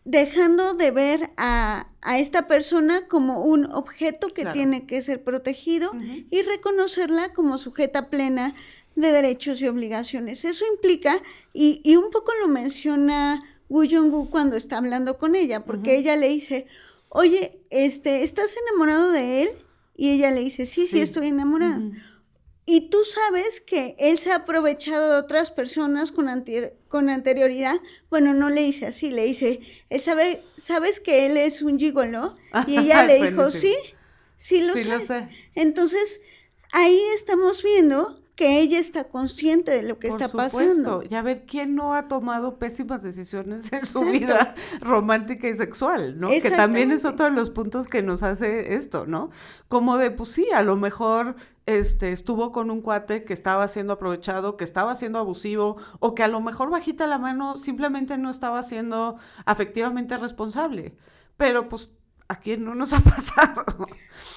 dejando 0.04 0.74
de 0.74 0.90
ver 0.90 1.30
a, 1.36 1.86
esta 2.16 2.48
persona 2.48 3.06
como 3.08 3.44
un 3.44 3.66
objeto 3.66 4.28
que 4.28 4.46
tiene 4.46 4.86
que 4.86 5.02
ser 5.02 5.22
protegido 5.22 5.92
y 6.30 6.42
reconocerla 6.42 7.32
como 7.34 7.58
sujeta 7.58 8.08
plena 8.08 8.54
de 8.96 9.12
derechos 9.12 9.60
y 9.60 9.68
obligaciones. 9.68 10.44
Eso 10.44 10.64
implica, 10.72 11.22
y, 11.52 11.80
y 11.84 11.96
un 11.96 12.10
poco 12.10 12.32
lo 12.40 12.48
menciona 12.48 13.44
Wu 13.68 13.86
Jong-gu 13.88 14.30
cuando 14.30 14.56
está 14.56 14.78
hablando 14.78 15.18
con 15.18 15.34
ella, 15.34 15.64
porque 15.64 15.96
ella 15.96 16.16
le 16.16 16.28
dice, 16.28 16.66
oye, 17.08 17.60
este, 17.70 18.22
¿estás 18.22 18.50
enamorado 18.66 19.10
de 19.12 19.42
él? 19.42 19.50
Y 19.96 20.10
ella 20.10 20.30
le 20.30 20.40
dice, 20.40 20.66
sí, 20.66 20.86
sí, 20.86 21.00
estoy 21.00 21.28
enamorada. 21.28 21.80
Y 22.72 22.82
tú 22.82 22.98
sabes 23.02 23.60
que 23.60 23.96
él 23.98 24.16
se 24.18 24.30
ha 24.30 24.36
aprovechado 24.36 25.14
de 25.14 25.18
otras 25.18 25.50
personas 25.50 26.12
con, 26.12 26.28
con 26.86 27.10
anterioridad. 27.10 27.74
Bueno, 28.10 28.32
no 28.32 28.48
le 28.48 28.60
dice 28.60 28.86
así, 28.86 29.10
le 29.10 29.24
dice, 29.24 29.58
él 29.88 30.00
sabe, 30.00 30.44
¿sabes 30.56 31.00
que 31.00 31.26
él 31.26 31.36
es 31.36 31.62
un 31.62 31.80
gigolo? 31.80 32.36
Y 32.68 32.78
ella 32.78 33.02
le 33.06 33.28
dijo, 33.28 33.50
sí, 33.50 33.74
sí, 34.36 34.62
lo, 34.62 34.74
sé. 34.74 35.28
Entonces, 35.56 36.20
ahí 36.70 36.96
estamos 37.12 37.64
viendo 37.64 38.22
que 38.36 38.60
ella 38.60 38.78
está 38.78 39.04
consciente 39.04 39.72
de 39.72 39.82
lo 39.82 39.98
que 39.98 40.06
está 40.06 40.28
pasando. 40.28 41.02
Y 41.02 41.14
a 41.16 41.22
ver, 41.22 41.46
¿quién 41.46 41.74
no 41.74 41.92
ha 41.92 42.06
tomado 42.06 42.58
pésimas 42.60 43.02
decisiones 43.02 43.72
en 43.72 43.84
su 43.84 44.00
vida 44.02 44.54
romántica 44.80 45.48
y 45.48 45.56
sexual, 45.56 46.20
¿no? 46.20 46.30
Que 46.30 46.50
también 46.52 46.92
es 46.92 47.04
otro 47.04 47.26
de 47.26 47.32
los 47.32 47.50
puntos 47.50 47.86
que 47.86 48.02
nos 48.02 48.22
hace 48.22 48.76
esto, 48.76 49.06
¿no? 49.06 49.30
Como 49.66 49.98
de, 49.98 50.12
pues 50.12 50.28
sí, 50.28 50.46
a 50.54 50.62
lo 50.62 50.76
mejor 50.76 51.34
este, 51.78 52.12
estuvo 52.12 52.52
con 52.52 52.70
un 52.70 52.80
cuate 52.80 53.24
que 53.24 53.32
estaba 53.32 53.68
siendo 53.68 53.94
aprovechado, 53.94 54.56
que 54.56 54.64
estaba 54.64 54.94
siendo 54.94 55.18
abusivo, 55.18 55.76
o 55.98 56.14
que 56.14 56.22
a 56.22 56.28
lo 56.28 56.40
mejor 56.40 56.70
bajita 56.70 57.06
la 57.06 57.18
mano 57.18 57.56
simplemente 57.56 58.18
no 58.18 58.30
estaba 58.30 58.62
siendo 58.62 59.16
afectivamente 59.44 60.16
responsable. 60.18 60.94
Pero 61.36 61.68
pues 61.68 61.90
¿A 62.30 62.36
quién 62.36 62.64
no 62.64 62.76
nos 62.76 62.92
ha 62.92 63.00
pasado? 63.16 63.64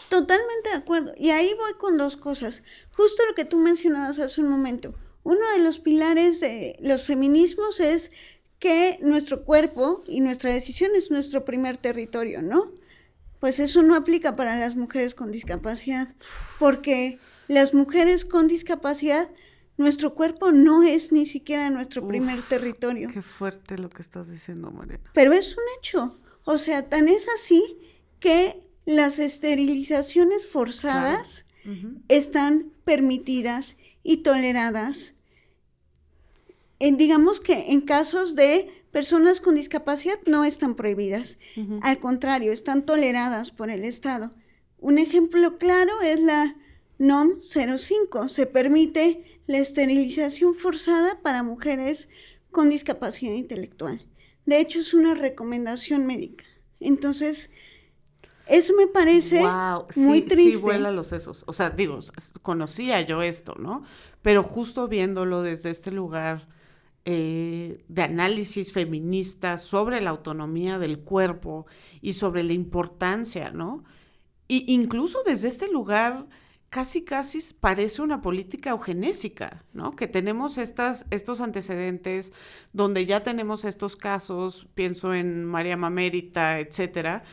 Totalmente 0.10 0.70
de 0.72 0.76
acuerdo. 0.76 1.14
Y 1.16 1.30
ahí 1.30 1.54
voy 1.60 1.74
con 1.74 1.96
dos 1.96 2.18
cosas. 2.18 2.64
Justo 2.98 3.24
lo 3.28 3.36
que 3.36 3.46
tú 3.46 3.60
mencionabas 3.60 4.18
hace 4.18 4.42
un 4.42 4.50
momento. 4.50 4.96
Uno 5.22 5.48
de 5.56 5.60
los 5.60 5.78
pilares 5.78 6.40
de 6.40 6.76
los 6.82 7.04
feminismos 7.04 7.80
es 7.80 8.12
que 8.58 8.98
nuestro 9.04 9.44
cuerpo 9.44 10.04
y 10.08 10.22
nuestra 10.22 10.50
decisión 10.50 10.90
es 10.96 11.12
nuestro 11.12 11.46
primer 11.46 11.78
territorio, 11.78 12.42
¿no? 12.42 12.72
Pues 13.44 13.60
eso 13.60 13.84
no 13.84 13.94
aplica 13.98 14.38
para 14.38 14.58
las 14.58 14.78
mujeres 14.78 15.16
con 15.16 15.30
discapacidad, 15.30 16.16
porque 16.60 17.20
las 17.50 17.74
mujeres 17.74 18.24
con 18.24 18.48
discapacidad, 18.48 19.30
nuestro 19.76 20.16
cuerpo 20.16 20.54
no 20.54 20.82
es 20.84 21.12
ni 21.12 21.26
siquiera 21.26 21.70
nuestro 21.70 22.08
primer 22.08 22.42
territorio. 22.42 23.10
Qué 23.12 23.22
fuerte 23.22 23.78
lo 23.78 23.90
que 23.90 24.02
estás 24.02 24.30
diciendo, 24.30 24.72
Mariana. 24.72 25.12
Pero 25.14 25.34
es 25.34 25.58
un 25.58 25.64
hecho. 25.78 26.18
O 26.46 26.58
sea, 26.58 26.88
tan 26.88 27.10
es 27.10 27.28
así 27.36 27.62
que 28.22 28.64
las 28.86 29.20
esterilizaciones 29.20 30.48
forzadas 30.48 31.46
están 32.08 32.72
permitidas 32.86 33.76
y 34.04 34.24
toleradas. 34.24 35.16
En, 36.80 36.96
digamos 36.96 37.42
que 37.42 37.74
en 37.74 37.82
casos 37.82 38.36
de 38.36 38.83
personas 38.94 39.42
con 39.42 39.56
discapacidad 39.56 40.20
no 40.28 40.46
están 40.46 40.76
prohibidas. 40.76 41.40
Al 41.82 42.00
contrario, 42.00 42.54
están 42.54 42.86
toleradas 42.86 43.52
por 43.52 43.70
el 43.72 43.84
Estado. 43.84 44.32
Un 44.78 45.00
ejemplo 45.00 45.58
claro 45.58 46.02
es 46.02 46.22
la 46.22 46.56
NOM 47.00 47.42
05. 47.42 48.30
Se 48.30 48.46
permite 48.46 49.42
la 49.48 49.58
esterilización 49.58 50.54
forzada 50.54 51.20
para 51.22 51.42
mujeres 51.42 52.08
con 52.52 52.70
discapacidad 52.70 53.34
intelectual. 53.34 54.06
De 54.46 54.60
hecho, 54.60 54.80
es 54.80 54.94
una 54.94 55.16
recomendación 55.16 56.06
médica. 56.06 56.46
Entonces, 56.80 57.50
eso 58.48 58.74
me 58.78 58.86
parece 58.86 59.42
muy 59.96 60.22
triste. 60.22 60.58
Sí, 60.58 60.62
vuela 60.62 60.92
los 60.92 61.08
sesos. 61.08 61.44
O 61.48 61.54
sea, 61.54 61.72
digo, 61.72 61.98
conocía 62.44 63.02
yo 63.02 63.24
esto, 63.24 63.56
¿no? 63.58 63.84
Pero 64.22 64.44
justo 64.44 64.88
viéndolo 64.88 65.42
desde 65.42 65.72
este 65.72 65.90
lugar 65.90 66.48
eh, 67.06 67.84
de 67.88 68.02
análisis 68.02 68.72
feminista 68.72 69.58
sobre 69.58 70.00
la 70.02 70.12
autonomía 70.12 70.80
del 70.80 71.00
cuerpo 71.00 71.66
y 72.02 72.14
sobre 72.14 72.44
la 72.44 72.54
importancia, 72.54 73.52
¿no? 73.52 73.84
Y 74.48 74.72
incluso 74.74 75.20
desde 75.26 75.50
este 75.50 75.68
lugar 75.70 76.28
casi 76.70 77.04
casi 77.04 77.40
parece 77.60 78.02
una 78.02 78.22
política 78.22 78.72
eugenésica, 78.72 79.64
¿no? 79.74 79.96
Que 79.96 80.08
tenemos 80.08 80.58
estas, 80.58 81.06
estos 81.12 81.40
antecedentes 81.40 82.34
donde 82.72 83.06
ya 83.06 83.22
tenemos 83.22 83.64
estos 83.64 83.96
casos, 83.96 84.68
pienso 84.74 85.14
en 85.14 85.46
María 85.46 85.78
Mamérita, 85.78 86.60
etcétera, 86.60 87.26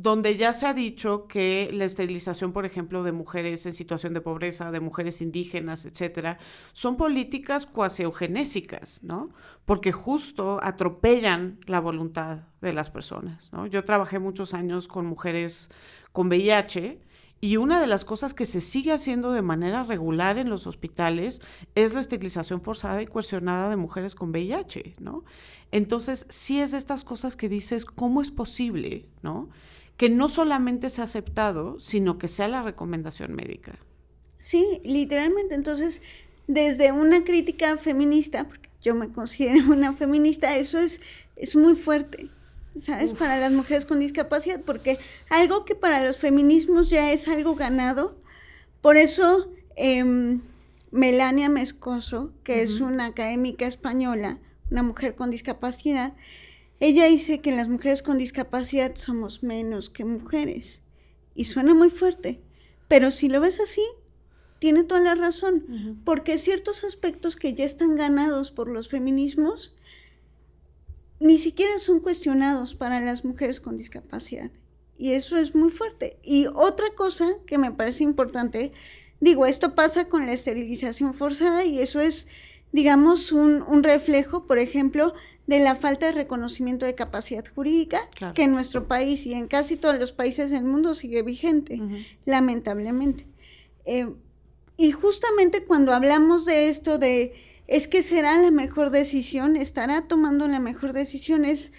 donde 0.00 0.36
ya 0.36 0.52
se 0.52 0.64
ha 0.64 0.74
dicho 0.74 1.26
que 1.26 1.70
la 1.72 1.84
esterilización, 1.84 2.52
por 2.52 2.64
ejemplo, 2.64 3.02
de 3.02 3.10
mujeres 3.10 3.66
en 3.66 3.72
situación 3.72 4.14
de 4.14 4.20
pobreza, 4.20 4.70
de 4.70 4.78
mujeres 4.78 5.20
indígenas, 5.20 5.84
etcétera, 5.86 6.38
son 6.72 6.96
políticas 6.96 7.66
cuasi 7.66 8.04
eugenésicas, 8.04 9.02
¿no? 9.02 9.30
Porque 9.64 9.90
justo 9.90 10.60
atropellan 10.62 11.58
la 11.66 11.80
voluntad 11.80 12.42
de 12.60 12.72
las 12.72 12.90
personas, 12.90 13.52
¿no? 13.52 13.66
Yo 13.66 13.84
trabajé 13.84 14.20
muchos 14.20 14.54
años 14.54 14.86
con 14.86 15.04
mujeres 15.04 15.68
con 16.12 16.28
VIH 16.28 17.00
y 17.40 17.56
una 17.56 17.80
de 17.80 17.88
las 17.88 18.04
cosas 18.04 18.34
que 18.34 18.46
se 18.46 18.60
sigue 18.60 18.92
haciendo 18.92 19.32
de 19.32 19.42
manera 19.42 19.82
regular 19.82 20.38
en 20.38 20.48
los 20.48 20.68
hospitales 20.68 21.40
es 21.74 21.94
la 21.94 22.00
esterilización 22.00 22.60
forzada 22.60 23.02
y 23.02 23.06
coercionada 23.06 23.68
de 23.68 23.76
mujeres 23.76 24.14
con 24.14 24.30
VIH, 24.30 24.94
¿no? 25.00 25.24
Entonces, 25.72 26.24
sí 26.28 26.60
es 26.60 26.70
de 26.70 26.78
estas 26.78 27.02
cosas 27.02 27.34
que 27.34 27.48
dices, 27.48 27.84
¿cómo 27.84 28.22
es 28.22 28.30
posible, 28.30 29.08
¿no? 29.22 29.48
Que 29.98 30.08
no 30.08 30.30
solamente 30.30 30.88
sea 30.88 31.04
aceptado, 31.04 31.78
sino 31.78 32.16
que 32.16 32.28
sea 32.28 32.48
la 32.48 32.62
recomendación 32.62 33.34
médica. 33.34 33.78
Sí, 34.38 34.80
literalmente. 34.84 35.54
Entonces, 35.54 36.00
desde 36.46 36.92
una 36.92 37.24
crítica 37.24 37.76
feminista, 37.76 38.44
porque 38.44 38.70
yo 38.80 38.94
me 38.94 39.10
considero 39.10 39.66
una 39.72 39.92
feminista, 39.92 40.56
eso 40.56 40.78
es, 40.78 41.02
es 41.36 41.54
muy 41.54 41.74
fuerte. 41.74 42.30
¿sabes? 42.80 43.12
Para 43.12 43.38
las 43.38 43.52
mujeres 43.52 43.84
con 43.84 43.98
discapacidad, 43.98 44.60
porque 44.60 44.98
algo 45.30 45.64
que 45.64 45.74
para 45.74 46.04
los 46.04 46.18
feminismos 46.18 46.90
ya 46.90 47.12
es 47.12 47.28
algo 47.28 47.54
ganado, 47.54 48.20
por 48.80 48.96
eso 48.96 49.50
em, 49.76 50.40
Melania 50.90 51.48
Mescoso, 51.48 52.32
que 52.44 52.62
es 52.62 52.80
una 52.80 53.06
académica 53.06 53.66
española, 53.66 54.38
una 54.70 54.82
mujer 54.82 55.14
con 55.14 55.30
discapacidad, 55.30 56.14
ella 56.80 57.06
dice 57.06 57.40
que 57.40 57.54
las 57.54 57.68
mujeres 57.68 58.02
con 58.02 58.18
discapacidad 58.18 58.94
somos 58.94 59.42
menos 59.42 59.90
que 59.90 60.04
mujeres. 60.04 60.82
Y 61.34 61.44
suena 61.44 61.74
muy 61.74 61.90
fuerte, 61.90 62.40
pero 62.88 63.10
si 63.10 63.28
lo 63.28 63.40
ves 63.40 63.60
así, 63.60 63.82
tiene 64.58 64.84
toda 64.84 65.00
la 65.00 65.14
razón, 65.14 66.00
porque 66.04 66.38
ciertos 66.38 66.82
aspectos 66.82 67.36
que 67.36 67.54
ya 67.54 67.64
están 67.64 67.94
ganados 67.94 68.50
por 68.50 68.68
los 68.68 68.88
feminismos, 68.88 69.74
ni 71.20 71.38
siquiera 71.38 71.78
son 71.78 72.00
cuestionados 72.00 72.74
para 72.74 73.00
las 73.00 73.24
mujeres 73.24 73.60
con 73.60 73.76
discapacidad. 73.76 74.50
Y 74.96 75.12
eso 75.12 75.36
es 75.38 75.54
muy 75.54 75.70
fuerte. 75.70 76.18
Y 76.22 76.46
otra 76.46 76.86
cosa 76.96 77.26
que 77.46 77.58
me 77.58 77.70
parece 77.70 78.02
importante, 78.02 78.72
digo, 79.20 79.46
esto 79.46 79.74
pasa 79.74 80.08
con 80.08 80.26
la 80.26 80.32
esterilización 80.32 81.14
forzada 81.14 81.64
y 81.64 81.78
eso 81.80 82.00
es, 82.00 82.26
digamos, 82.72 83.30
un, 83.30 83.82
reflejo, 83.84 84.46
por 84.46 84.58
ejemplo, 84.58 85.14
de 85.48 85.58
la 85.58 85.74
falta 85.74 86.06
de 86.06 86.12
reconocimiento 86.12 86.84
de 86.84 86.94
capacidad 86.94 87.44
jurídica 87.54 88.06
que 88.34 88.42
en 88.42 88.52
nuestro 88.52 88.86
país 88.86 89.24
y 89.24 89.32
en 89.32 89.48
casi 89.48 89.76
todos 89.76 89.98
los 89.98 90.12
países 90.12 90.50
del 90.50 90.62
mundo 90.62 90.94
sigue 90.94 91.22
vigente, 91.22 91.80
lamentablemente. 92.26 93.26
Eh, 93.86 94.12
y 94.76 94.92
justamente 94.92 95.64
cuando 95.64 95.94
hablamos 95.94 96.44
de 96.44 96.68
esto, 96.68 96.98
de 96.98 97.32
es 97.66 97.88
que 97.88 98.02
será 98.02 98.36
la 98.40 98.50
mejor 98.50 98.90
decisión, 98.90 99.56
estará 99.56 100.02
tomando 100.06 100.46
la 100.48 100.60
mejor 100.60 100.92
decisión, 100.92 101.46
es, 101.46 101.72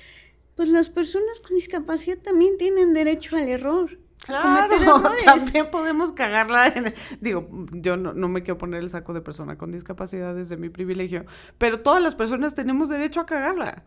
pues 0.56 0.70
las 0.70 0.90
personas 0.90 1.40
con 1.40 1.56
discapacidad 1.56 2.18
también 2.18 2.58
tienen 2.58 2.96
derecho 2.96 3.36
al 3.36 3.48
error. 3.48 4.00
Claro, 4.20 5.04
también 5.26 5.72
podemos 5.72 6.12
cagarla. 6.12 6.74
digo, 7.22 7.48
yo 7.72 7.98
no, 7.98 8.14
no, 8.14 8.28
me 8.28 8.44
quiero 8.44 8.58
poner 8.58 8.82
el 8.82 8.90
saco 8.90 9.14
de 9.14 9.22
persona 9.22 9.58
con 9.58 9.72
discapacidad 9.72 10.36
desde 10.36 10.58
mi 10.58 10.70
privilegio, 10.70 11.26
pero 11.58 11.82
todas 11.82 12.02
las 12.02 12.16
personas 12.16 12.54
tenemos 12.54 12.90
derecho 12.90 13.22
a 13.22 13.26
cagarla. 13.26 13.84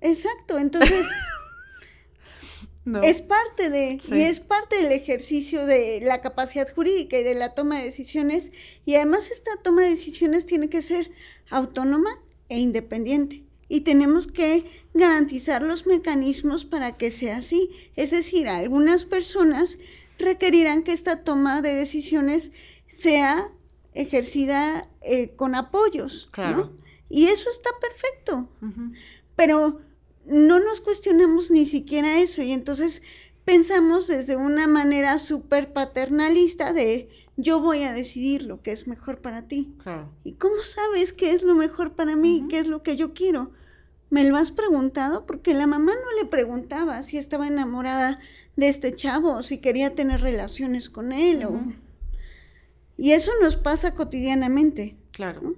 Exacto, 0.00 0.58
entonces 0.58 1.06
es 3.02 3.22
parte 3.22 3.70
de, 3.70 4.00
y 4.06 4.20
es 4.20 4.40
parte 4.40 4.76
del 4.76 4.92
ejercicio 4.92 5.66
de 5.66 6.00
la 6.02 6.20
capacidad 6.20 6.72
jurídica 6.74 7.18
y 7.18 7.22
de 7.22 7.34
la 7.34 7.54
toma 7.54 7.78
de 7.78 7.84
decisiones, 7.84 8.52
y 8.84 8.94
además 8.94 9.30
esta 9.30 9.50
toma 9.62 9.82
de 9.82 9.90
decisiones 9.90 10.46
tiene 10.46 10.68
que 10.68 10.82
ser 10.82 11.10
autónoma 11.50 12.18
e 12.48 12.58
independiente, 12.58 13.44
y 13.68 13.82
tenemos 13.82 14.26
que 14.26 14.83
garantizar 14.94 15.62
los 15.62 15.86
mecanismos 15.86 16.64
para 16.64 16.96
que 16.96 17.10
sea 17.10 17.38
así. 17.38 17.70
Es 17.96 18.12
decir, 18.12 18.48
algunas 18.48 19.04
personas 19.04 19.78
requerirán 20.18 20.84
que 20.84 20.92
esta 20.92 21.24
toma 21.24 21.60
de 21.60 21.74
decisiones 21.74 22.52
sea 22.86 23.50
ejercida 23.92 24.88
eh, 25.02 25.34
con 25.36 25.54
apoyos. 25.54 26.28
Claro. 26.32 26.72
Y 27.10 27.26
eso 27.26 27.50
está 27.50 27.70
perfecto. 27.80 28.48
Pero 29.36 29.80
no 30.24 30.58
nos 30.60 30.80
cuestionamos 30.80 31.50
ni 31.50 31.66
siquiera 31.66 32.18
eso. 32.20 32.42
Y 32.42 32.52
entonces 32.52 33.02
pensamos 33.44 34.06
desde 34.06 34.36
una 34.36 34.66
manera 34.66 35.18
súper 35.18 35.72
paternalista 35.72 36.72
de 36.72 37.08
yo 37.36 37.60
voy 37.60 37.82
a 37.82 37.92
decidir 37.92 38.44
lo 38.44 38.62
que 38.62 38.72
es 38.72 38.86
mejor 38.86 39.20
para 39.20 39.48
ti. 39.48 39.74
¿Y 40.22 40.34
cómo 40.34 40.62
sabes 40.62 41.12
qué 41.12 41.32
es 41.32 41.42
lo 41.42 41.54
mejor 41.54 41.94
para 41.94 42.16
mí? 42.16 42.46
¿Qué 42.48 42.60
es 42.60 42.68
lo 42.68 42.82
que 42.82 42.96
yo 42.96 43.12
quiero? 43.12 43.52
¿Me 44.10 44.24
lo 44.24 44.36
has 44.36 44.50
preguntado? 44.50 45.26
Porque 45.26 45.54
la 45.54 45.66
mamá 45.66 45.92
no 45.92 46.22
le 46.22 46.28
preguntaba 46.28 47.02
si 47.02 47.18
estaba 47.18 47.46
enamorada 47.46 48.20
de 48.56 48.68
este 48.68 48.94
chavo 48.94 49.36
o 49.36 49.42
si 49.42 49.58
quería 49.58 49.94
tener 49.94 50.20
relaciones 50.20 50.88
con 50.90 51.12
él. 51.12 51.46
Y 52.96 53.12
eso 53.12 53.32
nos 53.42 53.56
pasa 53.56 53.94
cotidianamente. 53.94 54.96
Claro. 55.10 55.54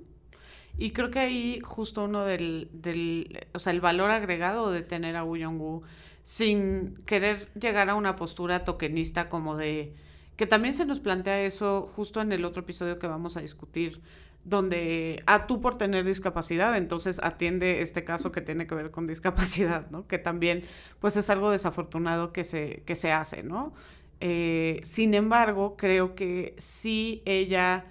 Y 0.78 0.92
creo 0.92 1.11
que 1.11 1.18
ahí 1.18 1.61
justo 1.62 2.05
uno 2.05 2.24
del, 2.24 2.68
del, 2.72 3.47
o 3.55 3.59
sea, 3.59 3.72
el 3.72 3.80
valor 3.80 4.11
agregado 4.11 4.70
de 4.70 4.82
tener 4.82 5.16
a 5.16 5.24
Wu 5.24 5.82
sin 6.22 6.97
querer 7.07 7.49
llegar 7.55 7.88
a 7.88 7.94
una 7.94 8.16
postura 8.16 8.64
tokenista 8.64 9.28
como 9.28 9.57
de, 9.57 9.94
que 10.37 10.47
también 10.47 10.74
se 10.74 10.84
nos 10.84 11.01
plantea 11.01 11.41
eso 11.41 11.91
justo 11.95 12.20
en 12.20 12.32
el 12.32 12.45
otro 12.45 12.62
episodio 12.62 12.99
que 12.99 13.07
vamos 13.07 13.37
a 13.37 13.41
discutir, 13.41 14.01
donde 14.45 15.22
a 15.26 15.34
ah, 15.34 15.47
tú 15.47 15.61
por 15.61 15.76
tener 15.76 16.05
discapacidad, 16.05 16.76
entonces 16.76 17.20
atiende 17.22 17.82
este 17.82 18.05
caso 18.05 18.30
que 18.30 18.41
tiene 18.41 18.66
que 18.66 18.74
ver 18.74 18.91
con 18.91 19.07
discapacidad, 19.07 19.91
¿no? 19.91 20.07
Que 20.07 20.18
también, 20.18 20.62
pues 21.01 21.16
es 21.16 21.30
algo 21.30 21.51
desafortunado 21.51 22.32
que 22.32 22.45
se, 22.45 22.82
que 22.87 22.95
se 22.95 23.11
hace, 23.11 23.43
¿no? 23.43 23.72
Eh, 24.20 24.80
sin 24.84 25.14
embargo, 25.14 25.76
creo 25.76 26.14
que 26.14 26.55
sí 26.59 27.22
ella, 27.24 27.87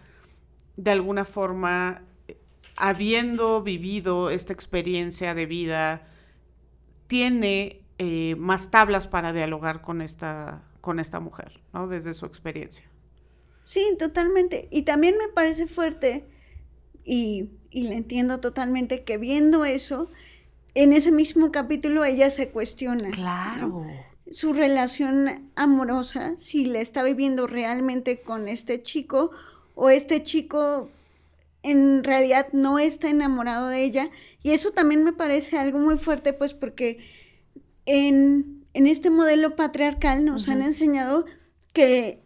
de 0.78 0.92
alguna 0.92 1.26
forma, 1.26 2.04
habiendo 2.78 3.62
vivido 3.62 4.30
esta 4.30 4.54
experiencia 4.54 5.34
de 5.34 5.46
vida, 5.46 6.08
tiene 7.08 7.82
eh, 7.98 8.36
más 8.38 8.72
tablas 8.72 9.08
para 9.08 9.34
dialogar 9.34 9.82
con 9.82 10.02
esta, 10.02 10.64
con 10.86 11.00
esta 11.00 11.20
mujer, 11.20 11.60
¿no? 11.74 11.88
Desde 11.88 12.14
su 12.14 12.28
experiencia. 12.28 12.86
Sí, 13.64 13.84
totalmente. 13.98 14.68
Y 14.70 14.84
también 14.84 15.18
me 15.18 15.28
parece 15.30 15.66
fuerte 15.66 16.28
y, 17.04 17.50
le 17.72 17.96
entiendo 17.96 18.40
totalmente 18.40 19.04
que 19.04 19.18
viendo 19.18 19.66
eso, 19.66 20.12
en 20.76 20.94
ese 20.94 21.12
mismo 21.12 21.52
capítulo 21.52 22.06
ella 22.06 22.30
se 22.30 22.50
cuestiona. 22.50 23.10
Claro. 23.10 23.88
Su 24.30 24.54
relación 24.54 25.50
amorosa, 25.56 26.38
si 26.38 26.66
la 26.66 26.80
está 26.80 27.02
viviendo 27.02 27.48
realmente 27.48 28.22
con 28.22 28.48
este 28.48 28.84
chico 28.84 29.32
o 29.74 29.90
este 29.90 30.22
chico 30.22 30.92
en 31.64 32.04
realidad 32.04 32.46
no 32.54 32.78
está 32.78 33.10
enamorado 33.10 33.70
de 33.70 33.84
ella. 33.84 34.12
Y 34.44 34.52
eso 34.52 34.70
también 34.70 35.04
me 35.04 35.14
parece 35.14 35.58
algo 35.58 35.80
muy 35.80 35.98
fuerte, 35.98 36.34
pues 36.34 36.54
porque 36.54 37.00
en, 37.88 38.65
este 38.76 39.10
modelo 39.10 39.56
patriarcal 39.56 40.26
nos 40.26 40.50
han 40.50 40.62
enseñado 40.62 41.26
que 41.74 42.22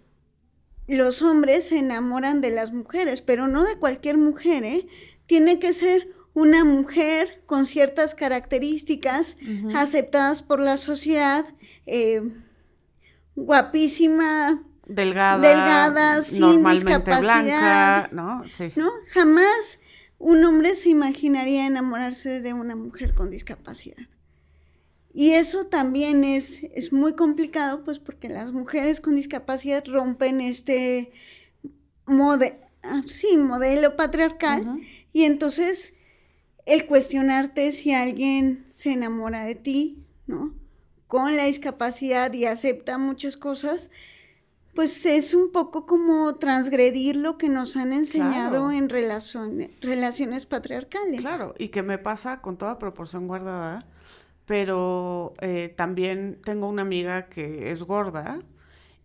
los 0.87 1.21
hombres 1.21 1.67
se 1.67 1.77
enamoran 1.77 2.41
de 2.41 2.49
las 2.49 2.73
mujeres, 2.73 3.21
pero 3.21 3.47
no 3.47 3.63
de 3.63 3.77
cualquier 3.77 4.17
mujer, 4.17 4.63
¿eh? 4.63 4.87
Tiene 5.27 5.59
que 5.59 5.73
ser 5.73 6.07
una 6.33 6.63
mujer 6.63 7.43
con 7.45 7.65
ciertas 7.65 8.15
características 8.15 9.37
aceptadas 9.75 10.41
por 10.41 10.59
la 10.59 10.77
sociedad, 10.77 11.45
eh, 11.85 12.21
guapísima, 13.35 14.63
delgada, 14.87 15.47
delgada 15.47 16.23
sin 16.23 16.63
discapacidad, 16.63 18.11
¿no? 18.11 18.43
¿no? 18.75 18.89
Jamás 19.09 19.79
un 20.17 20.43
hombre 20.43 20.75
se 20.75 20.89
imaginaría 20.89 21.65
enamorarse 21.67 22.41
de 22.41 22.53
una 22.53 22.75
mujer 22.75 23.13
con 23.13 23.29
discapacidad. 23.29 24.07
Y 25.13 25.31
eso 25.31 25.65
también 25.65 26.23
es, 26.23 26.63
es 26.75 26.93
muy 26.93 27.13
complicado, 27.13 27.83
pues 27.83 27.99
porque 27.99 28.29
las 28.29 28.51
mujeres 28.51 29.01
con 29.01 29.15
discapacidad 29.15 29.83
rompen 29.87 30.39
este 30.39 31.11
ah, 32.05 33.01
modelo 33.37 33.95
patriarcal 33.95 34.81
y 35.11 35.23
entonces 35.23 35.93
el 36.65 36.85
cuestionarte 36.85 37.71
si 37.71 37.93
alguien 37.93 38.65
se 38.69 38.93
enamora 38.93 39.43
de 39.43 39.55
ti, 39.55 40.05
¿no? 40.27 40.53
Con 41.07 41.35
la 41.35 41.45
discapacidad 41.45 42.31
y 42.33 42.45
acepta 42.45 42.99
muchas 42.99 43.35
cosas, 43.35 43.89
pues 44.75 45.05
es 45.07 45.33
un 45.33 45.51
poco 45.51 45.87
como 45.87 46.35
transgredir 46.35 47.15
lo 47.15 47.39
que 47.39 47.49
nos 47.49 47.75
han 47.75 47.93
enseñado 47.93 48.71
en 48.71 48.87
relaciones 48.89 50.45
patriarcales. 50.45 51.21
Claro, 51.21 51.55
y 51.57 51.69
que 51.69 51.81
me 51.81 51.97
pasa 51.97 52.41
con 52.41 52.57
toda 52.57 52.77
proporción 52.77 53.27
guardada 53.27 53.87
pero 54.49 55.31
eh, 55.41 55.71
también 55.77 56.41
tengo 56.43 56.67
una 56.67 56.81
amiga 56.81 57.29
que 57.29 57.71
es 57.71 57.83
gorda 57.83 58.39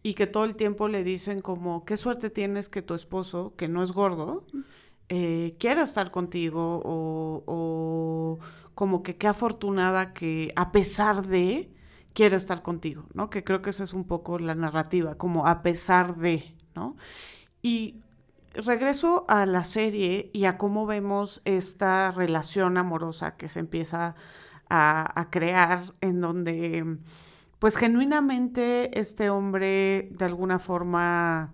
y 0.02 0.14
que 0.14 0.26
todo 0.26 0.44
el 0.44 0.56
tiempo 0.56 0.88
le 0.88 1.04
dicen 1.04 1.40
como, 1.40 1.84
qué 1.84 1.98
suerte 1.98 2.30
tienes 2.30 2.70
que 2.70 2.80
tu 2.80 2.94
esposo, 2.94 3.52
que 3.54 3.68
no 3.68 3.82
es 3.82 3.92
gordo, 3.92 4.46
eh, 5.10 5.54
quiera 5.58 5.82
estar 5.82 6.10
contigo 6.10 6.80
o, 6.82 8.38
como 8.74 9.02
que 9.02 9.16
qué 9.18 9.28
afortunada 9.28 10.14
que 10.14 10.50
a 10.56 10.72
pesar 10.72 11.26
de 11.26 11.70
quiera 12.14 12.38
estar 12.38 12.62
contigo, 12.62 13.04
¿no? 13.12 13.28
Que 13.28 13.44
creo 13.44 13.60
que 13.60 13.68
esa 13.68 13.84
es 13.84 13.92
un 13.92 14.04
poco 14.04 14.38
la 14.38 14.54
narrativa, 14.54 15.16
como 15.18 15.46
a 15.46 15.60
pesar 15.62 16.16
de, 16.16 16.54
¿no? 16.74 16.96
Y 17.60 17.96
regreso 18.54 19.26
a 19.28 19.44
la 19.44 19.64
serie 19.64 20.30
y 20.32 20.46
a 20.46 20.56
cómo 20.56 20.86
vemos 20.86 21.42
esta 21.44 22.12
relación 22.12 22.78
amorosa 22.78 23.36
que 23.36 23.50
se 23.50 23.60
empieza 23.60 24.06
a, 24.06 24.14
crear, 25.30 25.94
en 26.00 26.20
donde 26.20 26.98
pues 27.58 27.76
genuinamente 27.76 28.98
este 28.98 29.30
hombre 29.30 30.08
de 30.12 30.24
alguna 30.24 30.58
forma 30.58 31.52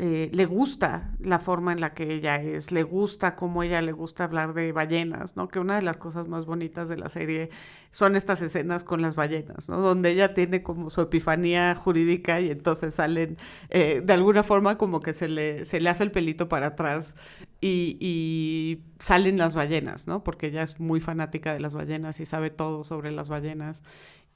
eh, 0.00 0.30
le 0.32 0.46
gusta 0.46 1.10
la 1.18 1.40
forma 1.40 1.72
en 1.72 1.80
la 1.80 1.92
que 1.92 2.14
ella 2.14 2.36
es, 2.40 2.70
le 2.70 2.84
gusta 2.84 3.34
cómo 3.34 3.64
ella 3.64 3.82
le 3.82 3.90
gusta 3.90 4.22
hablar 4.22 4.54
de 4.54 4.70
ballenas, 4.70 5.34
¿no? 5.34 5.48
Que 5.48 5.58
una 5.58 5.74
de 5.74 5.82
las 5.82 5.96
cosas 5.96 6.28
más 6.28 6.46
bonitas 6.46 6.88
de 6.88 6.96
la 6.96 7.08
serie 7.08 7.50
son 7.90 8.14
estas 8.14 8.40
escenas 8.40 8.84
con 8.84 9.02
las 9.02 9.16
ballenas, 9.16 9.68
¿no? 9.68 9.78
Donde 9.78 10.10
ella 10.10 10.34
tiene 10.34 10.62
como 10.62 10.88
su 10.90 11.00
epifanía 11.00 11.74
jurídica 11.74 12.40
y 12.40 12.50
entonces 12.52 12.94
salen, 12.94 13.38
eh, 13.70 14.00
de 14.04 14.12
alguna 14.12 14.44
forma 14.44 14.78
como 14.78 15.00
que 15.00 15.12
se 15.14 15.26
le, 15.26 15.64
se 15.64 15.80
le 15.80 15.90
hace 15.90 16.04
el 16.04 16.12
pelito 16.12 16.48
para 16.48 16.68
atrás 16.68 17.16
y, 17.60 17.96
y, 18.00 18.84
salen 19.00 19.36
las 19.36 19.56
ballenas, 19.56 20.06
¿no? 20.06 20.22
Porque 20.22 20.46
ella 20.46 20.62
es 20.62 20.78
muy 20.78 21.00
fanática 21.00 21.52
de 21.52 21.58
las 21.58 21.74
ballenas 21.74 22.20
y 22.20 22.26
sabe 22.26 22.50
todo 22.50 22.84
sobre 22.84 23.10
las 23.10 23.28
ballenas 23.28 23.82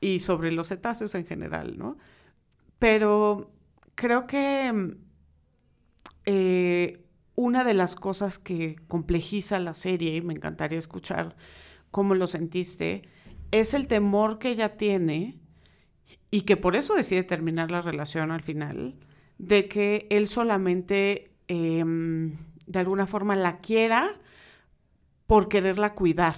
y 0.01 0.19
sobre 0.19 0.51
los 0.51 0.69
cetáceos 0.69 1.15
en 1.15 1.25
general, 1.25 1.79
¿no? 1.79 1.99
Pero 2.81 3.53
creo 3.95 4.27
que 4.27 4.97
eh, 6.25 7.05
una 7.35 7.65
de 7.65 7.75
las 7.75 7.95
cosas 7.95 8.39
que 8.39 8.77
complejiza 8.89 9.59
la 9.59 9.75
serie, 9.75 10.17
y 10.17 10.23
me 10.23 10.35
encantaría 10.35 10.79
escuchar 10.79 11.37
cómo 11.91 12.15
lo 12.15 12.27
sentiste, 12.27 13.03
es 13.51 13.75
el 13.75 13.87
temor 13.87 14.39
que 14.39 14.51
ella 14.51 14.77
tiene 14.77 15.39
y 16.31 16.43
que 16.43 16.57
por 16.57 16.77
eso 16.77 16.95
decide 16.95 17.23
terminar 17.23 17.71
la 17.71 17.83
relación 17.83 18.31
al 18.31 18.43
final, 18.43 18.97
de 19.39 19.69
que 19.69 20.07
él 20.11 20.27
solamente 20.29 21.35
em, 21.49 22.37
de 22.67 22.79
alguna 22.79 23.07
forma 23.07 23.37
la 23.37 23.59
quiera 23.59 24.19
por 25.27 25.49
quererla 25.49 25.95
cuidar 25.95 26.37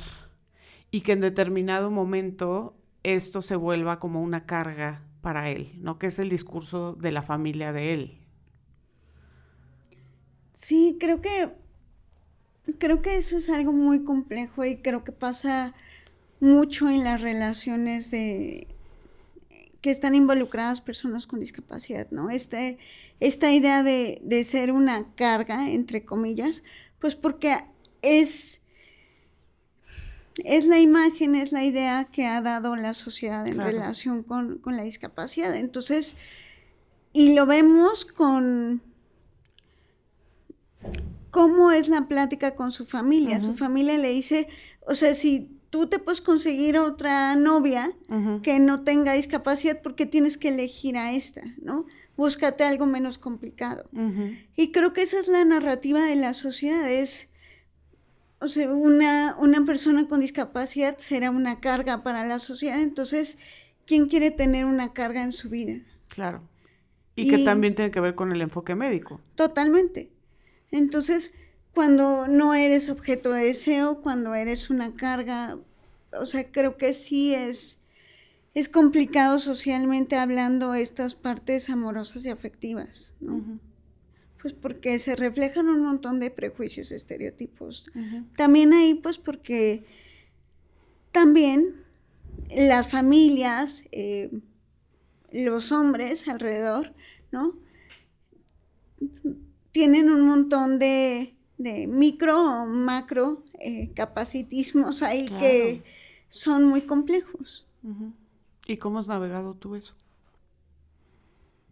y 0.90 1.02
que 1.02 1.12
en 1.12 1.20
determinado 1.20 1.90
momento 1.90 2.76
esto 3.02 3.42
se 3.42 3.56
vuelva 3.56 3.98
como 3.98 4.22
una 4.22 4.46
carga 4.46 5.02
para 5.20 5.50
él, 5.50 5.72
¿no? 5.78 5.98
Que 5.98 6.06
es 6.06 6.18
el 6.18 6.28
discurso 6.28 6.94
de 6.94 7.12
la 7.12 7.22
familia 7.22 7.72
de 7.72 7.92
él. 7.92 8.23
Sí, 10.54 10.96
creo 10.98 11.20
que 11.20 11.52
creo 12.78 13.02
que 13.02 13.18
eso 13.18 13.36
es 13.36 13.50
algo 13.50 13.72
muy 13.72 14.04
complejo 14.04 14.64
y 14.64 14.76
creo 14.76 15.04
que 15.04 15.12
pasa 15.12 15.74
mucho 16.40 16.88
en 16.88 17.04
las 17.04 17.20
relaciones 17.20 18.10
de 18.10 18.66
que 19.82 19.90
están 19.90 20.14
involucradas 20.14 20.80
personas 20.80 21.26
con 21.26 21.40
discapacidad, 21.40 22.10
¿no? 22.10 22.30
Este, 22.30 22.78
esta 23.20 23.52
idea 23.52 23.82
de, 23.82 24.22
de 24.24 24.42
ser 24.44 24.72
una 24.72 25.14
carga, 25.14 25.68
entre 25.68 26.06
comillas, 26.06 26.62
pues 26.98 27.14
porque 27.14 27.54
es 28.00 28.62
es 30.42 30.66
la 30.66 30.80
imagen, 30.80 31.34
es 31.34 31.52
la 31.52 31.64
idea 31.64 32.04
que 32.04 32.26
ha 32.26 32.40
dado 32.40 32.74
la 32.76 32.94
sociedad 32.94 33.46
en 33.46 33.58
relación 33.58 34.22
con, 34.22 34.60
la 34.64 34.82
discapacidad. 34.82 35.54
Entonces, 35.54 36.16
y 37.12 37.34
lo 37.34 37.46
vemos 37.46 38.04
con 38.04 38.82
cómo 41.30 41.72
es 41.72 41.88
la 41.88 42.06
plática 42.06 42.54
con 42.54 42.72
su 42.72 42.84
familia. 42.84 43.40
Su 43.40 43.54
familia 43.54 43.98
le 43.98 44.10
dice, 44.10 44.48
o 44.86 44.94
sea, 44.94 45.14
si 45.14 45.50
tú 45.70 45.88
te 45.88 45.98
puedes 45.98 46.20
conseguir 46.20 46.78
otra 46.78 47.34
novia 47.34 47.92
que 48.42 48.60
no 48.60 48.82
tenga 48.82 49.14
discapacidad, 49.14 49.82
porque 49.82 50.06
tienes 50.06 50.38
que 50.38 50.48
elegir 50.48 50.96
a 50.96 51.12
esta, 51.12 51.42
¿no? 51.60 51.86
Búscate 52.16 52.62
algo 52.62 52.86
menos 52.86 53.18
complicado. 53.18 53.88
Y 54.54 54.70
creo 54.70 54.92
que 54.92 55.02
esa 55.02 55.18
es 55.18 55.26
la 55.26 55.44
narrativa 55.44 56.04
de 56.04 56.14
la 56.14 56.34
sociedad, 56.34 56.88
es 56.88 57.28
o 58.44 58.48
sea, 58.48 58.70
una, 58.70 59.36
una 59.38 59.64
persona 59.64 60.06
con 60.06 60.20
discapacidad 60.20 60.98
será 60.98 61.30
una 61.30 61.60
carga 61.60 62.02
para 62.02 62.26
la 62.26 62.38
sociedad, 62.38 62.80
entonces, 62.80 63.38
¿quién 63.86 64.06
quiere 64.06 64.30
tener 64.30 64.66
una 64.66 64.92
carga 64.92 65.22
en 65.22 65.32
su 65.32 65.48
vida? 65.48 65.80
Claro. 66.08 66.42
Y, 67.16 67.28
que 67.28 67.38
también 67.38 67.74
tiene 67.74 67.90
que 67.90 68.00
ver 68.00 68.14
con 68.14 68.32
el 68.32 68.42
enfoque 68.42 68.74
médico. 68.74 69.20
Totalmente. 69.34 70.10
Entonces, 70.74 71.30
cuando 71.72 72.26
no 72.26 72.52
eres 72.52 72.88
objeto 72.88 73.30
de 73.32 73.44
deseo, 73.44 74.00
cuando 74.02 74.34
eres 74.34 74.70
una 74.70 74.96
carga, 74.96 75.56
o 76.20 76.26
sea, 76.26 76.50
creo 76.50 76.76
que 76.76 76.92
sí 76.94 77.32
es, 77.32 77.78
es 78.54 78.68
complicado 78.68 79.38
socialmente 79.38 80.16
hablando 80.16 80.74
estas 80.74 81.14
partes 81.14 81.70
amorosas 81.70 82.24
y 82.24 82.30
afectivas, 82.30 83.12
¿no? 83.20 83.60
pues 84.42 84.52
porque 84.52 84.98
se 84.98 85.14
reflejan 85.14 85.68
un 85.68 85.80
montón 85.80 86.18
de 86.18 86.32
prejuicios, 86.32 86.90
estereotipos. 86.90 87.90
También 88.36 88.72
ahí, 88.72 88.94
pues 88.94 89.16
porque 89.16 89.84
también 91.12 91.84
las 92.50 92.90
familias, 92.90 93.84
eh, 93.92 94.28
los 95.30 95.70
hombres 95.70 96.26
alrededor, 96.26 96.94
¿no? 97.30 97.54
Tienen 99.74 100.08
un 100.08 100.28
montón 100.28 100.78
de, 100.78 101.34
micro 101.58 102.62
o 102.62 102.64
macro 102.64 103.42
eh, 103.58 103.90
capacitismos 103.92 105.02
ahí 105.02 105.26
que 105.26 105.82
son 106.28 106.66
muy 106.66 106.82
complejos. 106.82 107.66
¿Y 108.68 108.76
cómo 108.76 109.00
has 109.00 109.08
navegado 109.08 109.54
tú 109.54 109.74
eso? 109.74 109.94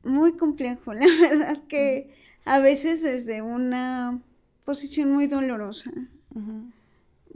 Muy 0.02 0.32
complejo, 0.32 0.92
la 0.92 1.06
verdad 1.06 1.62
que 1.68 2.12
a 2.44 2.58
veces 2.58 3.02
desde 3.02 3.40
una 3.40 4.20
posición 4.64 5.12
muy 5.12 5.28
dolorosa. 5.28 5.92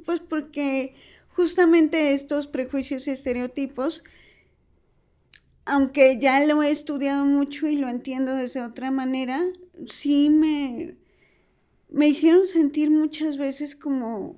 Pues 0.05 0.19
porque 0.19 0.97
justamente 1.37 2.13
estos 2.13 2.49
prejuicios 2.49 3.07
y 3.07 3.11
estereotipos, 3.11 4.03
aunque 5.65 6.19
ya 6.19 6.45
lo 6.45 6.65
he 6.65 6.73
estudiado 6.73 7.25
mucho 7.25 7.69
y 7.69 7.77
lo 7.77 7.89
entiendo 7.89 8.35
desde 8.35 8.63
otra 8.63 8.91
manera, 8.91 9.45
sí 9.87 10.31
me, 10.31 10.97
me 11.89 12.09
hicieron 12.09 12.47
sentir 12.49 12.91
muchas 12.91 13.37
veces 13.37 13.77
como, 13.77 14.37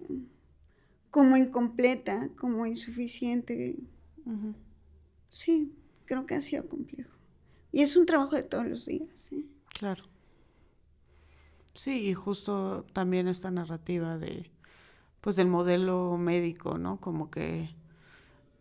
como 1.11 1.37
incompleta, 1.37 2.31
como 2.37 2.67
insuficiente. 2.67 3.77
Sí, 5.31 5.73
creo 6.05 6.27
que 6.27 6.35
ha 6.35 6.41
sido 6.41 6.69
complejo. 6.69 7.11
Y 7.73 7.83
es 7.83 7.97
un 7.97 8.07
trabajo 8.07 8.35
de 8.37 8.43
todos 8.43 8.67
los 8.67 8.87
días. 8.87 9.31
¿eh? 9.33 9.45
Claro. 9.79 10.05
Sí, 11.75 12.09
y 12.09 12.15
justo 12.15 12.85
también 12.93 13.29
esta 13.29 13.51
narrativa 13.51 14.19
de, 14.19 14.51
pues 15.21 15.37
del 15.37 15.47
modelo 15.47 16.17
médico, 16.19 16.77
¿no? 16.77 16.99
Como 17.01 17.31
que 17.31 17.71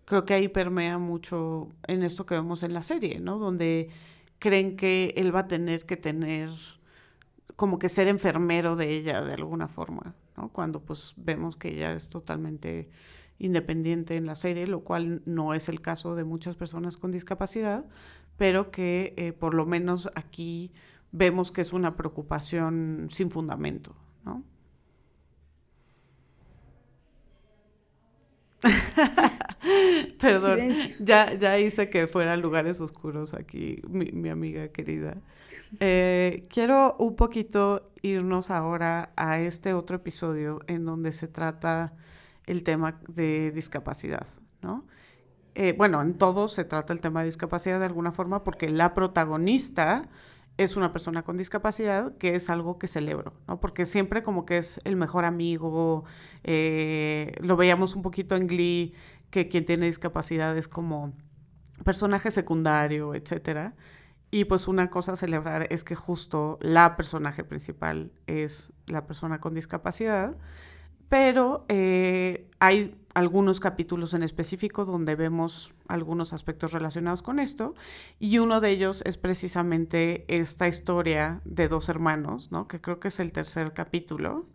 creo 0.05 0.23
que 0.23 0.33
ahí 0.33 0.47
permea 0.47 0.97
mucho 0.97 1.69
en 1.87 2.03
esto 2.03 2.25
que 2.25 2.35
vemos 2.35 2.63
en 2.63 2.73
la 2.73 2.83
serie, 2.83 3.19
¿no? 3.19 3.39
Donde 3.39 3.89
creen 4.39 4.75
que 4.77 5.13
él 5.17 5.35
va 5.35 5.41
a 5.41 5.47
tener 5.47 5.85
que 5.85 5.97
tener, 5.97 6.49
como 7.55 7.79
que 7.79 7.89
ser 7.89 8.07
enfermero 8.07 8.75
de 8.75 8.91
ella 8.91 9.21
de 9.21 9.33
alguna 9.33 9.67
forma, 9.67 10.15
¿no? 10.35 10.49
Cuando 10.49 10.81
pues 10.81 11.13
vemos 11.17 11.57
que 11.57 11.69
ella 11.69 11.93
es 11.93 12.09
totalmente 12.09 12.89
independiente 13.39 14.15
en 14.15 14.25
la 14.25 14.35
serie, 14.35 14.67
lo 14.67 14.81
cual 14.81 15.21
no 15.25 15.53
es 15.53 15.69
el 15.69 15.81
caso 15.81 16.15
de 16.15 16.23
muchas 16.23 16.55
personas 16.55 16.97
con 16.97 17.11
discapacidad, 17.11 17.85
pero 18.37 18.71
que 18.71 19.13
eh, 19.17 19.33
por 19.33 19.53
lo 19.53 19.65
menos 19.65 20.09
aquí 20.15 20.71
vemos 21.11 21.51
que 21.51 21.61
es 21.61 21.73
una 21.73 21.95
preocupación 21.95 23.07
sin 23.11 23.31
fundamento, 23.31 23.95
¿no? 24.25 24.43
Perdón, 30.19 30.59
ya, 30.99 31.33
ya 31.33 31.59
hice 31.59 31.89
que 31.89 32.07
fueran 32.07 32.41
lugares 32.41 32.81
oscuros 32.81 33.33
aquí, 33.33 33.81
mi, 33.87 34.29
amiga 34.29 34.69
querida. 34.69 35.17
Eh, 35.79 36.47
quiero 36.49 36.95
un 36.97 37.15
poquito 37.15 37.91
irnos 38.01 38.49
ahora 38.49 39.11
a 39.15 39.39
este 39.39 39.73
otro 39.73 39.97
episodio 39.97 40.61
en 40.67 40.85
donde 40.85 41.11
se 41.11 41.27
trata 41.27 41.93
el 42.45 42.63
tema 42.63 42.99
de 43.07 43.51
discapacidad, 43.51 44.27
¿no? 44.61 44.85
Eh, 45.55 45.73
bueno, 45.75 46.01
en 46.01 46.13
todo 46.13 46.47
se 46.47 46.63
trata 46.63 46.93
el 46.93 47.01
tema 47.01 47.21
de 47.21 47.25
discapacidad 47.25 47.79
de 47.79 47.85
alguna 47.85 48.11
forma 48.11 48.43
porque 48.43 48.69
la 48.69 48.93
protagonista 48.93 50.07
es 50.57 50.75
una 50.75 50.91
persona 50.91 51.23
con 51.23 51.37
discapacidad, 51.37 52.17
que 52.17 52.35
es 52.35 52.49
algo 52.49 52.79
que 52.79 52.87
celebro, 52.87 53.33
¿no? 53.47 53.59
Porque 53.59 53.85
siempre 53.85 54.23
como 54.23 54.45
que 54.45 54.57
es 54.57 54.81
el 54.83 54.95
mejor 54.95 55.23
amigo, 55.25 56.05
eh, 56.43 57.33
lo 57.41 57.55
veíamos 57.55 57.95
un 57.95 58.01
poquito 58.01 58.35
en 58.35 58.47
Glee, 58.47 58.93
que 59.29 59.47
quien 59.47 59.65
tiene 59.65 59.85
discapacidad 59.85 60.57
es 60.57 60.67
como 60.67 61.13
personaje 61.83 62.31
secundario, 62.31 63.13
etcétera. 63.13 63.75
Y 64.31 64.45
pues 64.45 64.67
una 64.67 64.89
cosa 64.89 65.13
a 65.13 65.15
celebrar 65.15 65.67
es 65.69 65.83
que 65.83 65.95
justo 65.95 66.57
la 66.61 66.97
personaje 66.97 67.43
principal 67.43 68.11
es 68.25 68.73
la 68.87 69.05
persona 69.05 69.39
con 69.39 69.53
discapacidad, 69.53 70.35
pero 71.07 71.65
eh, 71.69 72.49
hay 72.59 72.95
algunos 73.17 73.59
capítulos 73.59 74.13
en 74.13 74.21
específico 74.21 74.85
donde 74.85 75.15
vemos 75.15 75.73
algunos 75.87 76.33
aspectos 76.33 76.71
relacionados 76.71 77.23
con 77.23 77.39
esto 77.39 77.73
y 78.19 78.37
uno 78.37 78.61
de 78.61 78.69
ellos 78.69 79.01
es 79.07 79.17
precisamente 79.17 80.23
esta 80.27 80.67
historia 80.67 81.41
de 81.43 81.67
dos 81.67 81.89
hermanos, 81.89 82.51
¿no? 82.51 82.67
que 82.67 82.79
creo 82.79 82.99
que 82.99 83.07
es 83.07 83.19
el 83.19 83.31
tercer 83.31 83.73
capítulo, 83.73 84.45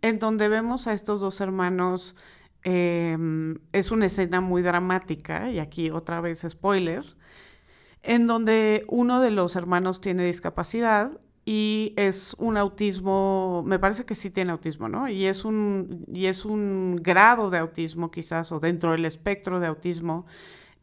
en 0.00 0.18
donde 0.18 0.48
vemos 0.48 0.86
a 0.86 0.94
estos 0.94 1.20
dos 1.20 1.42
hermanos, 1.42 2.16
em, 2.62 3.58
es 3.72 3.90
una 3.90 4.06
escena 4.06 4.40
muy 4.40 4.62
dramática 4.62 5.50
y 5.50 5.58
aquí 5.58 5.90
otra 5.90 6.22
vez 6.22 6.46
spoiler, 6.48 7.04
en 8.02 8.26
donde 8.26 8.86
uno 8.88 9.20
de 9.20 9.30
los 9.30 9.56
hermanos 9.56 10.00
tiene 10.00 10.24
discapacidad 10.24 11.20
y 11.52 11.94
es 11.96 12.36
un 12.38 12.56
autismo, 12.56 13.64
me 13.66 13.80
parece 13.80 14.04
que 14.04 14.14
sí 14.14 14.30
tiene 14.30 14.52
autismo, 14.52 14.88
¿no? 14.88 15.08
Y 15.08 15.26
es 15.26 15.44
un, 15.44 16.04
y 16.06 16.26
es 16.26 16.44
un 16.44 17.00
grado 17.02 17.50
de 17.50 17.58
autismo 17.58 18.12
quizás, 18.12 18.52
o 18.52 18.60
dentro 18.60 18.92
del 18.92 19.04
espectro 19.04 19.58
de 19.58 19.66
autismo, 19.66 20.26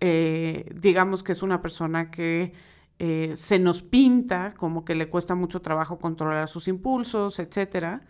eh, 0.01 0.69
digamos 0.75 1.23
que 1.23 1.31
es 1.31 1.41
una 1.41 1.61
persona 1.61 2.11
que 2.11 2.51
eh, 2.99 3.33
se 3.37 3.59
nos 3.59 3.81
pinta 3.81 4.55
como 4.57 4.83
que 4.83 4.95
le 4.95 5.07
cuesta 5.09 5.35
mucho 5.35 5.61
trabajo 5.61 5.99
controlar 5.99 6.49
sus 6.49 6.67
impulsos, 6.67 7.39
etcétera. 7.39 8.01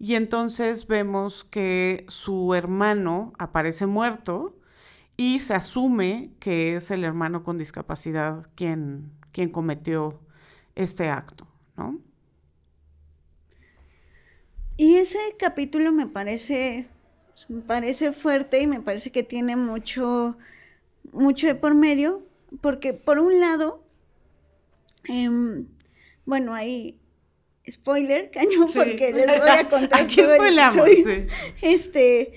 Y 0.00 0.16
entonces 0.16 0.88
vemos 0.88 1.44
que 1.44 2.06
su 2.08 2.54
hermano 2.54 3.32
aparece 3.38 3.86
muerto 3.86 4.56
y 5.16 5.38
se 5.38 5.54
asume 5.54 6.32
que 6.40 6.74
es 6.76 6.90
el 6.90 7.04
hermano 7.04 7.44
con 7.44 7.56
discapacidad 7.56 8.46
quien, 8.56 9.12
quien 9.32 9.50
cometió 9.50 10.20
este 10.74 11.08
acto. 11.10 11.49
Y 14.80 14.96
ese 14.96 15.18
capítulo 15.38 15.92
me 15.92 16.06
parece, 16.06 16.86
me 17.50 17.60
parece 17.60 18.12
fuerte 18.12 18.62
y 18.62 18.66
me 18.66 18.80
parece 18.80 19.12
que 19.12 19.22
tiene 19.22 19.54
mucho, 19.54 20.38
mucho 21.12 21.46
de 21.46 21.54
por 21.54 21.74
medio, 21.74 22.22
porque 22.62 22.94
por 22.94 23.18
un 23.18 23.40
lado, 23.40 23.84
em, 25.04 25.66
bueno, 26.24 26.54
hay 26.54 26.98
spoiler, 27.70 28.30
cañón, 28.34 28.70
porque 28.74 29.12
les 29.12 29.26
voy 29.26 29.48
a 29.50 29.68
contar. 29.70 30.02
Aquí 30.02 30.22
spoilamos, 30.22 30.88
Este, 31.60 32.32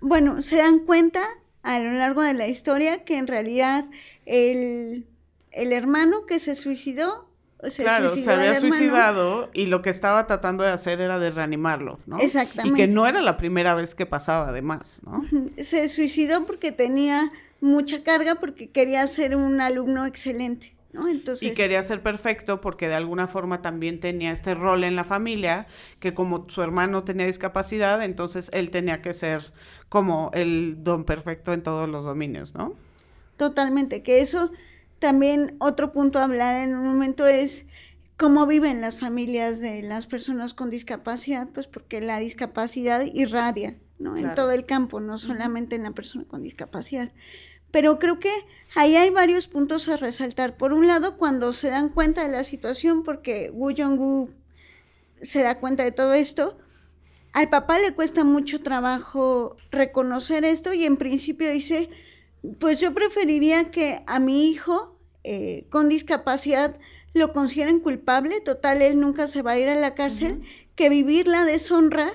Bueno, 0.00 0.42
se 0.42 0.56
dan 0.56 0.80
cuenta 0.80 1.22
a 1.62 1.78
lo 1.78 1.92
largo 1.92 2.22
de 2.22 2.34
la 2.34 2.48
historia 2.48 3.04
que 3.04 3.16
en 3.16 3.28
realidad 3.28 3.84
el, 4.26 5.06
el 5.52 5.72
hermano 5.72 6.26
que 6.26 6.40
se 6.40 6.56
suicidó 6.56 7.29
se 7.68 7.82
claro, 7.82 8.14
se 8.16 8.30
había 8.30 8.58
suicidado 8.58 9.50
y 9.52 9.66
lo 9.66 9.82
que 9.82 9.90
estaba 9.90 10.26
tratando 10.26 10.64
de 10.64 10.70
hacer 10.70 11.00
era 11.00 11.18
de 11.18 11.30
reanimarlo, 11.30 11.98
¿no? 12.06 12.18
Exactamente. 12.18 12.82
Y 12.82 12.86
que 12.86 12.92
no 12.92 13.06
era 13.06 13.20
la 13.20 13.36
primera 13.36 13.74
vez 13.74 13.94
que 13.94 14.06
pasaba, 14.06 14.48
además, 14.48 15.02
¿no? 15.04 15.24
Se 15.62 15.88
suicidó 15.88 16.46
porque 16.46 16.72
tenía 16.72 17.30
mucha 17.60 18.02
carga, 18.02 18.36
porque 18.36 18.70
quería 18.70 19.06
ser 19.06 19.36
un 19.36 19.60
alumno 19.60 20.06
excelente. 20.06 20.74
¿No? 20.92 21.06
Entonces... 21.06 21.48
Y 21.48 21.54
quería 21.54 21.80
ser 21.84 22.02
perfecto 22.02 22.60
porque 22.60 22.88
de 22.88 22.94
alguna 22.94 23.28
forma 23.28 23.62
también 23.62 24.00
tenía 24.00 24.32
este 24.32 24.56
rol 24.56 24.82
en 24.82 24.96
la 24.96 25.04
familia, 25.04 25.68
que 26.00 26.14
como 26.14 26.46
su 26.48 26.62
hermano 26.62 27.04
tenía 27.04 27.26
discapacidad, 27.26 28.02
entonces 28.02 28.50
él 28.52 28.72
tenía 28.72 29.00
que 29.00 29.12
ser 29.12 29.52
como 29.88 30.32
el 30.34 30.82
don 30.82 31.04
perfecto 31.04 31.52
en 31.52 31.62
todos 31.62 31.88
los 31.88 32.04
dominios, 32.04 32.56
¿no? 32.56 32.74
Totalmente, 33.36 34.02
que 34.02 34.20
eso 34.20 34.50
también 35.00 35.56
otro 35.58 35.92
punto 35.92 36.20
a 36.20 36.24
hablar 36.24 36.54
en 36.56 36.76
un 36.76 36.86
momento 36.86 37.26
es 37.26 37.66
cómo 38.16 38.46
viven 38.46 38.80
las 38.80 38.96
familias 38.96 39.60
de 39.60 39.82
las 39.82 40.06
personas 40.06 40.54
con 40.54 40.70
discapacidad, 40.70 41.48
pues 41.48 41.66
porque 41.66 42.00
la 42.00 42.18
discapacidad 42.18 43.04
irradia, 43.14 43.78
¿no? 43.98 44.16
En 44.16 44.34
todo 44.34 44.52
el 44.52 44.66
campo, 44.66 45.00
no 45.00 45.18
solamente 45.18 45.74
en 45.74 45.84
la 45.84 45.92
persona 45.92 46.26
con 46.26 46.42
discapacidad. 46.42 47.12
Pero 47.70 47.98
creo 47.98 48.18
que 48.18 48.32
ahí 48.74 48.96
hay 48.96 49.10
varios 49.10 49.48
puntos 49.48 49.88
a 49.88 49.96
resaltar. 49.96 50.56
Por 50.56 50.72
un 50.72 50.86
lado, 50.86 51.16
cuando 51.16 51.52
se 51.52 51.70
dan 51.70 51.88
cuenta 51.88 52.22
de 52.22 52.28
la 52.28 52.44
situación, 52.44 53.04
porque 53.04 53.50
Wu 53.54 53.72
Jong-gu 53.74 54.30
se 55.22 55.42
da 55.42 55.58
cuenta 55.58 55.84
de 55.84 55.92
todo 55.92 56.12
esto, 56.12 56.58
al 57.32 57.48
papá 57.48 57.78
le 57.78 57.94
cuesta 57.94 58.24
mucho 58.24 58.60
trabajo 58.60 59.56
reconocer 59.70 60.44
esto 60.44 60.74
y 60.74 60.84
en 60.84 60.96
principio 60.96 61.50
dice, 61.50 61.88
pues 62.58 62.80
yo 62.80 62.94
preferiría 62.94 63.70
que 63.70 64.02
a 64.06 64.18
mi 64.18 64.48
hijo 64.50 64.96
eh, 65.24 65.66
con 65.68 65.88
discapacidad 65.88 66.78
lo 67.12 67.32
consideren 67.32 67.80
culpable, 67.80 68.40
total, 68.40 68.82
él 68.82 69.00
nunca 69.00 69.28
se 69.28 69.42
va 69.42 69.52
a 69.52 69.58
ir 69.58 69.68
a 69.68 69.74
la 69.74 69.94
cárcel, 69.94 70.42
que 70.76 70.88
vivir 70.88 71.26
la 71.26 71.44
deshonra 71.44 72.12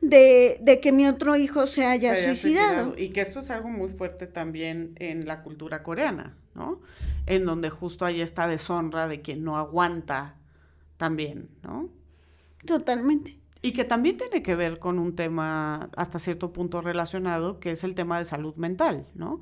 de, 0.00 0.80
que 0.82 0.92
mi 0.92 1.06
otro 1.06 1.36
hijo 1.36 1.66
se 1.66 1.84
haya, 1.84 2.14
suicidado. 2.24 2.94
Y 2.96 3.10
que 3.10 3.22
esto 3.22 3.40
es 3.40 3.50
algo 3.50 3.68
muy 3.68 3.88
fuerte 3.88 4.26
también 4.26 4.94
en 4.96 5.26
la 5.26 5.42
cultura 5.42 5.82
coreana, 5.82 6.36
¿no? 6.54 6.80
En 7.26 7.44
donde 7.44 7.70
justo 7.70 8.04
hay 8.04 8.20
esta 8.20 8.46
deshonra 8.46 9.08
de 9.08 9.20
quien 9.20 9.42
no 9.42 9.56
aguanta 9.56 10.36
también, 10.96 11.48
¿no? 11.62 11.88
Totalmente. 12.64 13.36
Y 13.64 13.72
que 13.72 13.84
también 13.84 14.18
tiene 14.18 14.42
que 14.42 14.54
ver 14.54 14.78
con 14.78 14.98
un 14.98 15.16
tema 15.16 15.88
hasta 15.96 16.18
cierto 16.18 16.52
punto 16.52 16.82
relacionado, 16.82 17.60
que 17.60 17.70
es 17.70 17.82
el 17.82 17.94
tema 17.94 18.18
de 18.18 18.26
salud 18.26 18.54
mental, 18.56 19.06
¿no? 19.14 19.40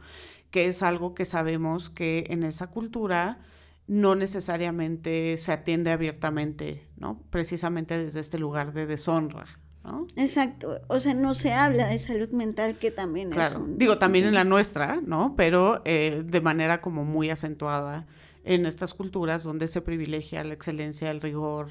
Que 0.53 0.67
es 0.67 0.85
algo 0.85 1.13
que 1.13 1.25
sabemos 1.25 1.91
que 1.91 2.27
en 2.29 2.45
esa 2.45 2.69
cultura 2.69 3.41
no 3.89 4.15
necesariamente 4.15 5.37
se 5.39 5.51
atiende 5.51 5.91
abiertamente, 5.91 6.87
¿no? 6.97 7.21
Precisamente 7.31 7.99
desde 7.99 8.21
este 8.21 8.39
lugar 8.39 8.73
de 8.73 8.87
deshonra, 8.87 9.47
¿no? 9.83 10.07
Exacto, 10.15 10.81
o 10.87 11.01
sea, 11.01 11.15
no 11.15 11.35
se 11.35 11.53
habla 11.53 11.89
de 11.89 11.99
salud 11.99 12.31
mental 12.31 12.79
que 12.79 12.93
también 12.93 13.33
es 13.33 13.57
un... 13.57 13.77
Digo, 13.77 13.99
también 13.99 14.27
en 14.27 14.35
la 14.35 14.45
nuestra, 14.45 15.01
¿no? 15.05 15.35
Pero 15.37 15.83
eh, 15.85 16.23
de 16.25 16.41
manera 16.41 16.81
como 16.81 17.05
muy 17.05 17.29
acentuada 17.29 18.07
en 18.45 18.67
estas 18.67 18.95
culturas 18.95 19.43
donde 19.43 19.67
se 19.67 19.81
privilegia 19.81 20.45
la 20.45 20.55
excelencia, 20.55 21.11
el 21.11 21.21
rigor, 21.21 21.71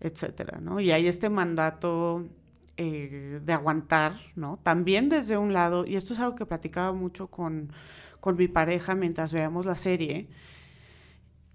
etcétera, 0.00 0.58
¿no? 0.60 0.80
Y 0.80 0.90
hay 0.90 1.06
este 1.06 1.28
mandato 1.28 2.28
eh, 2.76 3.40
de 3.42 3.52
aguantar, 3.52 4.16
¿no? 4.34 4.58
También 4.62 5.08
desde 5.08 5.38
un 5.38 5.52
lado, 5.52 5.86
y 5.86 5.96
esto 5.96 6.12
es 6.12 6.20
algo 6.20 6.36
que 6.36 6.46
platicaba 6.46 6.92
mucho 6.92 7.28
con, 7.28 7.72
con 8.20 8.36
mi 8.36 8.48
pareja 8.48 8.94
mientras 8.94 9.32
veamos 9.32 9.64
la 9.66 9.76
serie, 9.76 10.28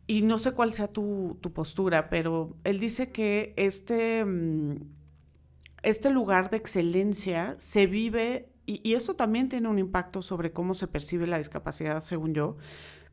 y 0.08 0.24
no 0.24 0.38
sé 0.38 0.52
cuál 0.54 0.74
sea 0.74 0.88
tu, 0.88 1.38
tu 1.42 1.54
postura, 1.54 2.10
pero 2.10 2.58
él 2.64 2.80
dice 2.80 3.12
que 3.12 3.54
este, 3.56 4.26
mm, 4.26 4.78
este 5.84 6.10
lugar 6.10 6.50
de 6.50 6.58
excelencia 6.58 7.56
se 7.60 7.86
vive, 7.88 8.50
y, 8.66 8.82
y 8.88 8.96
eso 8.96 9.16
también 9.16 9.48
tiene 9.48 9.68
un 9.68 9.80
impacto 9.80 10.22
sobre 10.22 10.52
cómo 10.52 10.74
se 10.74 10.88
percibe 10.88 11.28
la 11.28 11.38
discapacidad, 11.38 12.02
según 12.02 12.34
yo, 12.34 12.58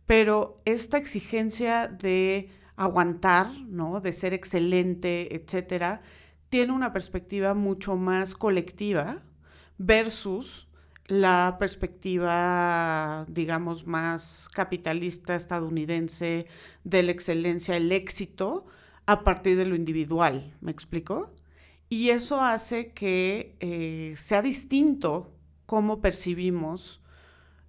pero 0.07 0.63
esta 0.65 0.97
exigencia 0.97 1.89
de 1.89 2.49
aguantar, 2.79 3.53
¿no? 3.69 4.01
De 4.01 4.13
ser 4.13 4.33
excelente, 4.33 5.35
etcétera, 5.35 6.01
tiene 6.49 6.73
una 6.73 6.93
perspectiva 6.93 7.53
mucho 7.53 7.97
más 7.97 8.35
colectiva 8.35 9.23
versus 9.77 10.69
la 11.07 11.57
perspectiva, 11.59 13.27
digamos, 13.29 13.87
más 13.87 14.49
capitalista 14.55 15.35
estadounidense 15.35 16.47
de 16.85 17.03
la 17.03 17.13
excelencia, 17.13 17.77
el 17.77 17.91
éxito, 17.93 18.67
a 19.07 19.25
partir 19.25 19.57
de 19.57 19.65
lo 19.65 19.75
individual. 19.75 20.55
¿Me 20.61 20.71
explico? 20.71 21.33
Y 21.89 22.11
eso 22.11 22.43
hace 22.43 22.93
que 22.93 23.57
eh, 23.61 24.15
sea 24.19 24.43
distinto 24.43 25.33
cómo 25.67 26.01
percibimos 26.01 27.03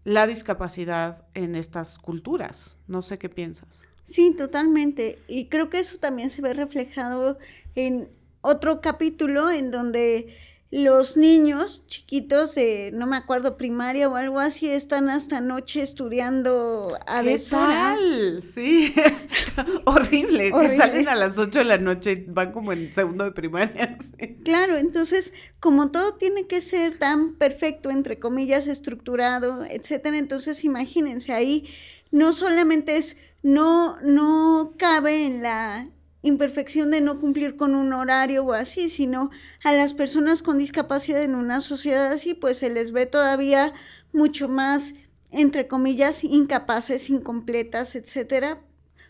la 0.04 0.28
discapacidad 0.28 1.26
en 1.34 1.56
estas 1.56 1.98
culturas. 1.98 2.78
No 2.88 3.02
sé 3.02 3.18
qué 3.18 3.30
piensas. 3.30 3.89
Sí, 4.10 4.34
totalmente. 4.36 5.20
Y 5.28 5.46
creo 5.46 5.70
que 5.70 5.80
eso 5.80 6.00
también 6.00 6.32
se 6.32 6.42
ve 6.42 6.54
reflejado 6.54 7.38
en 7.76 8.10
otro 8.42 8.82
capítulo 8.82 9.52
en 9.52 9.70
donde 9.70 10.36
los 10.72 11.16
niños 11.16 11.84
chiquitos, 11.86 12.56
no 12.94 13.06
me 13.06 13.18
acuerdo, 13.18 13.56
primaria 13.56 14.10
o 14.10 14.16
algo 14.16 14.40
así, 14.40 14.68
están 14.70 15.10
hasta 15.10 15.42
noche 15.42 15.84
estudiando 15.84 16.98
a 17.06 17.22
¿Qué 17.22 17.40
tal? 17.50 18.44
Sí, 18.44 18.94
horrible. 19.86 20.52
Que 20.52 20.78
salen 20.78 21.08
a 21.08 21.16
las 21.16 21.38
8 21.38 21.60
de 21.60 21.66
la 21.66 21.78
noche 21.78 22.12
y 22.12 22.32
van 22.32 22.52
como 22.52 22.72
en 22.72 22.92
segundo 22.94 23.26
de 23.26 23.32
primaria. 23.32 23.98
Claro, 24.44 24.78
entonces, 24.78 25.34
como 25.60 25.92
todo 25.92 26.16
tiene 26.16 26.48
que 26.48 26.62
ser 26.62 26.98
tan 26.98 27.36
perfecto, 27.36 27.92
entre 27.92 28.18
comillas, 28.18 28.66
estructurado, 28.66 29.66
etcétera, 29.66 30.18
entonces 30.18 30.64
imagínense 30.64 31.34
ahí, 31.34 31.68
no 32.12 32.34
solamente 32.34 32.98
es 32.98 33.18
no, 33.42 33.98
no 34.02 34.74
cabe 34.78 35.26
en 35.26 35.42
la 35.42 35.88
imperfección 36.22 36.92
de 36.92 37.02
no 37.02 37.20
cumplir 37.20 37.56
con 37.56 37.76
un 37.76 37.94
horario 37.94 38.44
o 38.46 38.54
así, 38.54 38.90
sino 38.90 39.30
a 39.64 39.72
las 39.72 39.94
personas 39.94 40.42
con 40.42 40.58
discapacidad 40.58 41.22
en 41.24 41.36
una 41.36 41.62
sociedad 41.62 42.08
así, 42.08 42.34
pues 42.34 42.58
se 42.58 42.70
les 42.70 42.92
ve 42.92 43.06
todavía 43.06 43.74
mucho 44.12 44.50
más, 44.50 44.96
entre 45.32 45.68
comillas, 45.68 46.24
incapaces, 46.24 47.10
incompletas, 47.10 47.96
etcétera, 47.96 48.62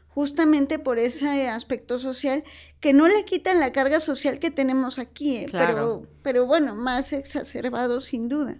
justamente 0.09 0.77
por 0.77 0.99
ese 0.99 1.47
aspecto 1.47 1.97
social 1.97 2.43
que 2.79 2.93
no 2.93 3.07
le 3.07 3.25
quitan 3.25 3.59
la 3.59 3.71
carga 3.71 3.99
social 3.99 4.39
que 4.39 4.51
tenemos 4.51 4.99
aquí, 4.99 5.37
¿eh? 5.37 5.47
pero, 5.51 6.03
pero 6.21 6.45
bueno, 6.45 6.75
más 6.75 7.13
exacerbado 7.13 8.01
sin 8.01 8.29
duda. 8.29 8.57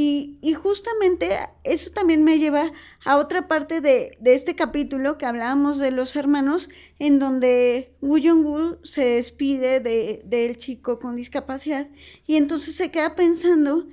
Y, 0.00 0.54
justamente 0.54 1.30
eso 1.64 1.90
también 1.90 2.22
me 2.22 2.38
lleva 2.38 2.70
a 3.04 3.16
otra 3.16 3.48
parte 3.48 3.80
de, 3.80 4.16
este 4.24 4.54
capítulo 4.54 5.18
que 5.18 5.26
hablábamos 5.26 5.80
de 5.80 5.90
los 5.90 6.14
hermanos, 6.14 6.70
en 7.00 7.18
donde 7.18 7.96
Wu 8.00 8.20
Jong-woo 8.22 8.78
se 8.84 9.04
despide 9.04 9.80
del 9.80 10.56
chico 10.56 11.00
con 11.00 11.16
discapacidad 11.16 11.88
y 12.28 12.36
entonces 12.36 12.76
se 12.76 12.92
queda 12.92 13.16
pensando 13.16 13.88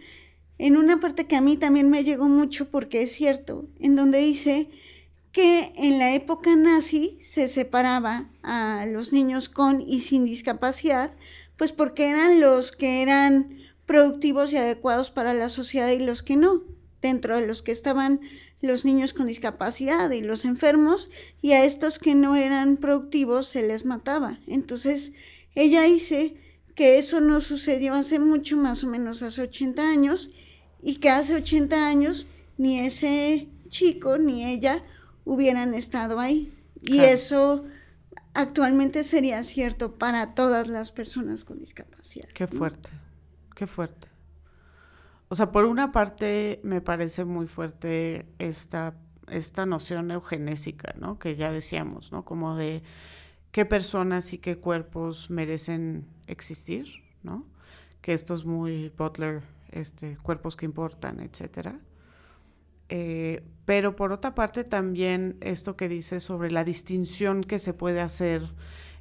en 0.60 0.78
una 0.78 1.00
parte 1.00 1.26
que 1.26 1.38
a 1.38 1.42
mí 1.42 1.58
también 1.58 1.90
me 1.90 2.04
llegó 2.04 2.28
mucho 2.30 2.70
porque 2.70 3.02
es 3.02 3.12
cierto, 3.12 3.66
en 3.80 3.96
donde 3.96 4.20
dice 4.20 4.70
que 5.32 5.74
en 5.76 5.98
la 5.98 6.14
época 6.14 6.56
nazi 6.56 7.18
se 7.20 7.48
separaba 7.48 8.30
a 8.44 8.86
los 8.88 9.12
niños 9.12 9.50
con 9.50 9.82
y 9.82 10.02
sin 10.02 10.26
discapacidad, 10.26 11.16
pues 11.58 11.72
porque 11.72 12.10
eran 12.10 12.40
los 12.40 12.72
que 12.72 13.02
eran 13.02 13.65
productivos 13.86 14.52
y 14.54 14.58
adecuados 14.58 15.12
para 15.12 15.34
la 15.34 15.50
sociedad 15.50 15.90
y 15.90 16.00
los 16.00 16.24
que 16.24 16.36
no, 16.36 16.64
dentro 17.02 17.36
de 17.40 17.48
los 17.48 17.62
que 17.62 17.72
estaban 17.72 18.22
los 18.62 18.84
niños 18.84 19.14
con 19.14 19.28
discapacidad 19.28 20.10
y 20.12 20.22
los 20.22 20.44
enfermos, 20.46 21.12
y 21.42 21.52
a 21.52 21.64
estos 21.64 22.00
que 22.00 22.16
no 22.16 22.36
eran 22.36 22.78
productivos 22.78 23.48
se 23.48 23.62
les 23.62 23.86
mataba. 23.86 24.40
Entonces, 24.48 25.12
ella 25.54 25.84
dice 25.84 26.38
que 26.74 26.98
eso 26.98 27.22
no 27.22 27.42
sucedió 27.42 27.94
hace 27.94 28.20
mucho, 28.20 28.58
más 28.58 28.84
o 28.84 28.88
menos 28.88 29.22
hace 29.22 29.42
80 29.42 29.88
años, 29.88 30.32
y 30.82 30.96
que 30.96 31.10
hace 31.10 31.36
80 31.36 31.88
años 31.88 32.28
ni 32.58 32.80
ese 32.80 33.50
chico 33.70 34.18
ni 34.18 34.46
ella 34.46 34.84
hubieran 35.26 35.74
estado 35.74 36.20
ahí. 36.20 36.54
Y 36.82 37.00
eso 37.00 37.66
actualmente 38.34 39.04
sería 39.04 39.44
cierto 39.44 39.96
para 39.98 40.36
todas 40.36 40.68
las 40.68 40.92
personas 40.92 41.44
con 41.44 41.60
discapacidad. 41.60 42.28
Qué 42.34 42.48
fuerte. 42.48 42.90
Qué 43.56 43.66
fuerte. 43.68 44.10
O 45.30 45.36
sea, 45.36 45.52
por 45.52 45.66
una 45.66 45.92
parte 45.92 46.60
me 46.64 46.82
parece 46.82 47.26
muy 47.26 47.48
fuerte 47.48 48.28
esta, 48.38 48.96
esta 49.28 49.66
noción 49.66 50.12
eugenésica, 50.12 50.94
¿no? 51.00 51.18
Que 51.18 51.36
ya 51.36 51.52
decíamos, 51.52 52.12
¿no? 52.12 52.24
Como 52.26 52.56
de 52.56 52.84
qué 53.52 53.66
personas 53.66 54.34
y 54.34 54.38
qué 54.38 54.58
cuerpos 54.58 55.32
merecen 55.32 56.06
existir, 56.28 57.04
¿no? 57.24 57.46
Que 58.02 58.14
esto 58.14 58.36
es 58.36 58.46
muy 58.46 58.90
Butler 58.90 59.42
este, 59.72 60.18
cuerpos 60.18 60.56
que 60.56 60.66
importan, 60.66 61.20
etcétera. 61.22 61.80
Eh, 62.90 63.44
pero 63.66 63.96
por 63.96 64.12
otra 64.12 64.36
parte 64.36 64.64
también 64.64 65.38
esto 65.42 65.76
que 65.76 65.90
dice 65.90 66.20
sobre 66.20 66.52
la 66.52 66.64
distinción 66.64 67.44
que 67.44 67.58
se 67.58 67.74
puede 67.74 68.00
hacer 68.00 68.44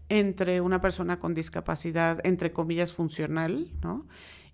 entre 0.08 0.60
una 0.60 0.80
persona 0.80 1.18
con 1.18 1.34
discapacidad, 1.34 2.24
entre 2.24 2.52
comillas, 2.52 2.92
funcional, 2.92 3.70
¿no? 3.82 4.06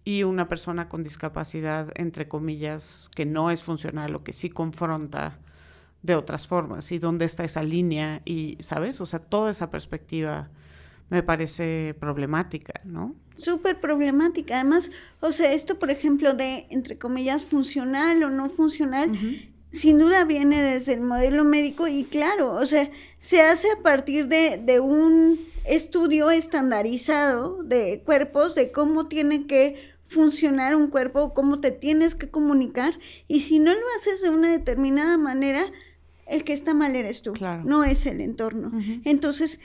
Y 0.05 0.23
una 0.23 0.49
persona 0.49 0.89
con 0.89 1.03
discapacidad, 1.03 1.93
entre 1.95 2.27
comillas, 2.27 3.11
que 3.15 3.27
no 3.27 3.51
es 3.51 3.63
funcional 3.63 4.15
o 4.15 4.25
que 4.25 4.33
sí 4.33 4.49
confronta 4.49 5.39
de 6.03 6.15
otras 6.15 6.47
formas. 6.47 6.91
Y 6.93 6.99
dónde 6.99 7.25
está 7.25 7.45
esa 7.45 7.63
línea 7.63 8.23
y, 8.25 8.57
¿sabes? 8.61 9.01
O 9.01 9.07
sea, 9.07 9.19
toda 9.19 9.51
esa 9.51 9.71
perspectiva 9.71 10.51
me 11.11 11.23
parece 11.23 11.95
problemática, 11.99 12.73
¿no? 12.85 13.17
Súper 13.35 13.81
problemática. 13.81 14.55
Además, 14.55 14.91
o 15.21 15.33
sea, 15.33 15.53
esto, 15.53 15.79
por 15.79 15.91
ejemplo, 15.91 16.35
de, 16.35 16.67
entre 16.71 16.99
comillas, 16.99 17.45
funcional 17.45 18.23
o 18.23 18.31
no 18.31 18.49
funcional, 18.49 19.11
sin 19.73 19.99
duda 19.99 20.25
viene 20.25 20.63
desde 20.63 20.95
el 20.95 21.01
modelo 21.01 21.45
médico 21.45 21.89
y 21.89 22.05
claro, 22.05 22.55
o 22.55 22.65
sea, 22.65 22.91
se 23.19 23.43
hace 23.43 23.69
a 23.73 23.83
partir 23.83 24.29
de, 24.29 24.59
de 24.65 24.81
un 24.81 25.41
estudio 25.65 26.31
estandarizado 26.31 27.63
de 27.63 28.03
cuerpos, 28.05 28.55
de 28.55 28.71
cómo 28.71 29.09
tiene 29.09 29.47
que 29.47 29.90
funcionar 30.11 30.75
un 30.75 30.89
cuerpo, 30.89 31.33
cómo 31.33 31.59
te 31.59 31.71
tienes 31.71 32.17
que 32.17 32.29
comunicar, 32.29 32.99
y 33.29 33.43
si 33.43 33.61
no 33.61 33.73
lo 33.73 33.87
haces 33.97 34.21
de 34.21 34.29
una 34.29 34.51
determinada 34.51 35.17
manera, 35.19 35.65
el 36.27 36.43
que 36.43 36.53
está 36.53 36.75
mal 36.75 36.97
eres 36.97 37.23
tú, 37.23 37.33
no 37.65 37.85
es 37.85 38.07
el 38.07 38.21
entorno. 38.21 38.73
Entonces, 39.05 39.61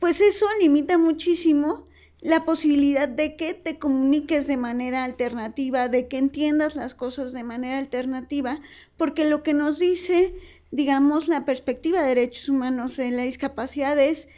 pues 0.00 0.22
eso 0.22 0.46
limita 0.60 0.96
muchísimo 0.96 1.86
la 2.22 2.46
posibilidad 2.46 3.06
de 3.06 3.36
que 3.36 3.52
te 3.52 3.78
comuniques 3.78 4.46
de 4.46 4.56
manera 4.56 5.04
alternativa, 5.04 5.90
de 5.90 6.08
que 6.08 6.16
entiendas 6.16 6.74
las 6.74 6.94
cosas 6.94 7.34
de 7.34 7.44
manera 7.44 7.76
alternativa, 7.76 8.58
porque 8.96 9.28
lo 9.28 9.42
que 9.42 9.52
nos 9.52 9.78
dice, 9.78 10.34
digamos, 10.70 11.28
la 11.28 11.44
perspectiva 11.44 12.00
de 12.00 12.08
derechos 12.08 12.48
humanos 12.48 12.96
de 12.96 13.10
la 13.10 13.24
discapacidad 13.24 13.98
es, 13.98 14.28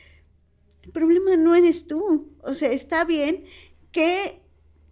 el 0.83 0.91
problema 0.91 1.37
no 1.37 1.55
eres 1.55 1.87
tú, 1.87 2.29
o 2.43 2.55
sea, 2.55 2.73
está 2.73 3.05
bien 3.05 3.45
que 3.93 4.41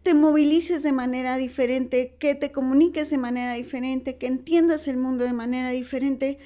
te 0.07 0.15
movilices 0.15 0.85
de 0.85 0.93
manera 0.93 1.37
diferente, 1.37 2.15
que 2.21 2.37
te 2.37 2.53
comuniques 2.53 3.11
de 3.11 3.19
manera 3.19 3.55
diferente, 3.55 4.19
que 4.19 4.29
entiendas 4.29 4.87
el 4.87 4.99
mundo 4.99 5.25
de 5.25 5.33
manera 5.33 5.71
diferente, 5.71 6.39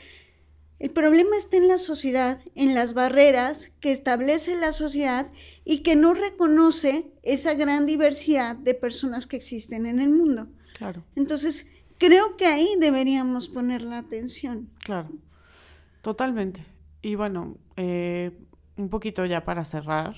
el 0.79 0.89
problema 0.89 1.37
está 1.37 1.59
en 1.59 1.69
la 1.69 1.77
sociedad, 1.77 2.41
en 2.55 2.73
las 2.75 2.95
barreras 2.95 3.71
que 3.81 3.93
establece 3.93 4.57
la 4.57 4.73
sociedad 4.73 5.31
y 5.67 5.81
que 5.83 5.95
no 5.95 6.15
reconoce 6.15 7.13
esa 7.23 7.53
gran 7.53 7.85
diversidad 7.85 8.57
de 8.57 8.73
personas 8.73 9.27
que 9.27 9.37
existen 9.37 9.85
en 9.85 10.01
el 10.01 10.09
mundo. 10.09 10.49
Claro. 10.79 11.05
Entonces, 11.15 11.67
creo 11.99 12.39
que 12.39 12.47
ahí 12.47 12.77
deberíamos 12.81 13.51
poner 13.51 13.83
la 13.83 13.99
atención. 13.99 14.71
Claro, 14.83 15.11
totalmente. 16.01 16.65
Y 17.03 17.15
bueno, 17.15 17.59
eh, 17.77 18.31
un 18.79 18.89
poquito 18.89 19.27
ya 19.27 19.45
para 19.45 19.67
cerrar, 19.67 20.17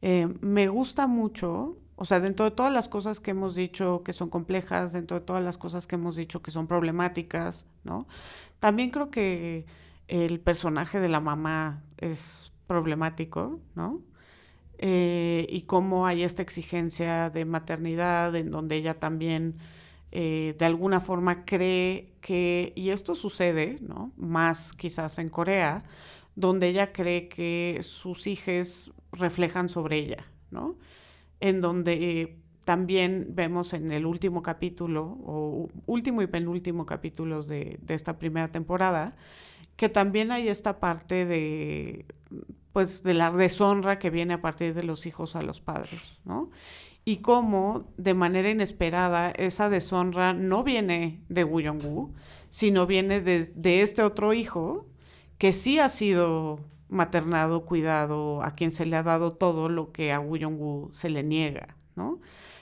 eh, 0.00 0.26
me 0.40 0.68
gusta 0.68 1.06
mucho, 1.06 1.76
o 1.96 2.04
sea, 2.04 2.20
dentro 2.20 2.44
de 2.44 2.50
todas 2.50 2.72
las 2.72 2.88
cosas 2.88 3.20
que 3.20 3.32
hemos 3.32 3.54
dicho 3.54 4.02
que 4.04 4.12
son 4.12 4.28
complejas, 4.28 4.92
dentro 4.92 5.18
de 5.18 5.24
todas 5.24 5.42
las 5.42 5.58
cosas 5.58 5.86
que 5.86 5.96
hemos 5.96 6.14
dicho 6.14 6.42
que 6.42 6.50
son 6.50 6.66
problemáticas, 6.66 7.66
¿no? 7.84 8.06
También 8.60 8.90
creo 8.90 9.10
que 9.10 9.66
el 10.08 10.40
personaje 10.40 11.00
de 11.00 11.08
la 11.08 11.20
mamá 11.20 11.82
es 11.96 12.52
problemático, 12.66 13.60
¿no? 13.74 14.02
Eh, 14.78 15.46
y 15.48 15.62
cómo 15.62 16.06
hay 16.06 16.22
esta 16.22 16.42
exigencia 16.42 17.30
de 17.30 17.46
maternidad 17.46 18.36
en 18.36 18.50
donde 18.50 18.76
ella 18.76 18.98
también 19.00 19.56
eh, 20.12 20.54
de 20.58 20.64
alguna 20.66 21.00
forma 21.00 21.44
cree 21.46 22.12
que, 22.20 22.72
y 22.76 22.90
esto 22.90 23.14
sucede, 23.14 23.78
¿no? 23.80 24.12
Más 24.16 24.72
quizás 24.72 25.18
en 25.18 25.30
Corea, 25.30 25.84
donde 26.34 26.68
ella 26.68 26.92
cree 26.92 27.28
que 27.28 27.80
sus 27.82 28.26
hijos 28.26 28.92
reflejan 29.12 29.68
sobre 29.70 29.98
ella, 29.98 30.26
¿no? 30.50 30.76
En 31.40 31.60
donde 31.60 32.38
también 32.66 33.28
vemos 33.28 33.72
en 33.74 33.92
el 33.92 34.04
último 34.06 34.42
capítulo, 34.42 35.18
o 35.24 35.68
último 35.86 36.20
y 36.20 36.26
penúltimo 36.26 36.84
capítulos 36.84 37.46
de, 37.46 37.78
esta 37.86 38.18
primera 38.18 38.48
temporada, 38.48 39.14
que 39.76 39.88
también 39.88 40.32
hay 40.32 40.48
esta 40.48 40.80
parte 40.80 41.26
de, 41.26 42.06
pues, 42.72 43.04
de 43.04 43.14
la 43.14 43.30
deshonra 43.30 44.00
que 44.00 44.10
viene 44.10 44.34
a 44.34 44.40
partir 44.40 44.74
de 44.74 44.82
los 44.82 45.06
hijos 45.06 45.36
a 45.36 45.42
los 45.42 45.60
padres, 45.60 46.18
¿no? 46.24 46.50
Y 47.04 47.18
cómo, 47.18 47.86
de 47.98 48.14
manera 48.14 48.50
inesperada, 48.50 49.30
esa 49.30 49.68
deshonra 49.68 50.32
no 50.32 50.64
viene 50.64 51.22
de 51.28 51.44
Wu 51.44 51.60
Yong-woo, 51.60 52.14
sino 52.48 52.84
viene 52.88 53.20
de, 53.20 53.44
de 53.46 53.82
este 53.82 54.02
otro 54.02 54.32
hijo 54.32 54.88
que 55.38 55.52
sí 55.52 55.78
ha 55.78 55.88
sido 55.88 56.58
maternado, 56.88 57.64
cuidado, 57.64 58.42
a 58.42 58.52
quien 58.52 58.72
se 58.72 58.86
le 58.86 58.96
ha 58.96 59.02
dado 59.02 59.32
todo 59.32 59.68
lo 59.68 59.92
que 59.92 60.12
a 60.12 60.20
Wu 60.20 60.90
se 60.92 61.10
le 61.10 61.22
niega, 61.22 61.76
¿no? 61.94 62.20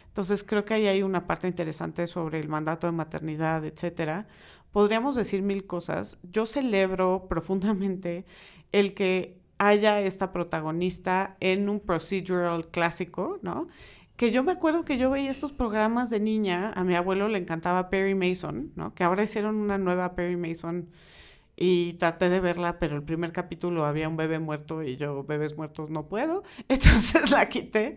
Entonces 0.08 0.44
creo 0.44 0.64
que 0.64 0.74
ahí 0.74 0.86
hay 0.86 1.02
una 1.02 1.26
parte 1.26 1.48
interesante 1.48 2.06
sobre 2.06 2.38
el 2.38 2.48
mandato 2.48 2.86
de 2.86 2.92
maternidad, 2.92 3.64
etcétera. 3.64 4.28
Podríamos 4.70 5.16
decir 5.16 5.42
mil 5.42 5.66
cosas. 5.66 6.18
Yo 6.22 6.46
celebro 6.46 7.26
profundamente 7.28 8.24
el 8.72 8.94
que 8.94 9.40
haya 9.58 10.00
esta 10.00 10.32
protagonista 10.32 11.36
en 11.40 11.68
un 11.68 11.80
procedural 11.80 12.68
clásico, 12.68 13.38
¿no? 13.42 13.68
Que 14.16 14.30
yo 14.30 14.44
me 14.44 14.52
acuerdo 14.52 14.84
que 14.84 14.98
yo 14.98 15.10
veía 15.10 15.30
estos 15.30 15.52
programas 15.52 16.10
de 16.10 16.20
niña, 16.20 16.72
a 16.76 16.84
mi 16.84 16.94
abuelo 16.94 17.28
le 17.28 17.38
encantaba 17.38 17.90
Perry 17.90 18.14
Mason, 18.14 18.72
¿no? 18.76 18.94
Que 18.94 19.02
ahora 19.02 19.24
hicieron 19.24 19.56
una 19.56 19.78
nueva 19.78 20.14
Perry 20.14 20.36
Mason 20.36 20.88
y 21.56 21.94
traté 21.94 22.28
de 22.28 22.40
verla, 22.40 22.78
pero 22.78 22.96
el 22.96 23.02
primer 23.02 23.32
capítulo 23.32 23.86
había 23.86 24.08
un 24.08 24.16
bebé 24.16 24.38
muerto 24.38 24.82
y 24.82 24.96
yo 24.96 25.24
bebés 25.24 25.56
muertos 25.56 25.90
no 25.90 26.08
puedo, 26.08 26.42
entonces 26.68 27.30
la 27.30 27.48
quité. 27.48 27.96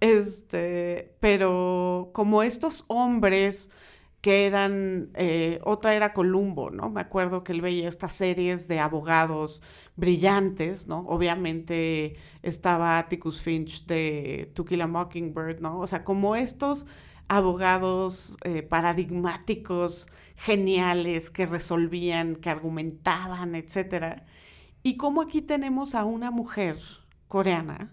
Este, 0.00 1.16
pero 1.20 2.10
como 2.12 2.42
estos 2.42 2.84
hombres 2.88 3.70
que 4.20 4.46
eran, 4.46 5.10
eh, 5.14 5.60
otra 5.64 5.94
era 5.94 6.12
Columbo, 6.12 6.70
¿no? 6.70 6.90
Me 6.90 7.00
acuerdo 7.00 7.42
que 7.42 7.52
él 7.52 7.62
veía 7.62 7.88
estas 7.88 8.12
series 8.12 8.68
de 8.68 8.78
abogados 8.78 9.62
brillantes, 9.96 10.86
¿no? 10.86 11.06
Obviamente 11.08 12.16
estaba 12.42 12.98
Atticus 12.98 13.40
Finch 13.42 13.86
de 13.86 14.52
To 14.54 14.64
Kill 14.64 14.82
a 14.82 14.86
Mockingbird, 14.86 15.60
¿no? 15.60 15.78
O 15.80 15.86
sea, 15.86 16.04
como 16.04 16.36
estos 16.36 16.86
abogados 17.28 18.36
eh, 18.44 18.62
paradigmáticos, 18.62 20.08
geniales, 20.40 21.30
que 21.30 21.44
resolvían, 21.44 22.36
que 22.36 22.48
argumentaban, 22.48 23.54
etc. 23.54 24.22
Y 24.82 24.96
como 24.96 25.20
aquí 25.20 25.42
tenemos 25.42 25.94
a 25.94 26.04
una 26.04 26.30
mujer 26.30 26.78
coreana 27.28 27.92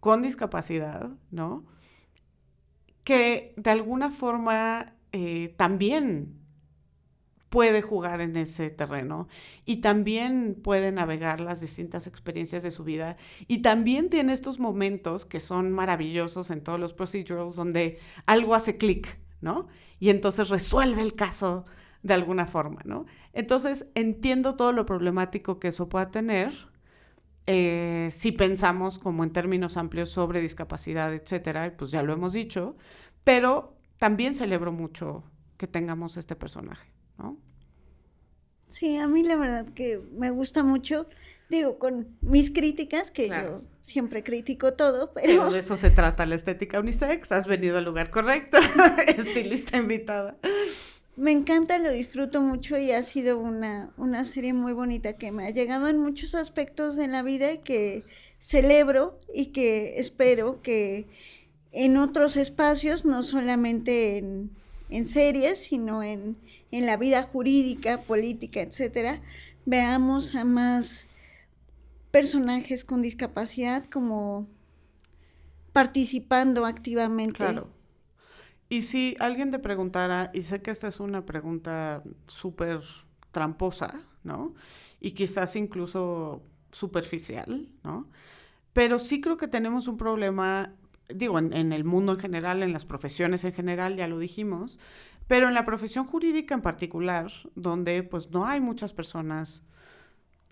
con 0.00 0.22
discapacidad, 0.22 1.10
¿no? 1.30 1.66
Que 3.04 3.52
de 3.58 3.70
alguna 3.70 4.10
forma 4.10 4.94
eh, 5.12 5.54
también 5.58 6.40
puede 7.50 7.82
jugar 7.82 8.22
en 8.22 8.36
ese 8.36 8.70
terreno 8.70 9.28
y 9.66 9.82
también 9.82 10.58
puede 10.62 10.92
navegar 10.92 11.42
las 11.42 11.60
distintas 11.60 12.06
experiencias 12.06 12.62
de 12.62 12.70
su 12.70 12.84
vida 12.84 13.18
y 13.46 13.58
también 13.58 14.08
tiene 14.08 14.32
estos 14.32 14.58
momentos 14.58 15.26
que 15.26 15.40
son 15.40 15.70
maravillosos 15.70 16.50
en 16.50 16.62
todos 16.62 16.80
los 16.80 16.94
procedurals 16.94 17.54
donde 17.54 17.98
algo 18.24 18.54
hace 18.54 18.78
clic, 18.78 19.18
¿no? 19.42 19.68
Y 20.00 20.08
entonces 20.08 20.48
resuelve 20.48 21.02
el 21.02 21.14
caso 21.14 21.66
de 22.02 22.14
alguna 22.14 22.46
forma, 22.46 22.82
¿no? 22.84 23.06
Entonces 23.32 23.90
entiendo 23.94 24.56
todo 24.56 24.72
lo 24.72 24.86
problemático 24.86 25.58
que 25.60 25.68
eso 25.68 25.88
pueda 25.88 26.10
tener 26.10 26.52
eh, 27.46 28.08
si 28.10 28.30
pensamos 28.32 28.98
como 28.98 29.24
en 29.24 29.30
términos 29.30 29.76
amplios 29.76 30.10
sobre 30.10 30.40
discapacidad, 30.40 31.12
etcétera, 31.12 31.74
pues 31.76 31.90
ya 31.90 32.02
lo 32.02 32.12
hemos 32.12 32.32
dicho, 32.32 32.76
pero 33.24 33.76
también 33.98 34.34
celebro 34.34 34.72
mucho 34.72 35.24
que 35.56 35.66
tengamos 35.66 36.16
este 36.16 36.36
personaje. 36.36 36.88
¿no? 37.18 37.36
Sí, 38.68 38.96
a 38.96 39.08
mí 39.08 39.24
la 39.24 39.36
verdad 39.36 39.66
que 39.74 40.00
me 40.12 40.30
gusta 40.30 40.62
mucho, 40.62 41.08
digo, 41.50 41.78
con 41.78 42.16
mis 42.20 42.52
críticas, 42.52 43.10
que 43.10 43.28
yo 43.28 43.62
siempre 43.82 44.22
critico 44.22 44.74
todo, 44.74 45.12
pero... 45.12 45.50
de 45.50 45.58
eso 45.58 45.76
se 45.76 45.90
trata 45.90 46.26
la 46.26 46.36
estética 46.36 46.78
unisex, 46.78 47.32
has 47.32 47.48
venido 47.48 47.78
al 47.78 47.84
lugar 47.84 48.10
correcto, 48.10 48.58
estilista 49.08 49.76
invitada. 49.76 50.38
Me 51.14 51.30
encanta, 51.30 51.78
lo 51.78 51.90
disfruto 51.90 52.40
mucho 52.40 52.78
y 52.78 52.90
ha 52.92 53.02
sido 53.02 53.38
una, 53.38 53.92
una 53.98 54.24
serie 54.24 54.54
muy 54.54 54.72
bonita 54.72 55.12
que 55.14 55.30
me 55.30 55.46
ha 55.46 55.50
llegado 55.50 55.88
en 55.88 55.98
muchos 55.98 56.34
aspectos 56.34 56.96
de 56.96 57.06
la 57.06 57.22
vida 57.22 57.52
y 57.52 57.58
que 57.58 58.04
celebro 58.40 59.18
y 59.32 59.46
que 59.46 60.00
espero 60.00 60.62
que 60.62 61.06
en 61.70 61.96
otros 61.98 62.36
espacios, 62.36 63.04
no 63.04 63.22
solamente 63.24 64.18
en, 64.18 64.50
en 64.88 65.06
series, 65.06 65.58
sino 65.58 66.02
en, 66.02 66.36
en 66.70 66.86
la 66.86 66.96
vida 66.96 67.22
jurídica, 67.22 68.02
política, 68.02 68.60
etcétera, 68.60 69.20
veamos 69.66 70.34
a 70.34 70.44
más 70.44 71.06
personajes 72.10 72.84
con 72.84 73.02
discapacidad 73.02 73.84
como 73.86 74.46
participando 75.72 76.66
activamente. 76.66 77.38
Claro. 77.38 77.81
Y 78.72 78.80
si 78.80 79.16
alguien 79.18 79.50
te 79.50 79.58
preguntara, 79.58 80.30
y 80.32 80.44
sé 80.44 80.62
que 80.62 80.70
esta 80.70 80.88
es 80.88 80.98
una 80.98 81.26
pregunta 81.26 82.02
súper 82.26 82.80
tramposa, 83.30 84.00
¿no? 84.24 84.54
Y 84.98 85.10
quizás 85.10 85.56
incluso 85.56 86.42
superficial, 86.70 87.68
¿no? 87.84 88.08
Pero 88.72 88.98
sí 88.98 89.20
creo 89.20 89.36
que 89.36 89.46
tenemos 89.46 89.88
un 89.88 89.98
problema, 89.98 90.72
digo, 91.10 91.38
en, 91.38 91.74
el 91.74 91.84
mundo 91.84 92.12
en 92.12 92.20
general, 92.20 92.62
en 92.62 92.72
las 92.72 92.86
profesiones 92.86 93.44
en 93.44 93.52
general, 93.52 93.96
ya 93.96 94.08
lo 94.08 94.18
dijimos, 94.18 94.78
pero 95.26 95.48
en 95.48 95.54
la 95.54 95.66
profesión 95.66 96.06
jurídica 96.06 96.54
en 96.54 96.62
particular, 96.62 97.30
donde 97.54 98.02
pues 98.02 98.30
no 98.30 98.46
hay 98.46 98.62
muchas 98.62 98.94
personas 98.94 99.62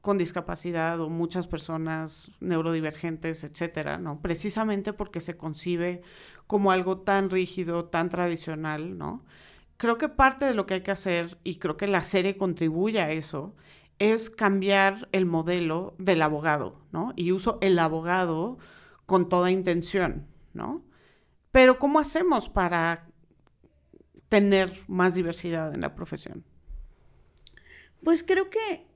con 0.01 0.17
discapacidad 0.17 1.01
o 1.01 1.11
muchas 1.11 1.47
personas 1.47 2.33
neurodivergentes, 2.41 3.45
etcétera, 3.45 3.99
¿no? 3.99 4.21
Precisamente 4.21 4.93
porque 4.93 5.21
se 5.21 5.37
concibe 5.37 6.03
como 6.47 6.71
algo 6.71 6.99
tan 7.01 7.31
rígido, 7.31 7.85
tan 7.85 8.09
tradicional, 8.09 8.97
¿no? 8.97 9.25
Creo 9.77 9.99
que 9.99 10.09
parte 10.09 10.47
de 10.47 10.55
lo 10.55 10.67
que 10.67 10.75
hay 10.75 10.83
que 10.83 10.91
hacer, 10.91 11.39
y 11.45 11.57
creo 11.57 11.77
que 11.77 11.87
la 11.87 12.03
serie 12.03 12.37
contribuye 12.37 13.01
a 13.01 13.11
eso, 13.13 13.55
es 13.99 14.31
cambiar 14.31 15.09
el 15.13 15.27
modelo 15.27 15.95
del 15.99 16.23
abogado, 16.23 16.79
¿no? 16.93 17.13
Y 17.17 17.33
uso 17.33 17.59
el 17.61 17.79
abogado 17.79 18.59
con 19.05 19.29
toda 19.29 19.51
intención, 19.51 20.27
¿no? 20.55 20.83
Pero 21.53 21.79
¿cómo 21.79 21.99
hacemos 21.99 22.49
para 22.49 23.07
tener 24.31 24.73
más 24.89 25.15
diversidad 25.15 25.75
en 25.75 25.83
la 25.83 25.95
profesión? 25.95 26.45
Pues 28.03 28.23
creo 28.23 28.49
que, 28.49 28.87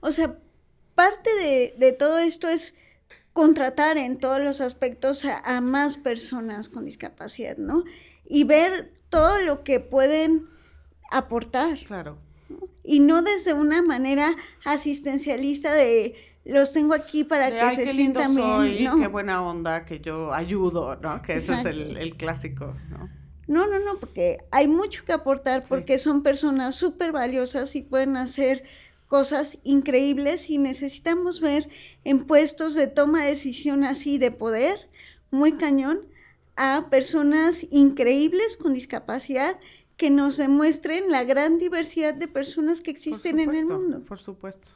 o 0.00 0.12
sea, 0.12 0.38
parte 0.94 1.30
de, 1.76 1.92
todo 1.92 2.18
esto 2.18 2.48
es 2.48 2.74
contratar 3.32 3.96
en 3.96 4.18
todos 4.18 4.40
los 4.40 4.60
aspectos 4.60 5.24
a, 5.24 5.60
más 5.60 5.96
personas 5.96 6.68
con 6.68 6.84
discapacidad, 6.84 7.56
¿no? 7.56 7.84
Y 8.26 8.44
ver 8.44 8.92
todo 9.08 9.40
lo 9.40 9.64
que 9.64 9.80
pueden 9.80 10.48
aportar. 11.10 11.78
Claro. 11.84 12.18
Y 12.82 13.00
no 13.00 13.22
desde 13.22 13.54
una 13.54 13.82
manera 13.82 14.34
asistencialista 14.64 15.72
de 15.74 16.14
los 16.44 16.72
tengo 16.72 16.94
aquí 16.94 17.24
para 17.24 17.50
que 17.50 17.74
se 17.74 17.92
sientan 17.92 18.34
bien. 18.34 18.84
¿no? 18.84 18.98
Qué 18.98 19.06
buena 19.08 19.42
onda 19.42 19.84
que 19.84 20.00
yo 20.00 20.32
ayudo, 20.32 20.96
¿no? 20.96 21.22
Que 21.22 21.36
ese 21.36 21.54
es 21.54 21.64
el, 21.64 22.16
clásico, 22.16 22.74
¿no? 22.90 23.08
No, 23.46 23.66
no, 23.66 23.78
no, 23.78 23.98
porque 23.98 24.38
hay 24.50 24.68
mucho 24.68 25.04
que 25.04 25.12
aportar 25.12 25.64
porque 25.68 25.98
son 25.98 26.22
personas 26.22 26.76
súper 26.76 27.12
valiosas 27.12 27.74
y 27.76 27.82
pueden 27.82 28.16
hacer 28.16 28.64
cosas 29.14 29.58
increíbles 29.62 30.50
y 30.50 30.58
necesitamos 30.58 31.40
ver 31.40 31.68
en 32.02 32.24
puestos 32.24 32.74
de 32.74 32.88
toma 32.88 33.22
de 33.22 33.28
decisión 33.28 33.84
así 33.84 34.18
de 34.18 34.32
poder, 34.32 34.88
muy 35.30 35.52
cañón, 35.52 36.00
a 36.56 36.88
personas 36.90 37.64
increíbles 37.70 38.56
con 38.56 38.74
discapacidad 38.74 39.60
que 39.96 40.10
nos 40.10 40.36
demuestren 40.36 41.12
la 41.12 41.22
gran 41.22 41.58
diversidad 41.58 42.12
de 42.12 42.26
personas 42.26 42.80
que 42.80 42.90
existen 42.90 43.38
en 43.38 43.54
el 43.54 43.66
mundo. 43.66 44.04
Por 44.04 44.18
supuesto. 44.18 44.72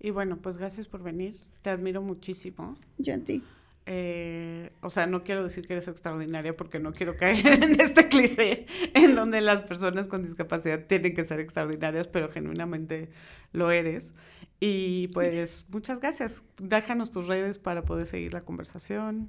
Y 0.00 0.10
bueno, 0.10 0.38
pues 0.42 0.56
gracias 0.56 0.88
por 0.88 1.04
venir. 1.04 1.36
Te 1.62 1.70
admiro 1.70 2.02
muchísimo. 2.02 2.76
Yo 2.98 3.14
a 3.14 3.18
ti. 3.18 3.44
Eh, 3.86 4.70
o 4.80 4.90
sea, 4.90 5.06
no 5.06 5.24
quiero 5.24 5.42
decir 5.42 5.66
que 5.66 5.72
eres 5.72 5.88
extraordinaria 5.88 6.56
porque 6.56 6.78
no 6.78 6.92
quiero 6.92 7.16
caer 7.16 7.46
en 7.62 7.80
este 7.80 8.08
cliché 8.08 8.66
en 8.94 9.16
donde 9.16 9.40
las 9.40 9.62
personas 9.62 10.06
con 10.06 10.22
discapacidad 10.22 10.86
tienen 10.86 11.14
que 11.14 11.24
ser 11.24 11.40
extraordinarias, 11.40 12.06
pero 12.06 12.30
genuinamente 12.30 13.10
lo 13.52 13.70
eres. 13.70 14.14
Y 14.60 15.08
pues 15.08 15.68
muchas 15.72 15.98
gracias. 15.98 16.44
Déjanos 16.58 17.10
tus 17.10 17.26
redes 17.26 17.58
para 17.58 17.82
poder 17.82 18.06
seguir 18.06 18.32
la 18.32 18.40
conversación. 18.40 19.28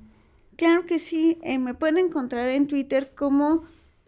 Claro 0.56 0.86
que 0.86 1.00
sí. 1.00 1.40
Eh, 1.42 1.58
me 1.58 1.74
pueden 1.74 1.98
encontrar 1.98 2.50
en 2.50 2.68
Twitter 2.68 3.14
como 3.16 3.64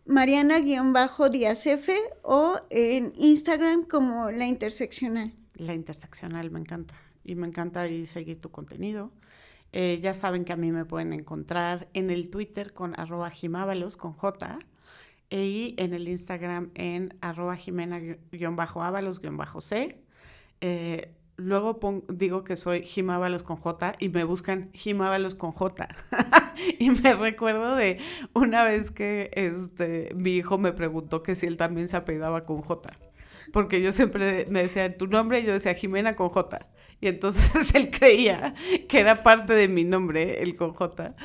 Mariana-Díaz 0.06 1.66
F 1.66 1.92
o 2.22 2.62
en 2.70 3.14
Instagram 3.18 3.86
como 3.86 4.30
La 4.30 4.46
Interseccional. 4.46 5.34
La 5.56 5.74
Interseccional, 5.74 6.52
me 6.52 6.60
encanta. 6.60 6.94
Y 7.24 7.34
me 7.34 7.48
encanta 7.48 7.82
ahí 7.82 8.06
seguir 8.06 8.40
tu 8.40 8.52
contenido. 8.52 9.12
Eh, 9.78 10.00
ya 10.02 10.14
saben 10.14 10.46
que 10.46 10.54
a 10.54 10.56
mí 10.56 10.72
me 10.72 10.86
pueden 10.86 11.12
encontrar 11.12 11.90
en 11.94 12.10
el 12.10 12.30
Twitter 12.30 12.72
con 12.72 12.98
arroba 12.98 13.30
jimábalos 13.30 13.98
con 13.98 14.14
J 14.14 14.60
y 15.30 15.76
en 15.78 15.94
el 15.94 16.08
Instagram 16.08 16.72
en 16.76 17.18
arroba 17.20 17.58
jimena-ábalos-c. 17.58 20.02
Eh, 20.62 21.14
luego 21.36 21.78
digo 22.08 22.46
que 22.46 22.56
soy 22.56 22.84
jimábalos 22.84 23.44
con 23.44 23.58
J 23.58 23.98
y 24.00 24.08
me 24.08 24.24
buscan 24.24 24.72
jimábalos 24.72 25.36
con 25.36 25.52
J. 25.52 25.90
y 26.80 26.92
me 26.92 27.14
recuerdo 27.14 27.76
de 27.76 28.00
una 28.34 28.64
vez 28.64 28.92
que 28.92 29.30
este, 29.34 30.16
mi 30.16 30.38
hijo 30.38 30.58
me 30.58 30.72
preguntó 30.72 31.22
que 31.22 31.36
si 31.36 31.48
él 31.48 31.58
también 31.58 31.90
se 31.90 31.98
apellidaba 31.98 32.46
con 32.46 32.62
J. 32.62 32.98
Porque 33.52 33.82
yo 33.82 33.92
siempre 33.92 34.48
me 34.50 34.64
decía 34.64 34.96
tu 34.96 35.08
nombre 35.08 35.42
y 35.42 35.46
yo 35.46 35.52
decía 35.52 35.74
Jimena 35.74 36.16
con 36.16 36.30
J. 36.30 36.66
Y 37.02 37.08
entonces 37.08 37.74
él 37.76 37.92
creía 37.92 38.54
que 38.88 39.00
era 39.00 39.24
parte 39.24 39.54
de 39.54 39.68
mi 39.68 39.84
nombre, 39.84 40.42
el 40.42 40.56
con 40.56 40.74
J. 40.74 41.16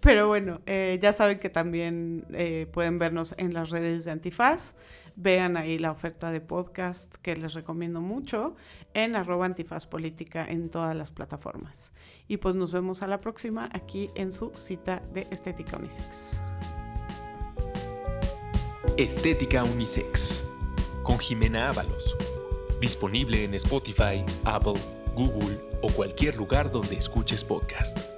Pero 0.00 0.28
bueno, 0.28 0.60
eh, 0.66 0.98
ya 1.00 1.12
saben 1.12 1.38
que 1.38 1.50
también 1.50 2.26
eh, 2.32 2.66
pueden 2.72 2.98
vernos 2.98 3.34
en 3.38 3.54
las 3.54 3.70
redes 3.70 4.04
de 4.04 4.10
Antifaz. 4.10 4.74
Vean 5.16 5.56
ahí 5.56 5.78
la 5.78 5.92
oferta 5.92 6.32
de 6.32 6.40
podcast 6.40 7.14
que 7.16 7.36
les 7.36 7.54
recomiendo 7.54 8.00
mucho 8.00 8.56
en 8.94 9.14
arroba 9.14 9.46
antifaz 9.46 9.86
política 9.86 10.44
en 10.48 10.70
todas 10.70 10.96
las 10.96 11.12
plataformas. 11.12 11.92
Y 12.26 12.38
pues 12.38 12.54
nos 12.54 12.72
vemos 12.72 13.02
a 13.02 13.06
la 13.06 13.20
próxima 13.20 13.68
aquí 13.72 14.10
en 14.14 14.32
su 14.32 14.50
cita 14.54 15.02
de 15.12 15.26
Estética 15.30 15.76
Unisex. 15.76 16.40
Estética 18.96 19.62
Unisex 19.64 20.44
con 21.02 21.18
Jimena 21.18 21.68
Ábalos. 21.68 22.16
Disponible 22.80 23.44
en 23.44 23.54
Spotify, 23.54 24.24
Apple, 24.44 24.74
Google 25.14 25.56
o 25.80 25.90
cualquier 25.90 26.36
lugar 26.36 26.70
donde 26.70 26.96
escuches 26.96 27.42
podcast. 27.44 28.13